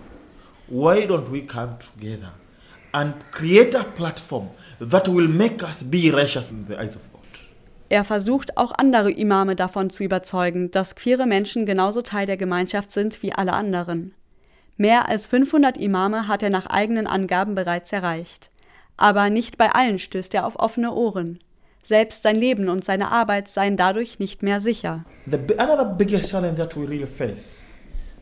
Why 0.67 1.05
don't 1.05 1.31
we 1.31 1.41
come 1.41 1.77
together 1.79 2.33
and 2.91 3.15
create 3.31 3.75
a 3.75 3.83
platform 3.83 4.49
that 4.79 5.07
will 5.07 5.27
make 5.27 5.63
us 5.63 5.83
be 5.83 6.11
righteous 6.13 6.47
in 6.51 6.65
the 6.67 6.75
eyes 6.75 6.95
of 6.95 7.01
God? 7.11 7.19
Er 7.91 8.03
versucht 8.03 8.55
auch 8.55 8.71
andere 8.77 9.09
Imame 9.09 9.55
davon 9.55 9.89
zu 9.89 10.03
überzeugen, 10.03 10.69
dass 10.69 10.95
queere 10.95 11.25
Menschen 11.25 11.65
genauso 11.65 12.03
Teil 12.03 12.27
der 12.27 12.37
Gemeinschaft 12.37 12.91
sind 12.91 13.23
wie 13.23 13.33
alle 13.33 13.53
anderen. 13.53 14.13
Mehr 14.81 15.09
als 15.09 15.25
500 15.25 15.75
Imame 15.77 16.29
hat 16.29 16.41
er 16.41 16.49
nach 16.49 16.65
eigenen 16.65 17.05
Angaben 17.05 17.53
bereits 17.53 17.91
erreicht. 17.91 18.49
Aber 18.95 19.29
nicht 19.29 19.57
bei 19.57 19.73
allen 19.73 19.99
stößt 19.99 20.33
er 20.33 20.47
auf 20.47 20.57
offene 20.57 20.93
Ohren. 20.93 21.37
Selbst 21.83 22.23
sein 22.23 22.37
Leben 22.37 22.69
und 22.69 22.85
seine 22.85 23.11
Arbeit 23.11 23.49
seien 23.49 23.75
dadurch 23.75 24.19
nicht 24.19 24.41
mehr 24.41 24.61
sicher. 24.61 25.03
The, 25.29 25.37
another 25.57 25.83
biggest 25.83 26.29
challenge 26.29 26.55
that 26.55 26.77
we 26.77 26.87
really 26.87 27.05
face, 27.05 27.65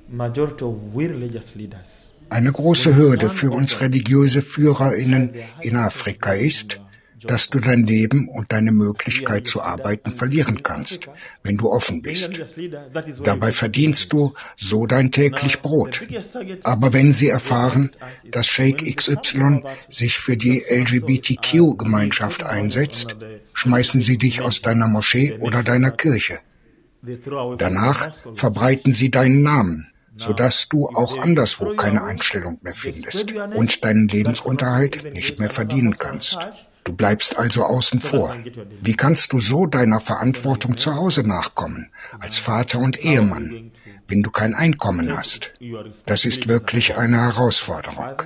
majority 0.10 0.64
of 0.64 0.78
we 0.96 1.08
religious 1.08 1.54
leaders. 1.54 2.16
Eine 2.30 2.52
große 2.52 2.96
Hürde 2.96 3.30
für 3.30 3.52
uns 3.52 3.80
religiöse 3.80 4.42
Führerinnen 4.42 5.36
in 5.62 5.76
Afrika 5.76 6.34
ist, 6.34 6.80
dass 7.24 7.50
du 7.50 7.60
dein 7.60 7.86
Leben 7.86 8.28
und 8.28 8.52
deine 8.52 8.72
Möglichkeit 8.72 9.48
zu 9.48 9.62
arbeiten 9.62 10.12
verlieren 10.12 10.62
kannst, 10.62 11.10
wenn 11.44 11.58
du 11.58 11.70
offen 11.70 12.02
bist. 12.02 12.32
Dabei 13.24 13.52
verdienst 13.52 14.14
du 14.14 14.34
so 14.56 14.86
dein 14.86 15.12
täglich 15.12 15.62
Brot. 15.62 16.06
Aber 16.64 16.94
wenn 16.94 17.12
sie 17.12 17.30
erfahren, 17.30 17.90
dass 18.32 18.48
Sheikh 18.48 18.94
XY 18.94 19.64
sich 19.90 20.18
für 20.18 20.38
die 20.38 20.64
LGBTQ-Gemeinschaft 20.70 22.44
einsetzt, 22.44 23.16
schmeißen 23.54 24.02
sie 24.02 24.18
dich 24.18 24.42
aus 24.42 24.62
deiner 24.62 24.88
Moschee 24.88 25.38
oder 25.40 25.64
deiner 25.64 25.92
Kirche. 25.92 26.40
Danach 27.58 28.12
verbreiten 28.34 28.92
sie 28.92 29.10
deinen 29.10 29.42
Namen, 29.42 29.88
sodass 30.16 30.68
du 30.68 30.88
auch 30.88 31.18
anderswo 31.18 31.76
keine 31.76 32.04
Einstellung 32.04 32.60
mehr 32.62 32.74
findest 32.74 33.34
und 33.34 33.84
deinen 33.86 34.08
Lebensunterhalt 34.08 35.14
nicht 35.14 35.40
mehr 35.40 35.50
verdienen 35.50 35.98
kannst. 35.98 36.38
Du 36.88 36.94
bleibst 36.94 37.38
also 37.38 37.66
außen 37.66 38.00
vor. 38.00 38.34
Wie 38.82 38.94
kannst 38.94 39.34
du 39.34 39.42
so 39.42 39.66
deiner 39.66 40.00
Verantwortung 40.00 40.78
zu 40.78 40.96
Hause 40.96 41.28
nachkommen, 41.28 41.90
als 42.18 42.38
Vater 42.38 42.80
und 42.80 43.04
Ehemann, 43.04 43.72
wenn 44.08 44.24
du 44.24 44.32
kein 44.32 44.56
Einkommen 44.56 45.18
hast? 45.18 45.52
Das 46.06 46.24
ist 46.24 46.48
wirklich 46.48 46.98
eine 46.98 47.18
Herausforderung. 47.18 48.22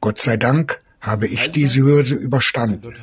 Gott 0.00 0.18
sei 0.18 0.36
Dank 0.36 0.78
habe 1.00 1.26
ich 1.26 1.50
diese 1.50 1.80
Hürde 1.80 2.14
überstanden. 2.14 2.94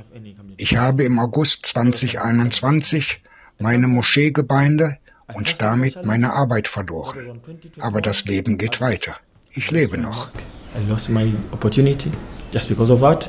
Ich 0.55 0.77
habe 0.77 1.03
im 1.03 1.19
August 1.19 1.65
2021 1.65 3.21
meine 3.59 3.89
Moscheegemeinde 3.89 4.97
und 5.33 5.61
damit 5.61 6.05
meine 6.05 6.31
Arbeit 6.31 6.69
verloren. 6.69 7.41
Aber 7.81 7.99
das 7.99 8.23
Leben 8.23 8.57
geht 8.57 8.79
weiter. 8.79 9.17
Ich 9.49 9.71
lebe 9.71 9.97
noch. 9.97 10.29
I 10.29 10.89
lost 10.89 11.09
my 11.09 11.33
opportunity 11.51 12.13
just 12.53 12.69
because 12.69 12.93
of 12.93 13.01
that. 13.01 13.27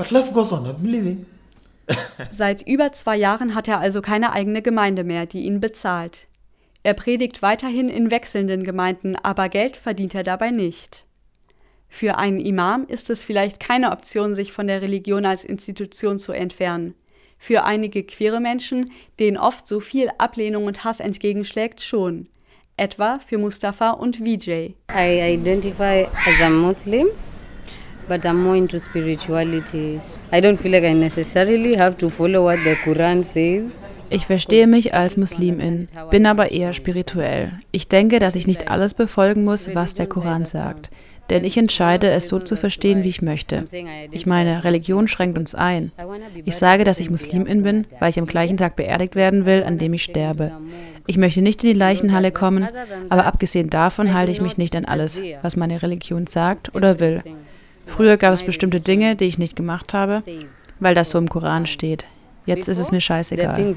But 0.00 0.12
life 0.12 0.32
goes 0.32 0.50
on, 0.50 0.64
I'm 0.64 0.82
living. 0.82 1.26
Seit 2.30 2.66
über 2.66 2.90
zwei 2.92 3.18
Jahren 3.18 3.54
hat 3.54 3.68
er 3.68 3.80
also 3.80 4.00
keine 4.00 4.32
eigene 4.32 4.62
Gemeinde 4.62 5.04
mehr, 5.04 5.26
die 5.26 5.42
ihn 5.42 5.60
bezahlt. 5.60 6.26
Er 6.82 6.94
predigt 6.94 7.42
weiterhin 7.42 7.90
in 7.90 8.10
wechselnden 8.10 8.62
Gemeinden, 8.62 9.14
aber 9.14 9.50
Geld 9.50 9.76
verdient 9.76 10.14
er 10.14 10.22
dabei 10.22 10.52
nicht. 10.52 11.04
Für 11.90 12.16
einen 12.16 12.40
Imam 12.40 12.86
ist 12.86 13.10
es 13.10 13.22
vielleicht 13.22 13.60
keine 13.60 13.92
Option, 13.92 14.34
sich 14.34 14.52
von 14.54 14.68
der 14.68 14.80
Religion 14.80 15.26
als 15.26 15.44
Institution 15.44 16.18
zu 16.18 16.32
entfernen. 16.32 16.94
Für 17.38 17.64
einige 17.64 18.02
queere 18.02 18.40
Menschen, 18.40 18.92
denen 19.18 19.36
oft 19.36 19.68
so 19.68 19.80
viel 19.80 20.08
Ablehnung 20.16 20.64
und 20.64 20.82
Hass 20.82 21.00
entgegenschlägt, 21.00 21.82
schon. 21.82 22.26
Etwa 22.78 23.18
für 23.18 23.36
Mustafa 23.36 23.90
und 23.90 24.24
Vijay. 24.24 24.76
I 24.90 25.34
identify 25.34 26.06
as 26.26 26.40
a 26.40 26.48
Muslim 26.48 27.08
but 28.10 28.26
I'm 28.26 28.42
more 28.42 28.56
into 28.56 28.80
spirituality. 28.80 30.00
I 30.32 30.40
don't 30.40 30.56
feel 30.56 30.72
like 30.72 30.82
I 30.82 30.94
necessarily 30.94 31.76
have 31.76 31.96
to 31.98 32.08
follow 32.08 32.42
what 32.44 32.58
the 32.64 32.74
Quran 32.84 33.22
says. 33.22 33.76
Ich 34.10 34.26
verstehe 34.26 34.66
mich 34.66 34.92
als 34.92 35.16
Muslimin, 35.16 35.86
bin 36.10 36.26
aber 36.26 36.50
eher 36.50 36.72
spirituell. 36.72 37.52
Ich 37.70 37.86
denke, 37.86 38.18
dass 38.18 38.34
ich 38.34 38.48
nicht 38.48 38.68
alles 38.68 38.94
befolgen 38.94 39.44
muss, 39.44 39.72
was 39.72 39.94
der 39.94 40.08
Koran 40.08 40.44
sagt. 40.44 40.90
Denn 41.30 41.44
ich 41.44 41.56
entscheide, 41.56 42.10
es 42.10 42.26
so 42.26 42.40
zu 42.40 42.56
verstehen, 42.56 43.04
wie 43.04 43.08
ich 43.08 43.22
möchte. 43.22 43.66
Ich 44.10 44.26
meine, 44.26 44.64
Religion 44.64 45.06
schränkt 45.06 45.38
uns 45.38 45.54
ein. 45.54 45.92
Ich 46.44 46.56
sage, 46.56 46.82
dass 46.82 46.98
ich 46.98 47.08
Muslimin 47.08 47.62
bin, 47.62 47.86
weil 48.00 48.10
ich 48.10 48.18
am 48.18 48.26
gleichen 48.26 48.56
Tag 48.56 48.74
beerdigt 48.74 49.14
werden 49.14 49.46
will, 49.46 49.62
an 49.62 49.78
dem 49.78 49.94
ich 49.94 50.02
sterbe. 50.02 50.58
Ich 51.06 51.16
möchte 51.16 51.42
nicht 51.42 51.62
in 51.62 51.72
die 51.72 51.78
Leichenhalle 51.78 52.32
kommen, 52.32 52.66
aber 53.10 53.26
abgesehen 53.26 53.70
davon 53.70 54.12
halte 54.12 54.32
ich 54.32 54.40
mich 54.40 54.58
nicht 54.58 54.74
an 54.74 54.86
alles, 54.86 55.22
was 55.42 55.54
meine 55.54 55.80
Religion 55.80 56.26
sagt 56.26 56.74
oder 56.74 56.98
will. 56.98 57.22
Früher 57.90 58.16
gab 58.16 58.32
es 58.32 58.44
bestimmte 58.44 58.80
Dinge, 58.80 59.16
die 59.16 59.24
ich 59.24 59.38
nicht 59.38 59.56
gemacht 59.56 59.94
habe, 59.94 60.22
weil 60.78 60.94
das 60.94 61.10
so 61.10 61.18
im 61.18 61.28
Koran 61.28 61.66
steht. 61.66 62.04
Jetzt 62.46 62.68
ist 62.68 62.78
es 62.78 62.90
mir 62.90 63.00
scheißegal. 63.00 63.74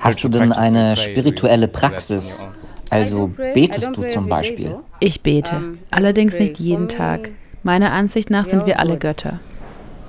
Hast 0.00 0.24
du 0.24 0.28
denn 0.28 0.52
eine 0.52 0.96
spirituelle 0.96 1.68
Praxis? 1.68 2.46
Also 2.90 3.30
betest 3.54 3.96
du 3.96 4.08
zum 4.08 4.28
Beispiel? 4.28 4.76
Ich 5.00 5.22
bete, 5.22 5.78
allerdings 5.90 6.38
nicht 6.38 6.58
jeden 6.58 6.88
Tag. 6.88 7.30
Meiner 7.62 7.92
Ansicht 7.92 8.30
nach 8.30 8.44
sind 8.44 8.66
wir 8.66 8.78
alle 8.78 8.98
Götter. 8.98 9.40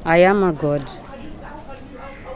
I 0.06 0.26
am 0.26 0.44
a 0.44 0.52
God. 0.52 0.82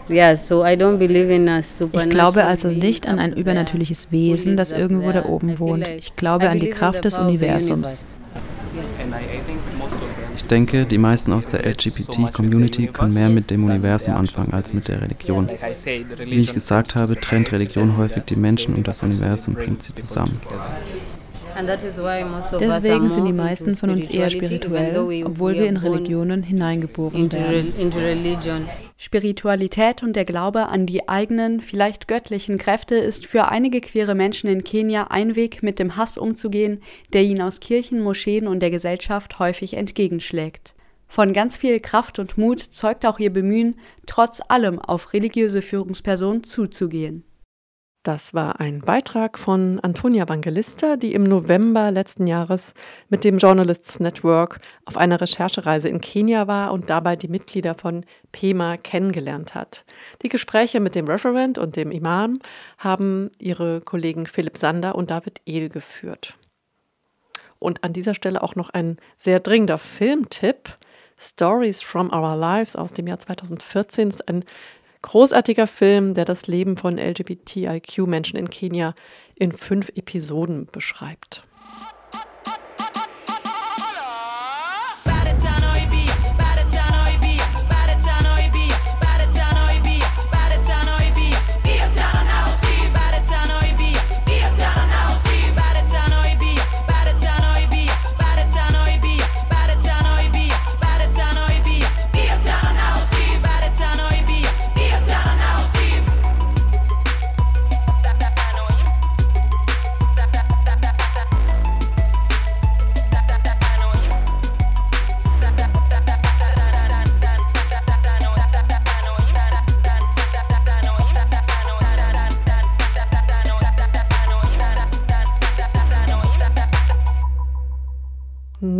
Ich 0.09 2.09
glaube 2.09 2.45
also 2.45 2.67
nicht 2.69 3.07
an 3.07 3.19
ein 3.19 3.33
übernatürliches 3.33 4.11
Wesen, 4.11 4.57
das 4.57 4.71
irgendwo 4.71 5.11
da 5.11 5.25
oben 5.25 5.59
wohnt. 5.59 5.87
Ich 5.87 6.15
glaube 6.15 6.49
an 6.49 6.59
die 6.59 6.69
Kraft 6.69 7.05
des 7.05 7.17
Universums. 7.17 8.19
Ich 10.35 10.45
denke, 10.45 10.85
die 10.85 10.97
meisten 10.97 11.31
aus 11.31 11.47
der 11.47 11.65
LGBT-Community 11.65 12.87
können 12.87 13.13
mehr 13.13 13.29
mit 13.29 13.51
dem 13.51 13.63
Universum 13.63 14.15
anfangen 14.15 14.53
als 14.53 14.73
mit 14.73 14.87
der 14.87 15.01
Religion. 15.01 15.49
Wie 16.25 16.39
ich 16.39 16.53
gesagt 16.53 16.95
habe, 16.95 17.15
trennt 17.15 17.51
Religion 17.51 17.97
häufig 17.97 18.23
die 18.23 18.35
Menschen 18.35 18.75
und 18.75 18.87
das 18.87 19.03
Universum 19.03 19.53
bringt 19.53 19.83
sie 19.83 19.93
zusammen. 19.93 20.41
Deswegen 22.59 23.09
sind 23.09 23.25
die 23.25 23.33
meisten 23.33 23.75
von 23.75 23.91
uns 23.91 24.07
eher 24.07 24.29
spirituell, 24.29 25.23
obwohl 25.25 25.53
wir 25.53 25.67
in 25.67 25.77
Religionen 25.77 26.41
hineingeboren 26.41 27.31
werden. 27.31 27.73
Spiritualität 29.03 30.01
und 30.01 30.15
der 30.15 30.23
Glaube 30.23 30.69
an 30.69 30.85
die 30.85 31.09
eigenen, 31.09 31.59
vielleicht 31.59 32.07
göttlichen 32.07 32.57
Kräfte 32.57 32.95
ist 32.95 33.25
für 33.25 33.49
einige 33.49 33.81
queere 33.81 34.15
Menschen 34.15 34.49
in 34.49 34.63
Kenia 34.63 35.07
ein 35.09 35.35
Weg, 35.35 35.61
mit 35.61 35.77
dem 35.77 35.97
Hass 35.97 36.17
umzugehen, 36.17 36.81
der 37.11 37.23
ihnen 37.23 37.41
aus 37.41 37.59
Kirchen, 37.59 37.99
Moscheen 37.99 38.47
und 38.47 38.61
der 38.61 38.71
Gesellschaft 38.71 39.39
häufig 39.39 39.73
entgegenschlägt. 39.73 40.73
Von 41.05 41.33
ganz 41.33 41.57
viel 41.57 41.81
Kraft 41.81 42.17
und 42.17 42.37
Mut 42.37 42.61
zeugt 42.61 43.05
auch 43.05 43.19
ihr 43.19 43.33
Bemühen, 43.33 43.75
trotz 44.05 44.41
allem 44.47 44.79
auf 44.79 45.11
religiöse 45.11 45.61
Führungspersonen 45.61 46.45
zuzugehen. 46.45 47.25
Das 48.03 48.33
war 48.33 48.59
ein 48.59 48.81
Beitrag 48.81 49.39
von 49.39 49.79
Antonia 49.79 50.25
Evangelista, 50.25 50.97
die 50.97 51.13
im 51.13 51.23
November 51.23 51.89
letzten 51.89 52.27
Jahres 52.27 52.73
mit 53.07 53.23
dem 53.23 53.37
Journalists 53.37 54.01
Network 54.01 54.59
auf 54.83 54.97
einer 54.97 55.21
Recherchereise 55.21 55.87
in 55.87 56.01
Kenia 56.01 56.45
war 56.45 56.73
und 56.73 56.89
dabei 56.89 57.15
die 57.15 57.29
Mitglieder 57.29 57.75
von 57.75 58.05
PEMA 58.33 58.75
kennengelernt 58.75 59.55
hat. 59.55 59.85
Die 60.21 60.27
Gespräche 60.27 60.81
mit 60.81 60.95
dem 60.95 61.07
Referent 61.07 61.57
und 61.57 61.77
dem 61.77 61.91
Imam 61.91 62.39
haben 62.77 63.31
ihre 63.39 63.79
Kollegen 63.79 64.25
Philipp 64.25 64.57
Sander 64.57 64.95
und 64.95 65.09
David 65.09 65.39
Ehl 65.45 65.69
geführt. 65.69 66.35
Und 67.57 67.85
an 67.85 67.93
dieser 67.93 68.15
Stelle 68.15 68.43
auch 68.43 68.55
noch 68.55 68.69
ein 68.69 68.97
sehr 69.17 69.39
dringender 69.39 69.77
Filmtipp. 69.77 70.77
Stories 71.17 71.81
from 71.81 72.11
Our 72.11 72.35
Lives 72.35 72.75
aus 72.75 72.91
dem 72.91 73.07
Jahr 73.07 73.19
2014 73.19 74.09
ist 74.09 74.27
ein 74.27 74.43
Großartiger 75.03 75.67
Film, 75.67 76.13
der 76.15 76.25
das 76.25 76.47
Leben 76.47 76.77
von 76.77 76.97
LGBTIQ-Menschen 76.97 78.39
in 78.39 78.49
Kenia 78.49 78.95
in 79.35 79.51
fünf 79.51 79.89
Episoden 79.89 80.67
beschreibt. 80.71 81.43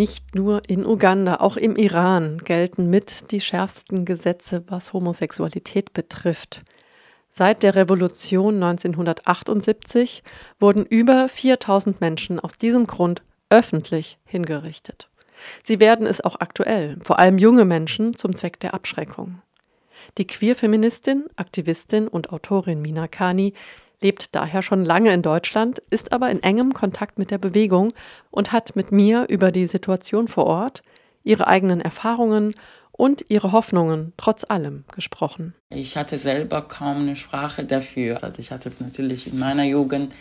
Nicht 0.04 0.36
nur 0.36 0.64
in 0.68 0.86
Uganda, 0.86 1.38
auch 1.38 1.56
im 1.56 1.78
Iran 1.78 2.40
gelten 2.40 2.90
mit 2.90 3.32
die 3.32 3.40
schärfsten 3.40 4.04
Gesetze, 4.04 4.66
was 4.68 4.92
Homosexualität 4.92 5.94
betrifft. 5.94 6.62
Seit 7.30 7.64
der 7.64 7.76
Revolution 7.76 8.56
1978 8.56 10.22
wurden 10.60 10.86
über 10.86 11.30
4000 11.30 12.02
Menschen 12.02 12.42
aus 12.42 12.58
diesem 12.58 12.86
Grund 12.86 13.22
öffentlich 13.50 14.18
hingerichtet. 14.26 15.08
Sie 15.64 15.80
werden 15.80 16.06
es 16.06 16.20
auch 16.20 16.36
aktuell, 16.42 16.98
vor 17.02 17.18
allem 17.18 17.38
junge 17.38 17.64
Menschen, 17.64 18.14
zum 18.14 18.36
Zweck 18.36 18.60
der 18.60 18.74
Abschreckung. 18.74 19.42
Die 20.18 20.28
Queerfeministin, 20.28 21.28
Aktivistin 21.38 22.10
und 22.10 22.34
Autorin 22.34 22.82
Mina 22.82 23.08
Kani 23.08 23.54
lebt 24.04 24.36
daher 24.36 24.62
schon 24.62 24.86
lange 24.86 25.14
in 25.14 25.22
Deutschland, 25.22 25.82
ist 25.90 26.12
aber 26.12 26.30
in 26.30 26.44
engem 26.44 26.74
Kontakt 26.74 27.18
mit 27.18 27.32
der 27.32 27.40
Bewegung 27.40 27.94
und 28.30 28.52
hat 28.52 28.76
mit 28.76 28.92
mir 28.92 29.26
über 29.30 29.52
die 29.52 29.66
Situation 29.66 30.28
vor 30.28 30.46
Ort, 30.46 30.84
ihre 31.24 31.48
eigenen 31.48 31.82
Erfahrungen 31.82 32.54
und 32.92 33.26
ihre 33.30 33.52
Hoffnungen 33.52 34.14
trotz 34.18 34.44
allem 34.48 34.84
gesprochen. 34.94 35.56
Ich 35.70 35.98
hatte 35.98 36.18
selber 36.18 36.62
kaum 36.62 37.00
eine 37.00 37.16
Sprache 37.16 37.64
dafür. 37.64 38.24
Also 38.24 38.40
ich 38.40 38.52
hatte 38.52 38.72
natürlich 38.80 39.26
in 39.26 39.40
meiner 39.40 39.64
Jugend 39.64 40.14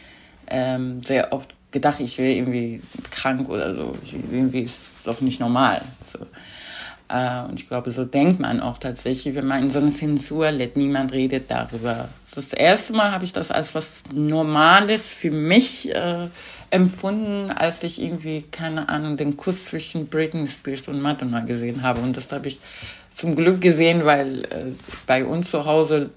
ähm, 0.47 1.03
sehr 1.03 1.33
oft 1.33 1.55
gedacht, 1.70 2.01
ich 2.01 2.16
wäre 2.18 2.33
irgendwie 2.33 2.83
krank 3.11 3.49
oder 3.49 3.74
so. 3.74 3.97
Irgendwie 4.30 4.61
ist 4.61 4.91
es 4.97 5.03
doch 5.05 5.20
nicht 5.20 5.41
normal. 5.41 5.83
So. 6.07 6.18
Äh, 7.13 7.43
und 7.49 7.61
ich 7.61 7.69
glaube, 7.69 7.91
so 7.91 8.05
denkt 8.05 8.41
man 8.41 8.61
auch 8.61 8.79
tatsächlich, 8.79 9.35
wenn 9.35 9.47
man 9.47 9.65
in 9.65 9.71
so 9.71 9.79
einer 9.79 9.93
Zensur 9.93 10.51
lebt, 10.51 10.77
niemand 10.77 11.13
redet 11.13 11.51
darüber. 11.51 12.09
Das 12.35 12.53
erste 12.55 12.95
Mal 12.95 13.13
habe 13.13 13.25
ich 13.25 13.33
das 13.33 13.51
als 13.51 13.75
was 13.75 14.05
Normales 14.13 15.11
für 15.11 15.31
mich 15.31 15.95
äh, 15.95 16.29
empfunden, 16.71 17.51
als 17.51 17.83
ich 17.83 18.01
irgendwie, 18.01 18.45
keine 18.51 18.89
Ahnung, 18.89 19.19
den 19.19 19.37
Kuss 19.37 19.67
zwischen 19.67 20.09
Britney 20.09 20.49
Spears 20.49 20.89
und 20.89 21.03
Madonna 21.03 21.41
gesehen 21.41 21.83
habe. 21.83 22.01
Und 22.01 22.17
das 22.17 22.33
habe 22.33 22.49
ich 22.49 22.61
zum 23.11 23.35
Glück 23.35 23.61
gesehen, 23.61 24.07
weil 24.07 24.45
äh, 24.47 24.73
bei 25.07 25.27
uns 25.27 25.51
zu 25.51 25.67
Hause 25.67 26.11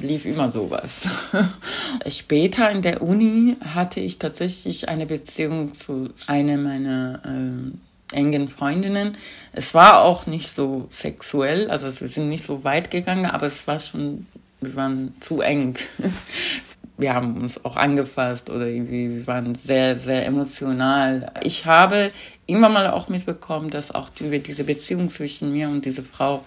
lief 0.00 0.24
immer 0.24 0.50
sowas. 0.50 1.08
Später 2.08 2.70
in 2.70 2.80
der 2.80 3.02
Uni 3.02 3.56
hatte 3.60 4.00
ich 4.00 4.18
tatsächlich 4.18 4.88
eine 4.88 5.04
Beziehung 5.04 5.74
zu 5.74 6.08
einer 6.26 6.56
meiner 6.56 7.20
äh, 7.24 7.87
engen 8.12 8.48
Freundinnen. 8.48 9.16
Es 9.52 9.74
war 9.74 10.02
auch 10.02 10.26
nicht 10.26 10.54
so 10.54 10.88
sexuell, 10.90 11.70
also 11.70 11.86
wir 12.00 12.08
sind 12.08 12.28
nicht 12.28 12.44
so 12.44 12.64
weit 12.64 12.90
gegangen, 12.90 13.26
aber 13.26 13.46
es 13.46 13.66
war 13.66 13.78
schon, 13.78 14.26
wir 14.60 14.74
waren 14.74 15.14
zu 15.20 15.40
eng 15.40 15.76
wir 16.98 17.14
haben 17.14 17.40
uns 17.40 17.64
auch 17.64 17.76
angefasst 17.76 18.50
oder 18.50 18.66
irgendwie, 18.66 19.18
wir 19.18 19.26
waren 19.26 19.54
sehr, 19.54 19.94
sehr 19.94 20.26
emotional. 20.26 21.32
Ich 21.44 21.64
habe 21.64 22.10
immer 22.46 22.68
mal 22.68 22.90
auch 22.90 23.08
mitbekommen, 23.08 23.70
dass 23.70 23.94
auch 23.94 24.10
über 24.18 24.38
diese 24.38 24.64
Beziehung 24.64 25.08
zwischen 25.08 25.52
mir 25.52 25.68
und 25.68 25.84
dieser 25.84 26.02
Frau 26.02 26.44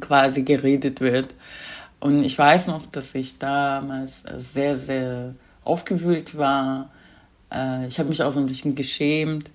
quasi 0.00 0.42
geredet 0.42 1.00
wird. 1.02 1.34
Und 2.00 2.24
ich 2.24 2.38
weiß 2.38 2.68
noch, 2.68 2.86
dass 2.86 3.14
ich 3.14 3.38
damals 3.38 4.22
sehr, 4.38 4.78
sehr 4.78 5.34
aufgewühlt 5.62 6.36
war. 6.38 6.90
Äh, 7.52 7.86
ich 7.88 7.98
habe 7.98 8.08
mich 8.08 8.22
auch 8.22 8.34
ein 8.36 8.46
bisschen 8.46 8.74
geschämt 8.74 9.50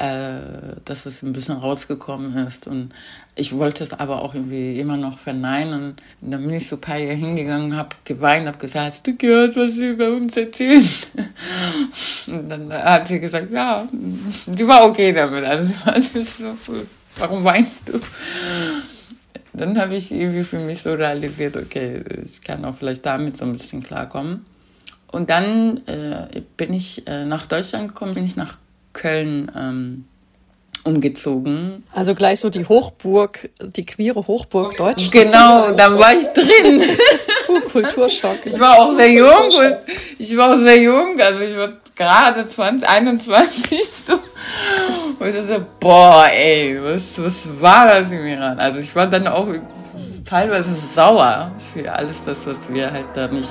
äh, 0.00 0.80
dass 0.86 1.04
es 1.04 1.22
ein 1.22 1.34
bisschen 1.34 1.58
rausgekommen 1.58 2.34
ist. 2.46 2.66
Und 2.66 2.88
ich 3.36 3.54
wollte 3.54 3.84
es 3.84 3.92
aber 3.92 4.22
auch 4.22 4.34
irgendwie 4.34 4.80
immer 4.80 4.96
noch 4.96 5.18
verneinen. 5.18 5.94
Und 6.22 6.30
dann 6.32 6.40
bin 6.40 6.54
ich 6.54 6.68
so 6.68 6.76
ein 6.76 6.80
paar 6.80 6.96
Jahre 6.96 7.16
hingegangen, 7.16 7.76
habe 7.76 7.90
geweint, 8.04 8.46
habe 8.46 8.56
gesagt, 8.56 8.86
hast 8.86 9.06
du 9.06 9.14
gehört, 9.14 9.56
was 9.56 9.74
sie 9.74 9.90
über 9.90 10.10
uns 10.12 10.38
erzählen? 10.38 10.88
Und 12.28 12.48
dann 12.48 12.72
hat 12.72 13.08
sie 13.08 13.20
gesagt, 13.20 13.50
ja, 13.50 13.86
sie 14.46 14.66
war 14.66 14.86
okay 14.86 15.12
damit. 15.12 15.44
Also 15.44 16.22
so, 16.22 16.56
warum 17.18 17.44
weinst 17.44 17.82
du? 17.86 18.00
Dann 19.52 19.78
habe 19.78 19.96
ich 19.96 20.10
irgendwie 20.12 20.44
für 20.44 20.60
mich 20.60 20.80
so 20.80 20.94
realisiert, 20.94 21.58
okay, 21.58 22.02
ich 22.24 22.40
kann 22.40 22.64
auch 22.64 22.76
vielleicht 22.76 23.04
damit 23.04 23.36
so 23.36 23.44
ein 23.44 23.52
bisschen 23.52 23.82
klarkommen. 23.82 24.46
Und 25.12 25.28
dann 25.28 25.86
äh, 25.86 26.40
bin 26.56 26.72
ich 26.72 27.06
äh, 27.06 27.26
nach 27.26 27.44
Deutschland 27.44 27.88
gekommen, 27.88 28.14
bin 28.14 28.24
ich 28.24 28.36
nach 28.36 28.56
Köln 28.92 29.50
ähm, 29.56 30.04
umgezogen. 30.84 31.84
Also 31.92 32.14
gleich 32.14 32.40
so 32.40 32.50
die 32.50 32.66
Hochburg, 32.66 33.50
die 33.60 33.84
queere 33.84 34.26
Hochburg 34.26 34.76
Deutschland. 34.76 35.12
Genau, 35.12 35.72
da 35.76 35.98
war 35.98 36.14
ich 36.14 36.26
drin. 36.28 36.82
uh, 37.48 37.60
Kulturschock. 37.70 38.38
Ich 38.44 38.58
war 38.58 38.78
auch 38.78 38.94
sehr 38.94 39.12
jung 39.12 39.28
und 39.28 39.76
ich 40.18 40.36
war 40.36 40.54
auch 40.54 40.58
sehr 40.58 40.80
jung, 40.80 41.20
also 41.20 41.40
ich 41.40 41.56
war 41.56 41.72
gerade 41.94 42.46
20, 42.46 42.88
21 42.88 43.88
so. 43.88 44.14
Und 44.14 45.28
ich 45.28 45.34
dachte, 45.34 45.66
boah, 45.78 46.28
ey, 46.32 46.78
was, 46.82 47.22
was 47.22 47.60
war 47.60 47.86
das 47.86 48.10
im 48.10 48.26
Iran? 48.26 48.58
Also 48.58 48.80
ich 48.80 48.94
war 48.96 49.06
dann 49.06 49.26
auch 49.28 49.48
teilweise 50.24 50.74
sauer 50.74 51.50
für 51.74 51.92
alles 51.92 52.24
das, 52.24 52.46
was 52.46 52.58
wir 52.70 52.90
halt 52.90 53.08
da 53.14 53.28
nicht 53.28 53.50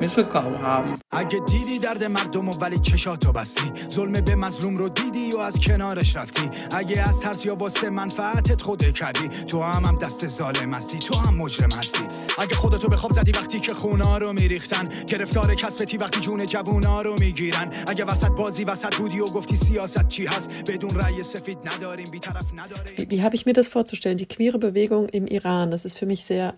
می‌تونه 0.00 0.58
هم 0.58 0.98
اگه 1.10 1.38
دیدی 1.38 1.78
درد 1.78 2.04
مردم 2.04 2.48
و 2.48 2.52
ولی 2.52 2.78
چشاتو 2.78 3.32
بستی. 3.32 3.72
ظلم 3.90 4.12
به 4.12 4.34
مظلوم 4.34 4.76
رو 4.76 4.88
دیدی 4.88 5.32
و 5.32 5.38
از 5.38 5.60
کنارش 5.60 6.16
رفتی. 6.16 6.50
اگه 6.76 7.08
از 7.08 7.20
ترس 7.20 7.46
یا 7.46 7.54
واسه 7.54 7.90
منفعتت 7.90 8.62
خوده 8.62 8.92
کردی 8.92 9.28
تو 9.28 9.62
هم 9.62 9.84
هم 9.84 9.98
دست 9.98 10.26
ظالم 10.26 10.74
هستی 10.74 10.98
تو 10.98 11.14
هم 11.14 11.34
مجرم 11.34 11.72
هستی. 11.72 12.04
اگه 12.38 12.54
خودتو 12.54 12.88
به 12.88 12.96
خواب 12.96 13.12
زدی 13.12 13.32
وقتی 13.32 13.60
که 13.60 13.74
خونا 13.74 14.18
رو 14.18 14.32
میریختن 14.32 14.88
گرفتار 15.06 15.54
کسبتی 15.54 15.96
وقتی 15.96 16.20
جون 16.20 16.46
جوونا 16.46 17.02
رو 17.02 17.14
می‌گیرن. 17.20 17.70
اگه 17.88 18.04
وسط 18.04 18.30
بازی 18.30 18.64
وسط 18.64 18.94
بودی 18.94 19.20
و 19.20 19.24
گفتی 19.24 19.56
سیاست 19.56 20.08
چی 20.08 20.26
هست 20.26 20.50
بدون 20.70 20.90
رأی 20.90 21.22
سفید 21.22 21.58
نداریم 21.64 22.10
بیطرف 22.10 22.44
نداریم. 22.56 23.08
Wie 23.10 23.22
habe 23.22 23.34
ich 23.36 23.46
mir 23.46 23.52
das 23.52 23.68
vorzustellen? 23.68 24.18
Die 24.18 24.26
queere 24.26 24.58
Bewegung 24.58 25.08
im 25.08 25.26
Iran, 25.26 25.70
das 25.70 25.84
ist 25.84 25.98
für 25.98 26.06
mich 26.06 26.24
sehr 26.24 26.54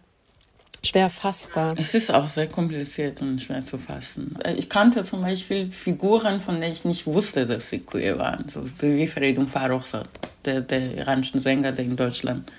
schwer 0.89 1.11
fassbar. 1.11 1.75
Es 1.77 1.95
ist 1.95 2.13
auch 2.13 2.29
sehr 2.29 2.47
kompliziert 2.47 3.21
und 3.21 3.41
schwer 3.41 3.65
zu 3.65 3.79
fassen. 3.79 4.37
Ich 4.57 4.69
kannte 4.69 5.05
zum 5.05 5.23
Beispiel 5.23 5.71
Figuren, 5.71 6.41
von 6.41 6.61
denen 6.61 6.73
ich 6.73 6.85
nicht 6.85 7.07
wusste, 7.07 7.47
dass 7.47 7.71
sie 7.71 7.81
queer 7.81 8.19
waren. 8.19 8.49
So 8.49 8.65
wie 8.81 9.07
Feridun 9.07 9.49
Farrokhzad, 9.49 10.09
der, 10.45 10.61
der 10.63 10.95
iranische 10.97 11.41
Sänger, 11.41 11.73
der 11.73 11.85
in 11.85 11.97
Deutschland 11.97 12.51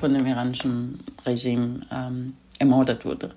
von 0.00 0.12
dem 0.12 0.26
iranischen 0.26 1.00
Regime 1.26 1.80
ähm, 1.92 2.34
ermordet 2.58 3.04
wurde 3.04 3.30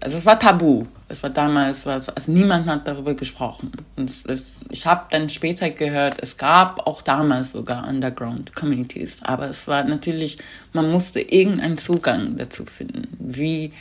also 0.00 0.18
es 0.18 0.26
war 0.26 0.38
tabu. 0.38 0.86
Es 1.10 1.22
war 1.22 1.30
damals, 1.30 1.86
was, 1.86 2.10
also 2.10 2.30
niemand 2.30 2.66
hat 2.66 2.86
darüber 2.86 3.14
gesprochen. 3.14 3.72
Und 3.96 4.10
es, 4.10 4.26
es, 4.26 4.60
ich 4.70 4.84
habe 4.84 5.06
dann 5.10 5.30
später 5.30 5.70
gehört, 5.70 6.16
es 6.20 6.36
gab 6.36 6.86
auch 6.86 7.00
damals 7.00 7.52
sogar 7.52 7.88
Underground-Communities, 7.88 9.22
aber 9.22 9.48
es 9.48 9.66
war 9.66 9.84
natürlich, 9.84 10.36
man 10.74 10.90
musste 10.90 11.20
irgendeinen 11.20 11.78
Zugang 11.78 12.36
dazu 12.36 12.66
finden. 12.66 13.08
Wie 13.18 13.72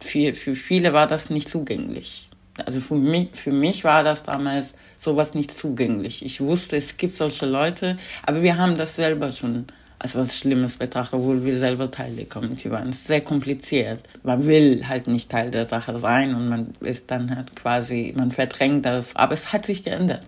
für, 0.00 0.34
für 0.34 0.54
viele 0.54 0.94
war 0.94 1.06
das 1.06 1.28
nicht 1.28 1.48
zugänglich. 1.48 2.30
Also 2.64 2.80
für 2.80 2.94
mich, 2.94 3.28
für 3.34 3.52
mich 3.52 3.84
war 3.84 4.02
das 4.02 4.22
damals 4.22 4.72
sowas 4.96 5.34
nicht 5.34 5.50
zugänglich. 5.50 6.24
Ich 6.24 6.40
wusste, 6.40 6.76
es 6.76 6.96
gibt 6.96 7.18
solche 7.18 7.46
Leute, 7.46 7.98
aber 8.22 8.42
wir 8.42 8.56
haben 8.56 8.76
das 8.76 8.96
selber 8.96 9.30
schon 9.30 9.66
als 10.00 10.16
was 10.16 10.34
Schlimmes 10.34 10.78
betrachtet, 10.78 11.20
obwohl 11.20 11.44
wir 11.44 11.58
selber 11.58 11.90
Teil 11.90 12.16
der 12.16 12.24
Community 12.24 12.70
waren. 12.70 12.88
Es 12.88 13.00
ist 13.00 13.06
sehr 13.08 13.20
kompliziert. 13.20 14.00
Man 14.22 14.46
will 14.46 14.88
halt 14.88 15.06
nicht 15.06 15.30
Teil 15.30 15.50
der 15.50 15.66
Sache 15.66 15.98
sein 15.98 16.34
und 16.34 16.48
man 16.48 16.68
ist 16.80 17.10
dann 17.10 17.36
halt 17.36 17.54
quasi, 17.54 18.14
man 18.16 18.32
verdrängt 18.32 18.86
das. 18.86 19.14
Aber 19.14 19.34
es 19.34 19.52
hat 19.52 19.66
sich 19.66 19.84
geändert. 19.84 20.24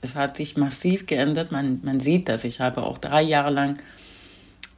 Es 0.00 0.14
hat 0.14 0.36
sich 0.36 0.56
massiv 0.56 1.06
geändert. 1.06 1.50
Man, 1.50 1.80
man 1.82 1.98
sieht 1.98 2.28
das. 2.28 2.44
Ich 2.44 2.60
habe 2.60 2.84
auch 2.84 2.98
drei 2.98 3.22
Jahre 3.22 3.50
lang 3.50 3.78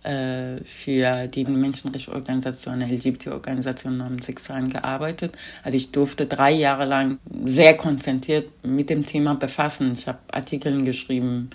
äh, 0.03 0.64
für 0.64 1.26
die 1.26 1.44
Menschenrechtsorganisation, 1.44 2.80
LGBT-Organisation 2.80 3.99
namens 3.99 4.24
Sexualen 4.24 4.70
gearbeitet. 4.70 5.36
Also 5.62 5.76
ich 5.76 5.92
durfte 5.92 6.24
drei 6.24 6.53
Jahre 6.53 6.86
lang 6.86 7.18
sehr 7.44 7.76
konzentriert 7.76 8.49
mit 8.64 8.88
dem 8.88 9.05
Thema 9.05 9.34
befassen. 9.34 9.92
Ich 9.92 10.09
habe 10.09 10.20
Artikel 10.32 10.84
geschrieben, 10.84 11.51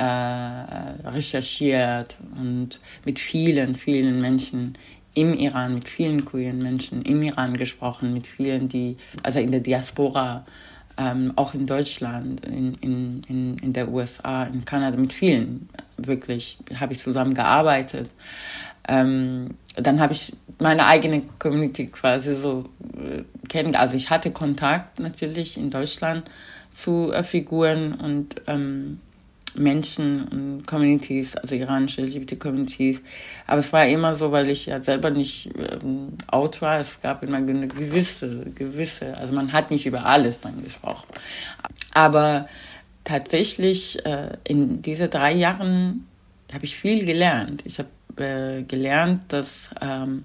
äh, 0.00 1.08
recherchiert 1.08 2.16
und 2.40 2.80
mit 3.04 3.18
vielen, 3.18 3.76
vielen 3.76 4.20
Menschen 4.20 4.72
im 5.12 5.34
Iran, 5.34 5.74
mit 5.74 5.88
vielen 5.88 6.24
queeren 6.24 6.62
Menschen 6.62 7.02
im 7.02 7.20
Iran 7.22 7.54
gesprochen, 7.56 8.14
mit 8.14 8.26
vielen, 8.26 8.68
die, 8.68 8.96
also 9.22 9.40
in 9.40 9.50
der 9.50 9.60
Diaspora, 9.60 10.46
ähm, 10.96 11.32
auch 11.36 11.52
in 11.52 11.66
Deutschland, 11.66 12.46
in, 12.46 12.74
in, 12.80 13.58
in, 13.58 13.72
der 13.74 13.90
USA, 13.90 14.44
in 14.44 14.64
Kanada, 14.64 14.96
mit 14.96 15.12
vielen 15.12 15.68
wirklich 15.98 16.58
habe 16.78 16.94
ich 16.94 17.00
zusammengearbeitet. 17.00 18.08
Ähm, 18.88 19.50
dann 19.76 20.00
habe 20.00 20.14
ich 20.14 20.32
meine 20.58 20.86
eigene 20.86 21.22
Community 21.38 21.88
quasi 21.88 22.34
so 22.34 22.64
äh, 22.96 23.22
kennengelernt. 23.48 23.76
Also 23.76 23.96
ich 23.96 24.08
hatte 24.08 24.30
Kontakt 24.30 24.98
natürlich 24.98 25.58
in 25.58 25.70
Deutschland 25.70 26.30
zu 26.70 27.12
äh, 27.12 27.22
Figuren 27.22 27.94
und 27.94 28.36
ähm, 28.46 29.00
Menschen 29.54 30.24
und 30.28 30.66
Communities, 30.66 31.36
also 31.36 31.54
iranische 31.54 32.02
LGBT-Communities. 32.02 33.02
Aber 33.46 33.58
es 33.58 33.72
war 33.72 33.86
immer 33.86 34.14
so, 34.14 34.32
weil 34.32 34.48
ich 34.50 34.66
ja 34.66 34.80
selber 34.80 35.10
nicht 35.10 35.50
ähm, 35.56 36.12
out 36.28 36.62
war. 36.62 36.78
Es 36.78 37.00
gab 37.00 37.22
immer 37.22 37.38
eine 37.38 37.68
gewisse, 37.68 38.46
gewisse, 38.54 39.16
also 39.16 39.32
man 39.32 39.52
hat 39.52 39.70
nicht 39.70 39.86
über 39.86 40.06
alles 40.06 40.40
dann 40.40 40.62
gesprochen. 40.62 41.06
Aber 41.92 42.48
tatsächlich 43.04 44.04
äh, 44.06 44.36
in 44.44 44.82
diesen 44.82 45.10
drei 45.10 45.32
Jahren 45.32 46.06
habe 46.52 46.64
ich 46.64 46.76
viel 46.76 47.04
gelernt. 47.04 47.62
Ich 47.64 47.78
habe 47.78 47.88
äh, 48.16 48.62
gelernt, 48.62 49.24
dass 49.28 49.70
ähm, 49.80 50.24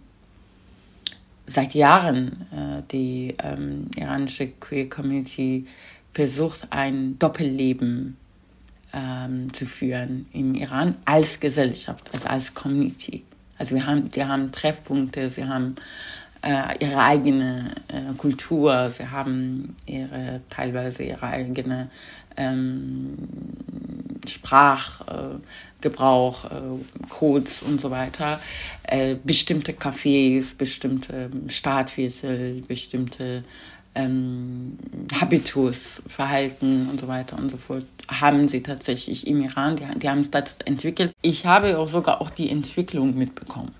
seit 1.45 1.73
Jahren 1.73 2.45
äh, 2.51 2.81
die 2.91 3.35
ähm, 3.41 3.89
iranische 3.95 4.47
Queer 4.47 4.89
Community 4.89 5.67
versucht, 6.13 6.67
ein 6.71 7.19
Doppelleben 7.19 8.17
ähm, 8.95 9.53
zu 9.53 9.65
führen 9.65 10.27
im 10.31 10.55
Iran 10.55 10.95
als 11.05 11.39
Gesellschaft, 11.39 12.09
also 12.13 12.27
als 12.27 12.53
Community. 12.53 13.23
Also 13.57 13.75
wir 13.75 13.85
haben, 13.85 14.09
die 14.11 14.23
haben 14.23 14.51
Treffpunkte, 14.51 15.29
sie 15.29 15.45
haben 15.45 15.75
äh, 16.41 16.75
ihre 16.79 16.99
eigene 16.99 17.75
äh, 17.87 18.13
Kultur, 18.17 18.89
sie 18.89 19.07
haben 19.09 19.77
ihre 19.85 20.41
teilweise 20.49 21.03
ihre 21.03 21.27
eigene 21.27 21.89
ähm, 22.37 23.17
Sprachgebrauch, 24.27 26.45
äh, 26.45 26.61
Codes 27.09 27.63
und 27.63 27.81
so 27.81 27.91
weiter, 27.91 28.39
äh, 28.83 29.15
bestimmte 29.23 29.73
Cafés, 29.73 30.57
bestimmte 30.57 31.29
Startviertel, 31.47 32.61
bestimmte 32.61 33.43
ähm, 33.95 34.77
Habitus, 35.19 36.01
Verhalten 36.07 36.89
und 36.89 36.99
so 36.99 37.07
weiter 37.07 37.37
und 37.37 37.49
so 37.49 37.57
fort 37.57 37.85
haben 38.07 38.47
sie 38.47 38.61
tatsächlich 38.61 39.25
im 39.25 39.41
Iran, 39.41 39.77
die, 39.77 39.99
die 39.99 40.09
haben 40.09 40.19
es 40.19 40.31
das 40.31 40.57
entwickelt. 40.65 41.11
Ich 41.21 41.45
habe 41.45 41.77
auch 41.79 41.87
sogar 41.87 42.21
auch 42.21 42.29
die 42.29 42.49
Entwicklung 42.49 43.17
mitbekommen 43.17 43.73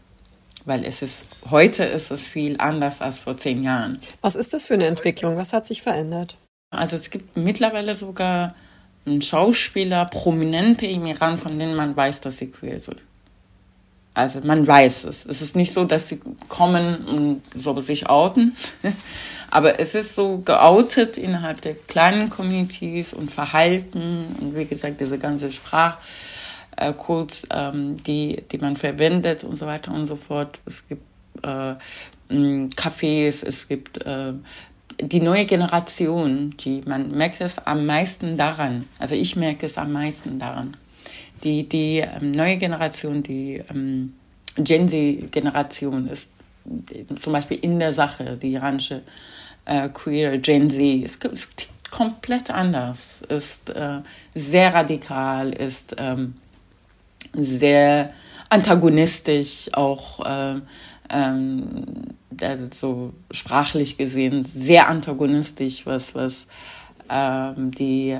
weil 0.66 0.84
es 0.84 1.02
ist, 1.02 1.24
heute 1.50 1.84
ist 1.84 2.12
es 2.12 2.26
viel 2.26 2.56
anders 2.60 3.02
als 3.02 3.18
vor 3.18 3.38
zehn 3.38 3.62
Jahren. 3.62 3.98
Was 4.22 4.36
ist 4.36 4.54
das 4.54 4.66
für 4.66 4.74
eine 4.74 4.88
Entwicklung? 4.88 5.38
Was 5.38 5.54
hat 5.54 5.66
sich 5.66 5.82
verändert? 5.82 6.38
Also 6.72 6.96
es 6.96 7.10
gibt 7.10 7.38
mittlerweile 7.38 7.96
sogar 7.96 8.56
Schauspieler, 9.22 10.06
Prominente 10.06 10.88
im 10.88 11.06
Iran, 11.06 11.38
von 11.38 11.58
denen 11.58 11.76
man 11.76 11.96
weiß, 11.96 12.22
dass 12.22 12.38
sie 12.38 12.50
queer 12.50 12.82
sind. 12.82 13.02
Also 14.16 14.40
man 14.44 14.66
weiß 14.66 15.04
es. 15.04 15.26
Es 15.26 15.42
ist 15.42 15.58
nicht 15.58 15.74
so, 15.74 15.84
dass 15.84 16.08
sie 16.08 16.22
kommen 16.48 17.06
und 17.06 17.42
so 17.54 17.78
sich 17.82 18.10
outen, 18.10 18.56
aber 19.52 19.78
es 19.80 19.94
ist 19.94 20.16
so 20.16 20.38
geoutet 20.40 21.18
innerhalb 21.18 21.60
der 21.60 21.76
kleinen 21.76 22.30
Communities 22.30 23.14
und 23.14 23.30
Verhalten 23.30 24.26
und 24.40 24.56
wie 24.56 24.66
gesagt 24.66 25.02
diese 25.02 25.18
ganze 25.18 25.52
Sprachcodes, 25.52 27.46
ähm, 27.52 27.98
die, 28.04 28.42
die 28.50 28.58
man 28.58 28.78
verwendet 28.78 29.44
und 29.44 29.58
so 29.58 29.66
weiter 29.66 29.94
und 29.94 30.06
so 30.06 30.16
fort. 30.16 30.60
Es 30.66 30.88
gibt 30.88 31.04
äh, 31.44 31.76
Cafés, 32.30 33.46
es 33.46 33.68
gibt 33.68 34.02
äh, 34.06 34.32
die 35.02 35.20
neue 35.20 35.46
Generation, 35.46 36.56
die 36.58 36.84
man 36.86 37.12
merkt 37.12 37.42
es 37.42 37.60
am 37.60 37.86
meisten 37.86 38.38
daran. 38.38 38.86
Also 38.98 39.16
ich 39.16 39.36
merke 39.36 39.66
es 39.66 39.78
am 39.78 39.92
meisten 39.92 40.40
daran. 40.40 40.78
Die, 41.46 41.70
die 41.70 42.00
ähm, 42.00 42.32
neue 42.32 42.58
Generation, 42.58 43.24
die 43.24 43.64
ähm, 43.70 44.14
Gen 44.58 44.88
Z-Generation 44.88 46.08
ist 46.08 46.32
zum 47.16 47.34
Beispiel 47.34 47.60
in 47.62 47.78
der 47.80 47.94
Sache, 47.94 48.38
die 48.38 48.54
iranische 48.54 49.04
äh, 49.66 49.90
queer 49.90 50.38
Gen 50.40 50.70
Z, 50.70 51.04
ist, 51.04 51.24
ist 51.26 51.70
komplett 51.92 52.50
anders, 52.50 53.22
ist 53.30 53.70
äh, 53.70 54.00
sehr 54.34 54.74
radikal, 54.74 55.54
ist 55.54 55.96
ähm, 55.98 56.36
sehr 57.34 58.12
antagonistisch, 58.50 59.70
auch 59.74 60.26
äh, 60.26 60.62
ähm, 61.10 61.86
so 62.74 63.14
sprachlich 63.32 63.98
gesehen 63.98 64.46
sehr 64.46 64.90
antagonistisch, 64.90 65.86
was, 65.86 66.16
was 66.16 66.48
ähm, 67.10 67.72
die 67.72 68.18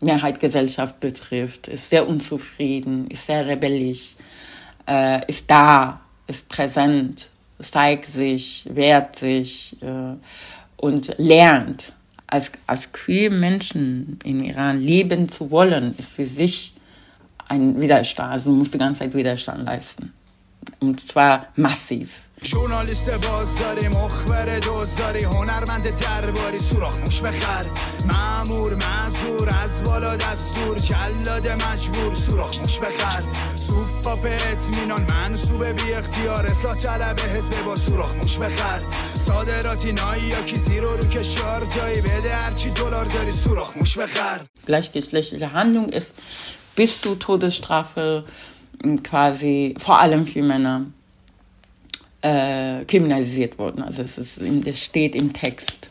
Mehrheitsgesellschaft 0.00 1.00
betrifft, 1.00 1.68
ist 1.68 1.90
sehr 1.90 2.08
unzufrieden, 2.08 3.06
ist 3.08 3.26
sehr 3.26 3.46
rebellisch, 3.46 4.16
äh, 4.88 5.26
ist 5.26 5.50
da, 5.50 6.00
ist 6.26 6.48
präsent, 6.48 7.28
zeigt 7.58 8.06
sich, 8.06 8.64
wehrt 8.70 9.16
sich 9.16 9.76
äh, 9.82 10.14
und 10.76 11.14
lernt. 11.18 11.92
Als, 12.26 12.52
als 12.66 12.92
queer 12.92 13.30
Menschen 13.30 14.18
im 14.24 14.42
Iran 14.44 14.80
leben 14.80 15.28
zu 15.28 15.50
wollen, 15.50 15.94
ist 15.98 16.12
für 16.12 16.24
sich 16.24 16.72
ein 17.48 17.80
Widerstand. 17.80 18.32
Also 18.32 18.50
muss 18.50 18.70
die 18.70 18.78
ganze 18.78 19.00
Zeit 19.00 19.14
Widerstand 19.14 19.64
leisten. 19.64 20.12
Und 20.78 21.00
zwar 21.00 21.48
massiv. 21.56 22.22
ژورنالیست 22.42 23.10
بازاری 23.10 23.88
مخبر 23.88 24.58
دوزاری 24.58 25.24
هنرمند 25.24 25.96
درباری 25.96 26.58
سوراخ 26.58 26.98
موش 26.98 27.20
بخر 27.22 27.66
معمور 28.08 28.74
معذور 28.74 29.48
از 29.62 29.82
بالا 29.82 30.16
دستور 30.16 30.76
جلاد 30.76 31.48
مجبور 31.48 32.14
سوراخ 32.14 32.58
موش 32.58 32.78
بخر 32.78 33.22
سوپ 33.54 34.02
پاپ 34.04 34.24
اطمینان 34.24 35.06
منصوب 35.10 35.64
بی 35.64 35.92
اختیار 35.92 36.46
اصلاح 36.46 36.76
طلب 36.76 37.20
حزب 37.20 37.62
با 37.64 37.76
سوراخ 37.76 38.14
موش 38.14 38.38
بخر 38.38 38.82
صادراتی 39.14 39.92
نایی 39.92 40.22
یا 40.22 40.42
کی 40.42 40.56
زیرو 40.56 40.96
رو 40.96 41.04
کشار 41.08 41.64
جایی 41.64 42.00
بده 42.00 42.34
هرچی 42.36 42.70
دلار 42.70 43.04
داری 43.04 43.32
سوراخ 43.32 43.76
موش 43.76 43.98
بخر 43.98 44.40
Gleichgeschlechtliche 44.66 45.52
Handlung 45.52 45.88
ist 45.88 46.14
bis 46.76 47.00
zu 47.02 47.16
Todesstrafe 47.16 48.24
quasi 49.10 49.74
vor 49.78 50.00
allem 50.00 50.26
für 50.26 50.42
Männer 50.42 50.86
äh, 52.22 52.84
kriminalisiert 52.84 53.58
worden. 53.58 53.82
Also 53.82 54.02
es, 54.02 54.18
ist, 54.18 54.40
es 54.40 54.82
steht 54.82 55.14
im 55.14 55.32
Text 55.32 55.88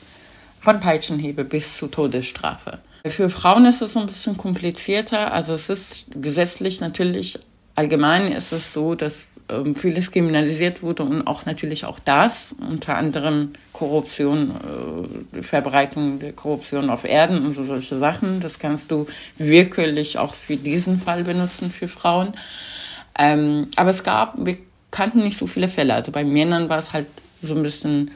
von 0.61 0.80
Peitschenhebe 0.80 1.43
bis 1.43 1.77
zu 1.77 1.88
Todesstrafe. 1.88 2.80
Für 3.05 3.30
Frauen 3.30 3.65
ist 3.65 3.82
es 3.82 3.95
ein 3.95 4.07
bisschen 4.07 4.36
komplizierter. 4.38 5.32
Also 5.34 5.53
es 5.53 5.69
ist 5.69 6.07
gesetzlich 6.13 6.82
natürlich 6.82 7.39
allgemein 7.75 8.32
ist 8.34 8.51
es 8.51 8.73
so, 8.73 8.93
dass 8.93 9.25
ähm, 9.47 9.73
vieles 9.75 10.11
kriminalisiert 10.11 10.84
wurde 10.84 11.03
und 11.03 11.25
auch 11.25 11.45
natürlich 11.45 11.86
auch 11.86 11.97
das, 11.99 12.53
unter 12.59 12.97
anderem 12.97 13.53
Korruption, 13.71 14.51
äh, 15.34 15.41
Verbreitung 15.43 16.19
der 16.19 16.34
Korruption 16.34 16.89
auf 16.89 17.05
Erden 17.05 17.45
und 17.45 17.55
so 17.55 17.63
solche 17.63 17.97
Sachen. 17.97 18.41
Das 18.41 18.59
kannst 18.59 18.91
du 18.91 19.07
wirklich 19.38 20.17
auch 20.17 20.34
für 20.34 20.57
diesen 20.57 20.99
Fall 20.99 21.23
benutzen 21.23 21.71
für 21.71 21.88
Frauen. 21.88 22.34
Ähm, 23.17 23.69
aber 23.77 23.89
es 23.89 24.03
gab, 24.03 24.34
wir 24.45 24.57
kannten 24.91 25.23
nicht 25.23 25.37
so 25.37 25.47
viele 25.47 25.69
Fälle. 25.69 25.93
Also 25.93 26.11
bei 26.11 26.23
Männern 26.23 26.69
war 26.69 26.77
es 26.77 26.93
halt 26.93 27.07
so 27.41 27.55
ein 27.55 27.63
bisschen 27.63 28.11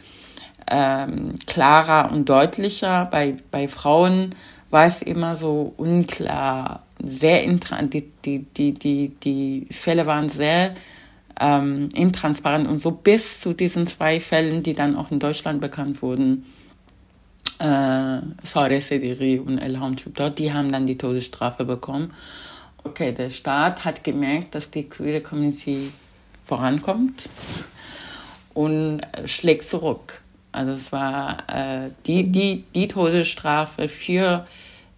ähm, 0.69 1.35
klarer 1.45 2.11
und 2.11 2.27
deutlicher. 2.29 3.05
Bei, 3.05 3.35
bei 3.51 3.67
Frauen 3.67 4.35
war 4.69 4.85
es 4.85 5.01
immer 5.01 5.35
so 5.35 5.73
unklar, 5.77 6.83
sehr 7.05 7.43
die, 7.45 8.09
die, 8.25 8.39
die, 8.39 8.73
die, 8.73 9.09
die 9.23 9.67
Fälle 9.71 10.05
waren 10.05 10.29
sehr 10.29 10.73
ähm, 11.39 11.89
intransparent 11.93 12.67
und 12.67 12.79
so 12.79 12.91
bis 12.91 13.41
zu 13.41 13.53
diesen 13.53 13.87
zwei 13.87 14.19
Fällen, 14.19 14.63
die 14.63 14.73
dann 14.73 14.95
auch 14.95 15.11
in 15.11 15.19
Deutschland 15.19 15.61
bekannt 15.61 16.01
wurden, 16.01 16.45
äh, 17.59 18.19
Sediri 18.81 19.39
und 19.39 19.59
Elham 19.59 19.95
Chubda, 19.95 20.29
die 20.29 20.53
haben 20.53 20.71
dann 20.71 20.87
die 20.87 20.97
Todesstrafe 20.97 21.65
bekommen 21.65 22.13
okay, 22.83 23.13
der 23.13 23.29
Staat 23.29 23.85
hat 23.85 24.03
gemerkt, 24.03 24.55
dass 24.55 24.69
die 24.69 24.83
queere 24.83 25.21
Community 25.21 25.91
vorankommt 26.53 27.29
und 28.53 29.01
schlägt 29.25 29.63
zurück. 29.63 30.21
Also 30.51 30.73
es 30.73 30.91
war 30.91 31.37
äh, 31.49 31.89
die, 32.05 32.31
die, 32.31 32.63
die 32.75 32.87
Todesstrafe 32.87 33.89
für 33.89 34.45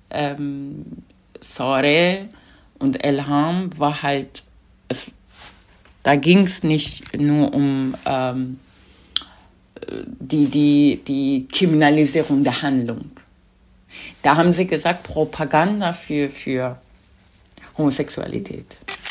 ähm, 0.09 0.83
Sore 1.39 2.27
und 2.77 3.01
Elham 3.05 3.69
war 3.79 4.03
halt, 4.03 4.43
es, 4.89 5.07
da 6.03 6.17
ging 6.17 6.41
es 6.41 6.63
nicht 6.63 7.17
nur 7.17 7.53
um 7.53 7.95
ähm, 8.05 8.59
die, 10.19 10.47
die, 10.47 11.01
die 11.07 11.47
Kriminalisierung 11.49 12.43
der 12.43 12.61
Handlung. 12.63 13.11
Da 14.21 14.35
haben 14.35 14.51
sie 14.51 14.67
gesagt, 14.67 15.03
Propaganda 15.03 15.93
für, 15.93 16.27
für 16.27 16.77
homosexualitet. 17.77 18.65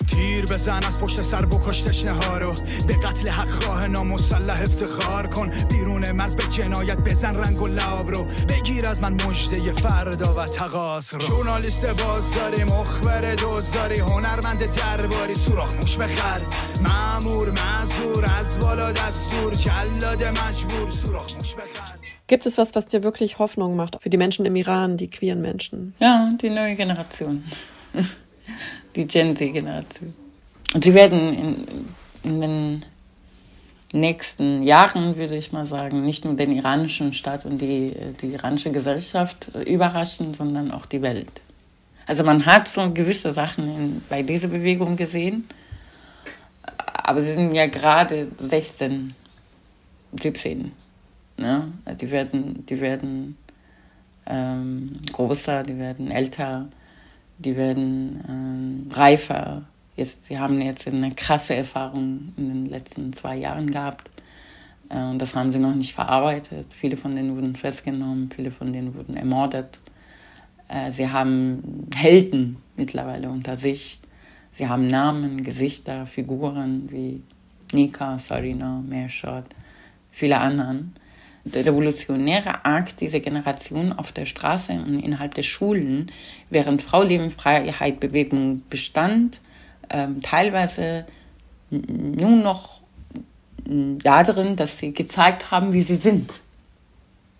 تیر 0.07 0.45
بزن 0.45 0.85
از 0.85 0.99
پشت 0.99 1.23
سر 1.23 1.47
بکش 1.47 1.83
تشنه 1.83 2.11
ها 2.11 2.39
رو 2.39 2.55
به 2.87 2.95
قتل 2.95 3.29
حق 3.29 3.49
خواه 3.49 3.89
نامسلح 3.89 4.61
افتخار 4.61 5.27
کن. 5.27 5.51
بیرون 5.71 6.13
مرز 6.13 6.37
به 6.37 6.43
جنایت 6.43 6.99
بزن 6.99 7.37
رنگ 7.37 7.63
و 7.63 7.67
لاب 7.67 8.11
رو. 8.11 8.25
بگیر 8.25 8.89
از 8.89 9.03
من 9.03 9.13
مجده 9.13 9.73
فردا 9.73 10.35
و 10.35 10.47
تقاس 10.47 11.15
رو. 11.15 11.21
ژورنالیست 11.21 11.87
بازاری 11.87 12.65
مخبر 12.65 13.35
دوزاری 13.35 14.01
هنرمند 14.01 14.73
درباری. 14.73 15.35
سوراخ 15.35 15.75
موش 15.75 15.97
بخر 15.97 16.43
معمور 16.83 17.51
معذور 17.51 18.25
از 18.39 18.59
بالا 18.59 18.93
دستور. 18.93 19.53
جلاد 19.53 20.25
مجبور 20.25 20.91
سوراخ 20.91 21.33
موش 21.33 21.55
بخر 21.55 21.95
Gibt 22.27 22.47
es 22.47 22.57
was, 22.57 22.75
was 22.75 22.89
dir 22.89 23.03
wirklich 23.03 23.39
Hoffnung 23.39 23.77
macht 23.77 24.03
für 24.03 24.09
die 24.09 24.17
Menschen 24.17 24.47
im 24.47 24.57
Iran, 24.57 24.97
die 24.97 25.11
queeren 25.11 25.43
Menschen? 25.43 25.95
Ja, 26.01 26.31
die 26.41 26.49
neue 26.49 26.75
Generation. 26.75 27.45
die 28.95 29.07
Gen 29.07 29.37
Z-Generation. 29.37 30.15
Und 30.75 30.85
sie 30.85 30.95
werden 30.95 31.33
in, 31.35 31.67
in 32.23 32.41
den 32.41 32.85
nächsten 33.93 34.63
Jahren, 34.63 35.17
würde 35.17 35.37
ich 35.37 35.53
mal 35.53 35.65
sagen, 35.65 36.05
nicht 36.05 36.25
nur 36.25 36.35
den 36.35 36.51
iranischen 36.51 37.13
Staat 37.13 37.47
und 37.47 37.59
die, 37.59 37.95
die 38.21 38.33
iranische 38.33 38.73
Gesellschaft 38.73 39.49
überraschen, 39.67 40.35
sondern 40.35 40.73
auch 40.73 40.87
die 40.87 41.01
Welt. 41.01 41.43
Also 42.07 42.25
man 42.25 42.45
hat 42.45 42.69
so 42.69 42.91
gewisse 42.93 43.33
Sachen 43.33 43.69
in, 43.69 44.03
bei 44.09 44.23
dieser 44.23 44.49
Bewegung 44.49 44.97
gesehen, 44.97 45.47
aber 47.05 47.23
sie 47.23 47.35
sind 47.35 47.55
ja 47.55 47.67
gerade 47.67 48.29
16, 48.39 49.15
17. 50.21 50.73
Ne? 51.37 51.73
Die 52.01 52.11
werden, 52.11 52.67
die 52.67 52.81
werden 52.81 53.37
ähm, 54.27 55.01
größer, 55.13 55.63
die 55.63 55.79
werden 55.79 56.11
älter 56.11 56.69
die 57.39 57.57
werden 57.57 58.25
ähm, 58.29 58.91
reifer. 58.93 59.63
Jetzt, 59.97 60.25
sie 60.25 60.39
haben 60.39 60.61
jetzt 60.61 60.87
eine 60.89 61.11
krasse 61.13 61.55
Erfahrung 61.55 62.33
in 62.37 62.49
den 62.49 62.67
letzten 62.67 63.13
zwei 63.13 63.37
Jahren 63.37 63.71
gehabt. 63.71 64.11
Äh, 64.89 65.17
das 65.17 65.35
haben 65.35 65.53
sie 65.53 65.59
noch 65.59 65.75
nicht 65.75 65.95
verarbeitet. 65.95 66.67
Viele 66.73 66.97
von 66.97 67.15
denen 67.15 67.35
wurden 67.35 67.57
festgenommen, 67.57 68.31
viele 68.35 68.51
von 68.51 68.73
denen 68.73 68.95
wurden 68.95 69.17
ermordet. 69.17 69.79
Äh, 70.69 70.91
sie 70.91 71.09
haben 71.09 71.89
Helden 71.95 72.57
mittlerweile 72.77 73.29
unter 73.31 73.57
sich. 73.57 74.01
Sie 74.53 74.69
haben 74.69 74.87
Namen, 74.87 75.43
Gesichter, 75.43 76.07
Figuren 76.07 76.89
wie 76.91 77.23
Nika, 77.73 78.19
Sarina, 78.19 78.83
Meerschott, 78.87 79.47
viele 80.13 80.39
anderen. 80.39 80.93
Der 81.45 81.67
revolutionäre 81.67 82.65
Akt 82.65 83.01
dieser 83.01 83.21
Generation 83.21 83.93
auf 83.93 84.13
der 84.13 84.25
Straße 84.25 84.73
und 84.73 84.99
innerhalb 85.01 85.35
der 85.35 85.43
Schulen, 85.43 86.11
während 86.49 86.83
Frau 86.83 87.03
Leben 87.03 87.31
Freiheit 87.31 88.01
Bewegung 88.01 88.63
bestand, 88.71 89.41
ähm, 89.91 90.23
teilweise 90.23 91.07
nur 91.71 92.31
noch 92.31 92.81
darin, 93.67 94.57
dass 94.57 94.79
sie 94.79 94.93
gezeigt 94.93 95.51
haben, 95.51 95.73
wie 95.73 95.83
sie 95.83 95.97
sind. 95.97 96.33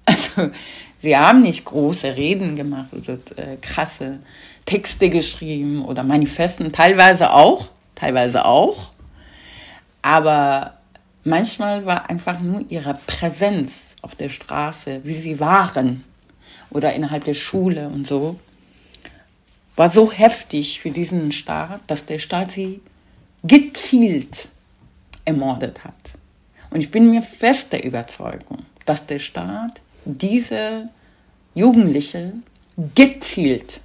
Also 0.07 0.51
sie 0.99 1.17
haben 1.17 1.41
nicht 1.41 1.65
große 1.65 2.15
Reden 2.15 2.57
gemacht 2.57 2.93
oder 2.93 3.15
äh, 3.37 3.57
krasse 3.57 4.19
Texte 4.67 5.09
geschrieben 5.09 5.83
oder 5.83 6.05
Manifesten, 6.05 6.73
teilweise 6.73 7.33
auch, 7.33 7.69
teilweise 7.95 8.45
auch. 8.45 8.91
Aber 10.03 10.75
manchmal 11.23 11.87
war 11.87 12.11
einfach 12.11 12.41
nur 12.41 12.65
ihre 12.69 12.99
Präsenz 13.07 13.84
auf 14.05 14.15
der 14.15 14.29
Straße, 14.29 15.01
wie 15.05 15.15
sie 15.15 15.41
waren 15.41 16.05
oder 16.71 16.93
innerhalb 16.93 17.25
der 17.25 17.35
Schule 17.35 17.89
und 17.89 18.07
so, 18.07 18.39
war 19.77 19.89
so 19.89 20.13
heftig 20.13 20.81
für 20.81 20.91
diesen 20.91 21.33
Staat, 21.33 21.81
dass 21.87 22.05
der 22.05 22.19
Staat 22.19 22.51
sie 22.51 22.81
gezielt 23.43 24.49
ermordet 25.25 25.85
hat. 25.85 25.95
Und 26.71 26.81
ich 26.81 26.91
bin 26.91 27.11
mir 27.11 27.23
fest 27.23 27.73
der 27.73 27.85
Überzeugung, 27.85 28.59
dass 28.85 29.07
der 29.07 29.19
Staat 29.19 29.81
diese 30.05 30.91
Jugendliche 31.55 32.35
gezielt 32.95 33.81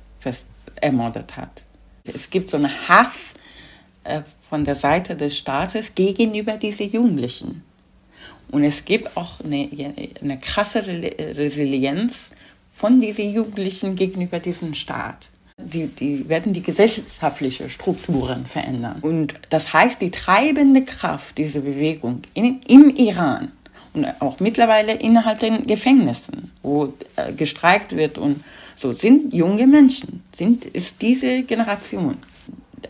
ermordet 0.82 1.38
hat. 1.38 1.64
Es 2.04 2.30
gibt 2.30 2.50
so 2.50 2.58
einen 2.58 2.72
Hass 2.88 3.34
äh, 4.04 4.22
von 4.50 4.66
der 4.66 4.76
Seite 4.76 5.16
des 5.16 5.38
Staates 5.38 5.96
gegenüber 5.96 6.58
diesen 6.58 6.90
Jugendlichen. 6.92 7.64
Und 8.52 8.64
es 8.64 8.86
gibt 8.86 9.16
auch 9.16 9.40
eine, 9.44 9.70
eine 10.22 10.40
krasse 10.40 10.84
Resilienz 10.86 12.32
von 12.70 13.02
diesen 13.02 13.34
Jugendlichen 13.34 13.96
gegenüber 13.96 14.40
diesem 14.40 14.74
Staat. 14.74 15.30
Die, 15.58 15.88
die 15.88 16.30
werden 16.30 16.54
die 16.54 16.64
gesellschaftlichen 16.64 17.70
Strukturen 17.70 18.46
verändern. 18.46 19.00
Und 19.02 19.34
das 19.50 19.74
heißt, 19.74 20.02
die 20.02 20.10
treibende 20.10 20.84
Kraft 20.84 21.38
dieser 21.38 21.60
Bewegung 21.60 22.22
in, 22.34 22.62
im 22.68 22.96
Iran 22.96 23.52
und 23.94 24.06
auch 24.22 24.40
mittlerweile 24.40 24.94
innerhalb 24.94 25.40
der 25.40 25.58
Gefängnissen, 25.60 26.52
wo 26.62 26.94
äh, 27.16 27.34
gestreikt 27.34 27.96
wird 27.96 28.18
und 28.18 28.44
so, 28.76 28.94
sind 28.94 29.34
junge 29.34 29.68
Menschen, 29.68 30.24
sind, 30.32 30.64
ist 30.64 31.02
diese 31.02 31.44
Generation. 31.44 32.18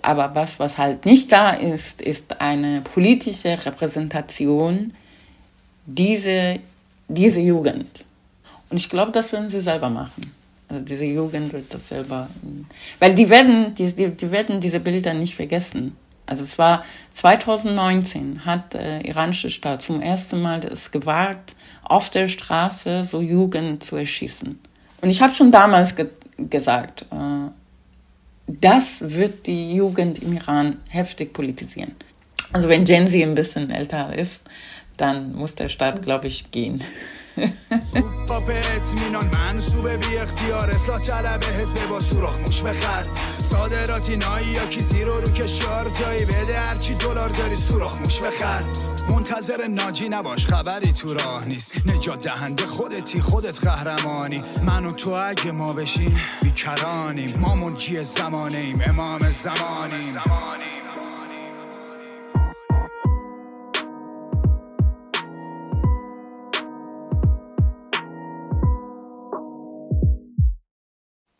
Aber 0.03 0.35
was, 0.35 0.59
was 0.59 0.77
halt 0.77 1.05
nicht 1.05 1.31
da 1.31 1.51
ist, 1.51 2.01
ist 2.01 2.39
eine 2.39 2.81
politische 2.81 3.65
Repräsentation 3.65 4.93
dieser 5.95 6.57
diese 7.09 7.41
Jugend. 7.41 8.05
Und 8.69 8.77
ich 8.77 8.87
glaube, 8.87 9.11
das 9.11 9.33
werden 9.33 9.49
sie 9.49 9.59
selber 9.59 9.89
machen. 9.89 10.21
Also 10.69 10.85
diese 10.85 11.05
Jugend 11.05 11.51
wird 11.51 11.73
das 11.73 11.89
selber, 11.89 12.29
weil 12.99 13.15
die 13.15 13.29
werden, 13.29 13.73
die, 13.73 13.91
die 13.91 14.31
werden 14.31 14.61
diese 14.61 14.79
Bilder 14.79 15.13
nicht 15.15 15.35
vergessen. 15.35 15.97
Also 16.27 16.43
es 16.43 16.59
war 16.59 16.85
2019 17.09 18.45
hat 18.45 18.75
der 18.75 19.03
äh, 19.03 19.07
iranische 19.07 19.49
Staat 19.49 19.81
zum 19.81 19.99
ersten 19.99 20.43
Mal 20.43 20.63
es 20.63 20.91
gewagt, 20.91 21.55
auf 21.83 22.11
der 22.11 22.27
Straße 22.27 23.01
so 23.01 23.19
Jugend 23.19 23.83
zu 23.83 23.95
erschießen. 23.95 24.59
Und 25.01 25.09
ich 25.09 25.19
habe 25.23 25.33
schon 25.33 25.51
damals 25.51 25.95
ge 25.95 26.07
gesagt, 26.37 27.01
äh, 27.11 27.49
das 28.45 28.97
wird 29.01 29.47
die 29.47 29.73
Jugend 29.73 30.21
im 30.21 30.33
Iran 30.33 30.77
heftig 30.87 31.33
politisieren. 31.33 31.95
Also 32.53 32.69
wenn 32.69 32.85
Gen 32.85 33.07
Z 33.07 33.21
ein 33.23 33.35
bisschen 33.35 33.71
älter 33.71 34.15
ist, 34.15 34.41
dann 34.99 35.33
muss 35.33 35.55
der 35.55 35.69
Staat, 35.69 36.01
glaube 36.01 36.27
ich, 36.27 36.51
gehen. 36.51 36.83
منتظر 49.09 49.67
ناجی 49.67 50.09
نباش 50.09 50.47
خبری 50.47 50.93
تو 50.93 51.13
راه 51.13 51.45
نیست 51.45 51.71
نجات 51.85 52.25
دهنده 52.25 52.65
خودتی 52.65 53.21
خودت 53.21 53.59
قهرمانی 53.59 54.43
من 54.65 54.85
و 54.85 54.91
تو 54.91 55.09
اگه 55.09 55.51
ما 55.51 55.73
بشیم 55.73 56.19
بیکرانیم 56.41 57.39
ما 57.39 57.55
منجی 57.55 58.03
زمانیم 58.03 58.81
امام 58.87 59.31
زمانیم 59.31 60.15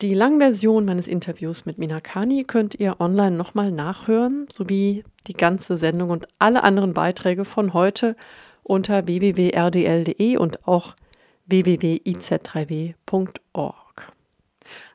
Die 0.00 0.14
Langversion 0.14 0.86
meines 0.86 1.06
Interviews 1.08 1.66
mit 1.66 1.76
Minakani 1.76 2.44
könnt 2.44 2.74
ihr 2.74 2.98
online 3.00 3.36
nochmal 3.36 3.70
nachhören, 3.70 4.46
sowie 4.50 5.04
die 5.26 5.34
ganze 5.34 5.76
Sendung 5.76 6.08
und 6.08 6.26
alle 6.38 6.64
anderen 6.64 6.94
Beiträge 6.94 7.44
von 7.44 7.74
heute 7.74 8.16
unter 8.62 9.06
www.rdl.de 9.06 10.38
und 10.38 10.66
auch 10.66 10.96
www.iz3w.org. 11.44 14.12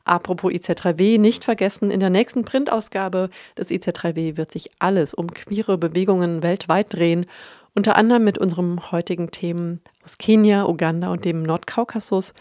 Apropos 0.05 0.51
IZ3W, 0.51 1.19
nicht 1.19 1.43
vergessen, 1.43 1.91
in 1.91 1.99
der 1.99 2.09
nächsten 2.09 2.43
Printausgabe 2.43 3.29
des 3.55 3.69
IZ3W 3.69 4.37
wird 4.37 4.51
sich 4.51 4.71
alles 4.79 5.13
um 5.13 5.31
queere 5.31 5.77
Bewegungen 5.77 6.41
weltweit 6.41 6.93
drehen 6.93 7.27
unter 7.75 7.97
anderem 7.97 8.23
mit 8.23 8.37
unserem 8.37 8.91
heutigen 8.91 9.31
Themen 9.31 9.81
aus 10.03 10.17
Kenia, 10.17 10.65
Uganda 10.65 11.11
und 11.11 11.25
dem 11.25 11.43
Nordkaukasus 11.43 12.33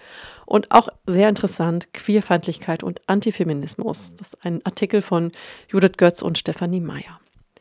und 0.46 0.70
auch 0.70 0.88
sehr 1.06 1.28
interessant 1.28 1.92
Queerfeindlichkeit 1.92 2.82
und 2.82 3.00
Antifeminismus. 3.08 4.16
Das 4.16 4.28
ist 4.28 4.46
ein 4.46 4.64
Artikel 4.64 5.02
von 5.02 5.32
Judith 5.68 5.96
Götz 5.96 6.22
und 6.22 6.38
Stefanie 6.38 6.80
Meyer. 6.80 7.20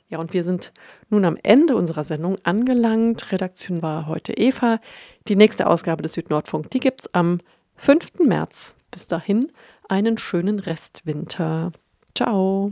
Ja, 0.10 0.20
und 0.20 0.34
wir 0.34 0.44
sind 0.44 0.72
nun 1.10 1.26
am 1.26 1.38
Ende 1.42 1.76
unserer 1.76 2.04
Sendung 2.04 2.36
angelangt. 2.44 3.32
Redaktion 3.32 3.82
war 3.82 4.06
heute 4.06 4.34
Eva. 4.34 4.80
Die 5.28 5.36
nächste 5.36 5.66
Ausgabe 5.66 6.04
des 6.04 6.14
Südnordfunk, 6.14 6.70
die 6.70 6.80
gibt 6.80 7.02
es 7.02 7.14
am 7.16 7.40
5. 7.78 8.20
März. 8.20 8.76
Bis 8.92 9.08
dahin 9.08 9.52
einen 9.90 10.20
schönen 10.20 10.60
Restwinter. 10.60 11.72
Ciao. 12.16 12.72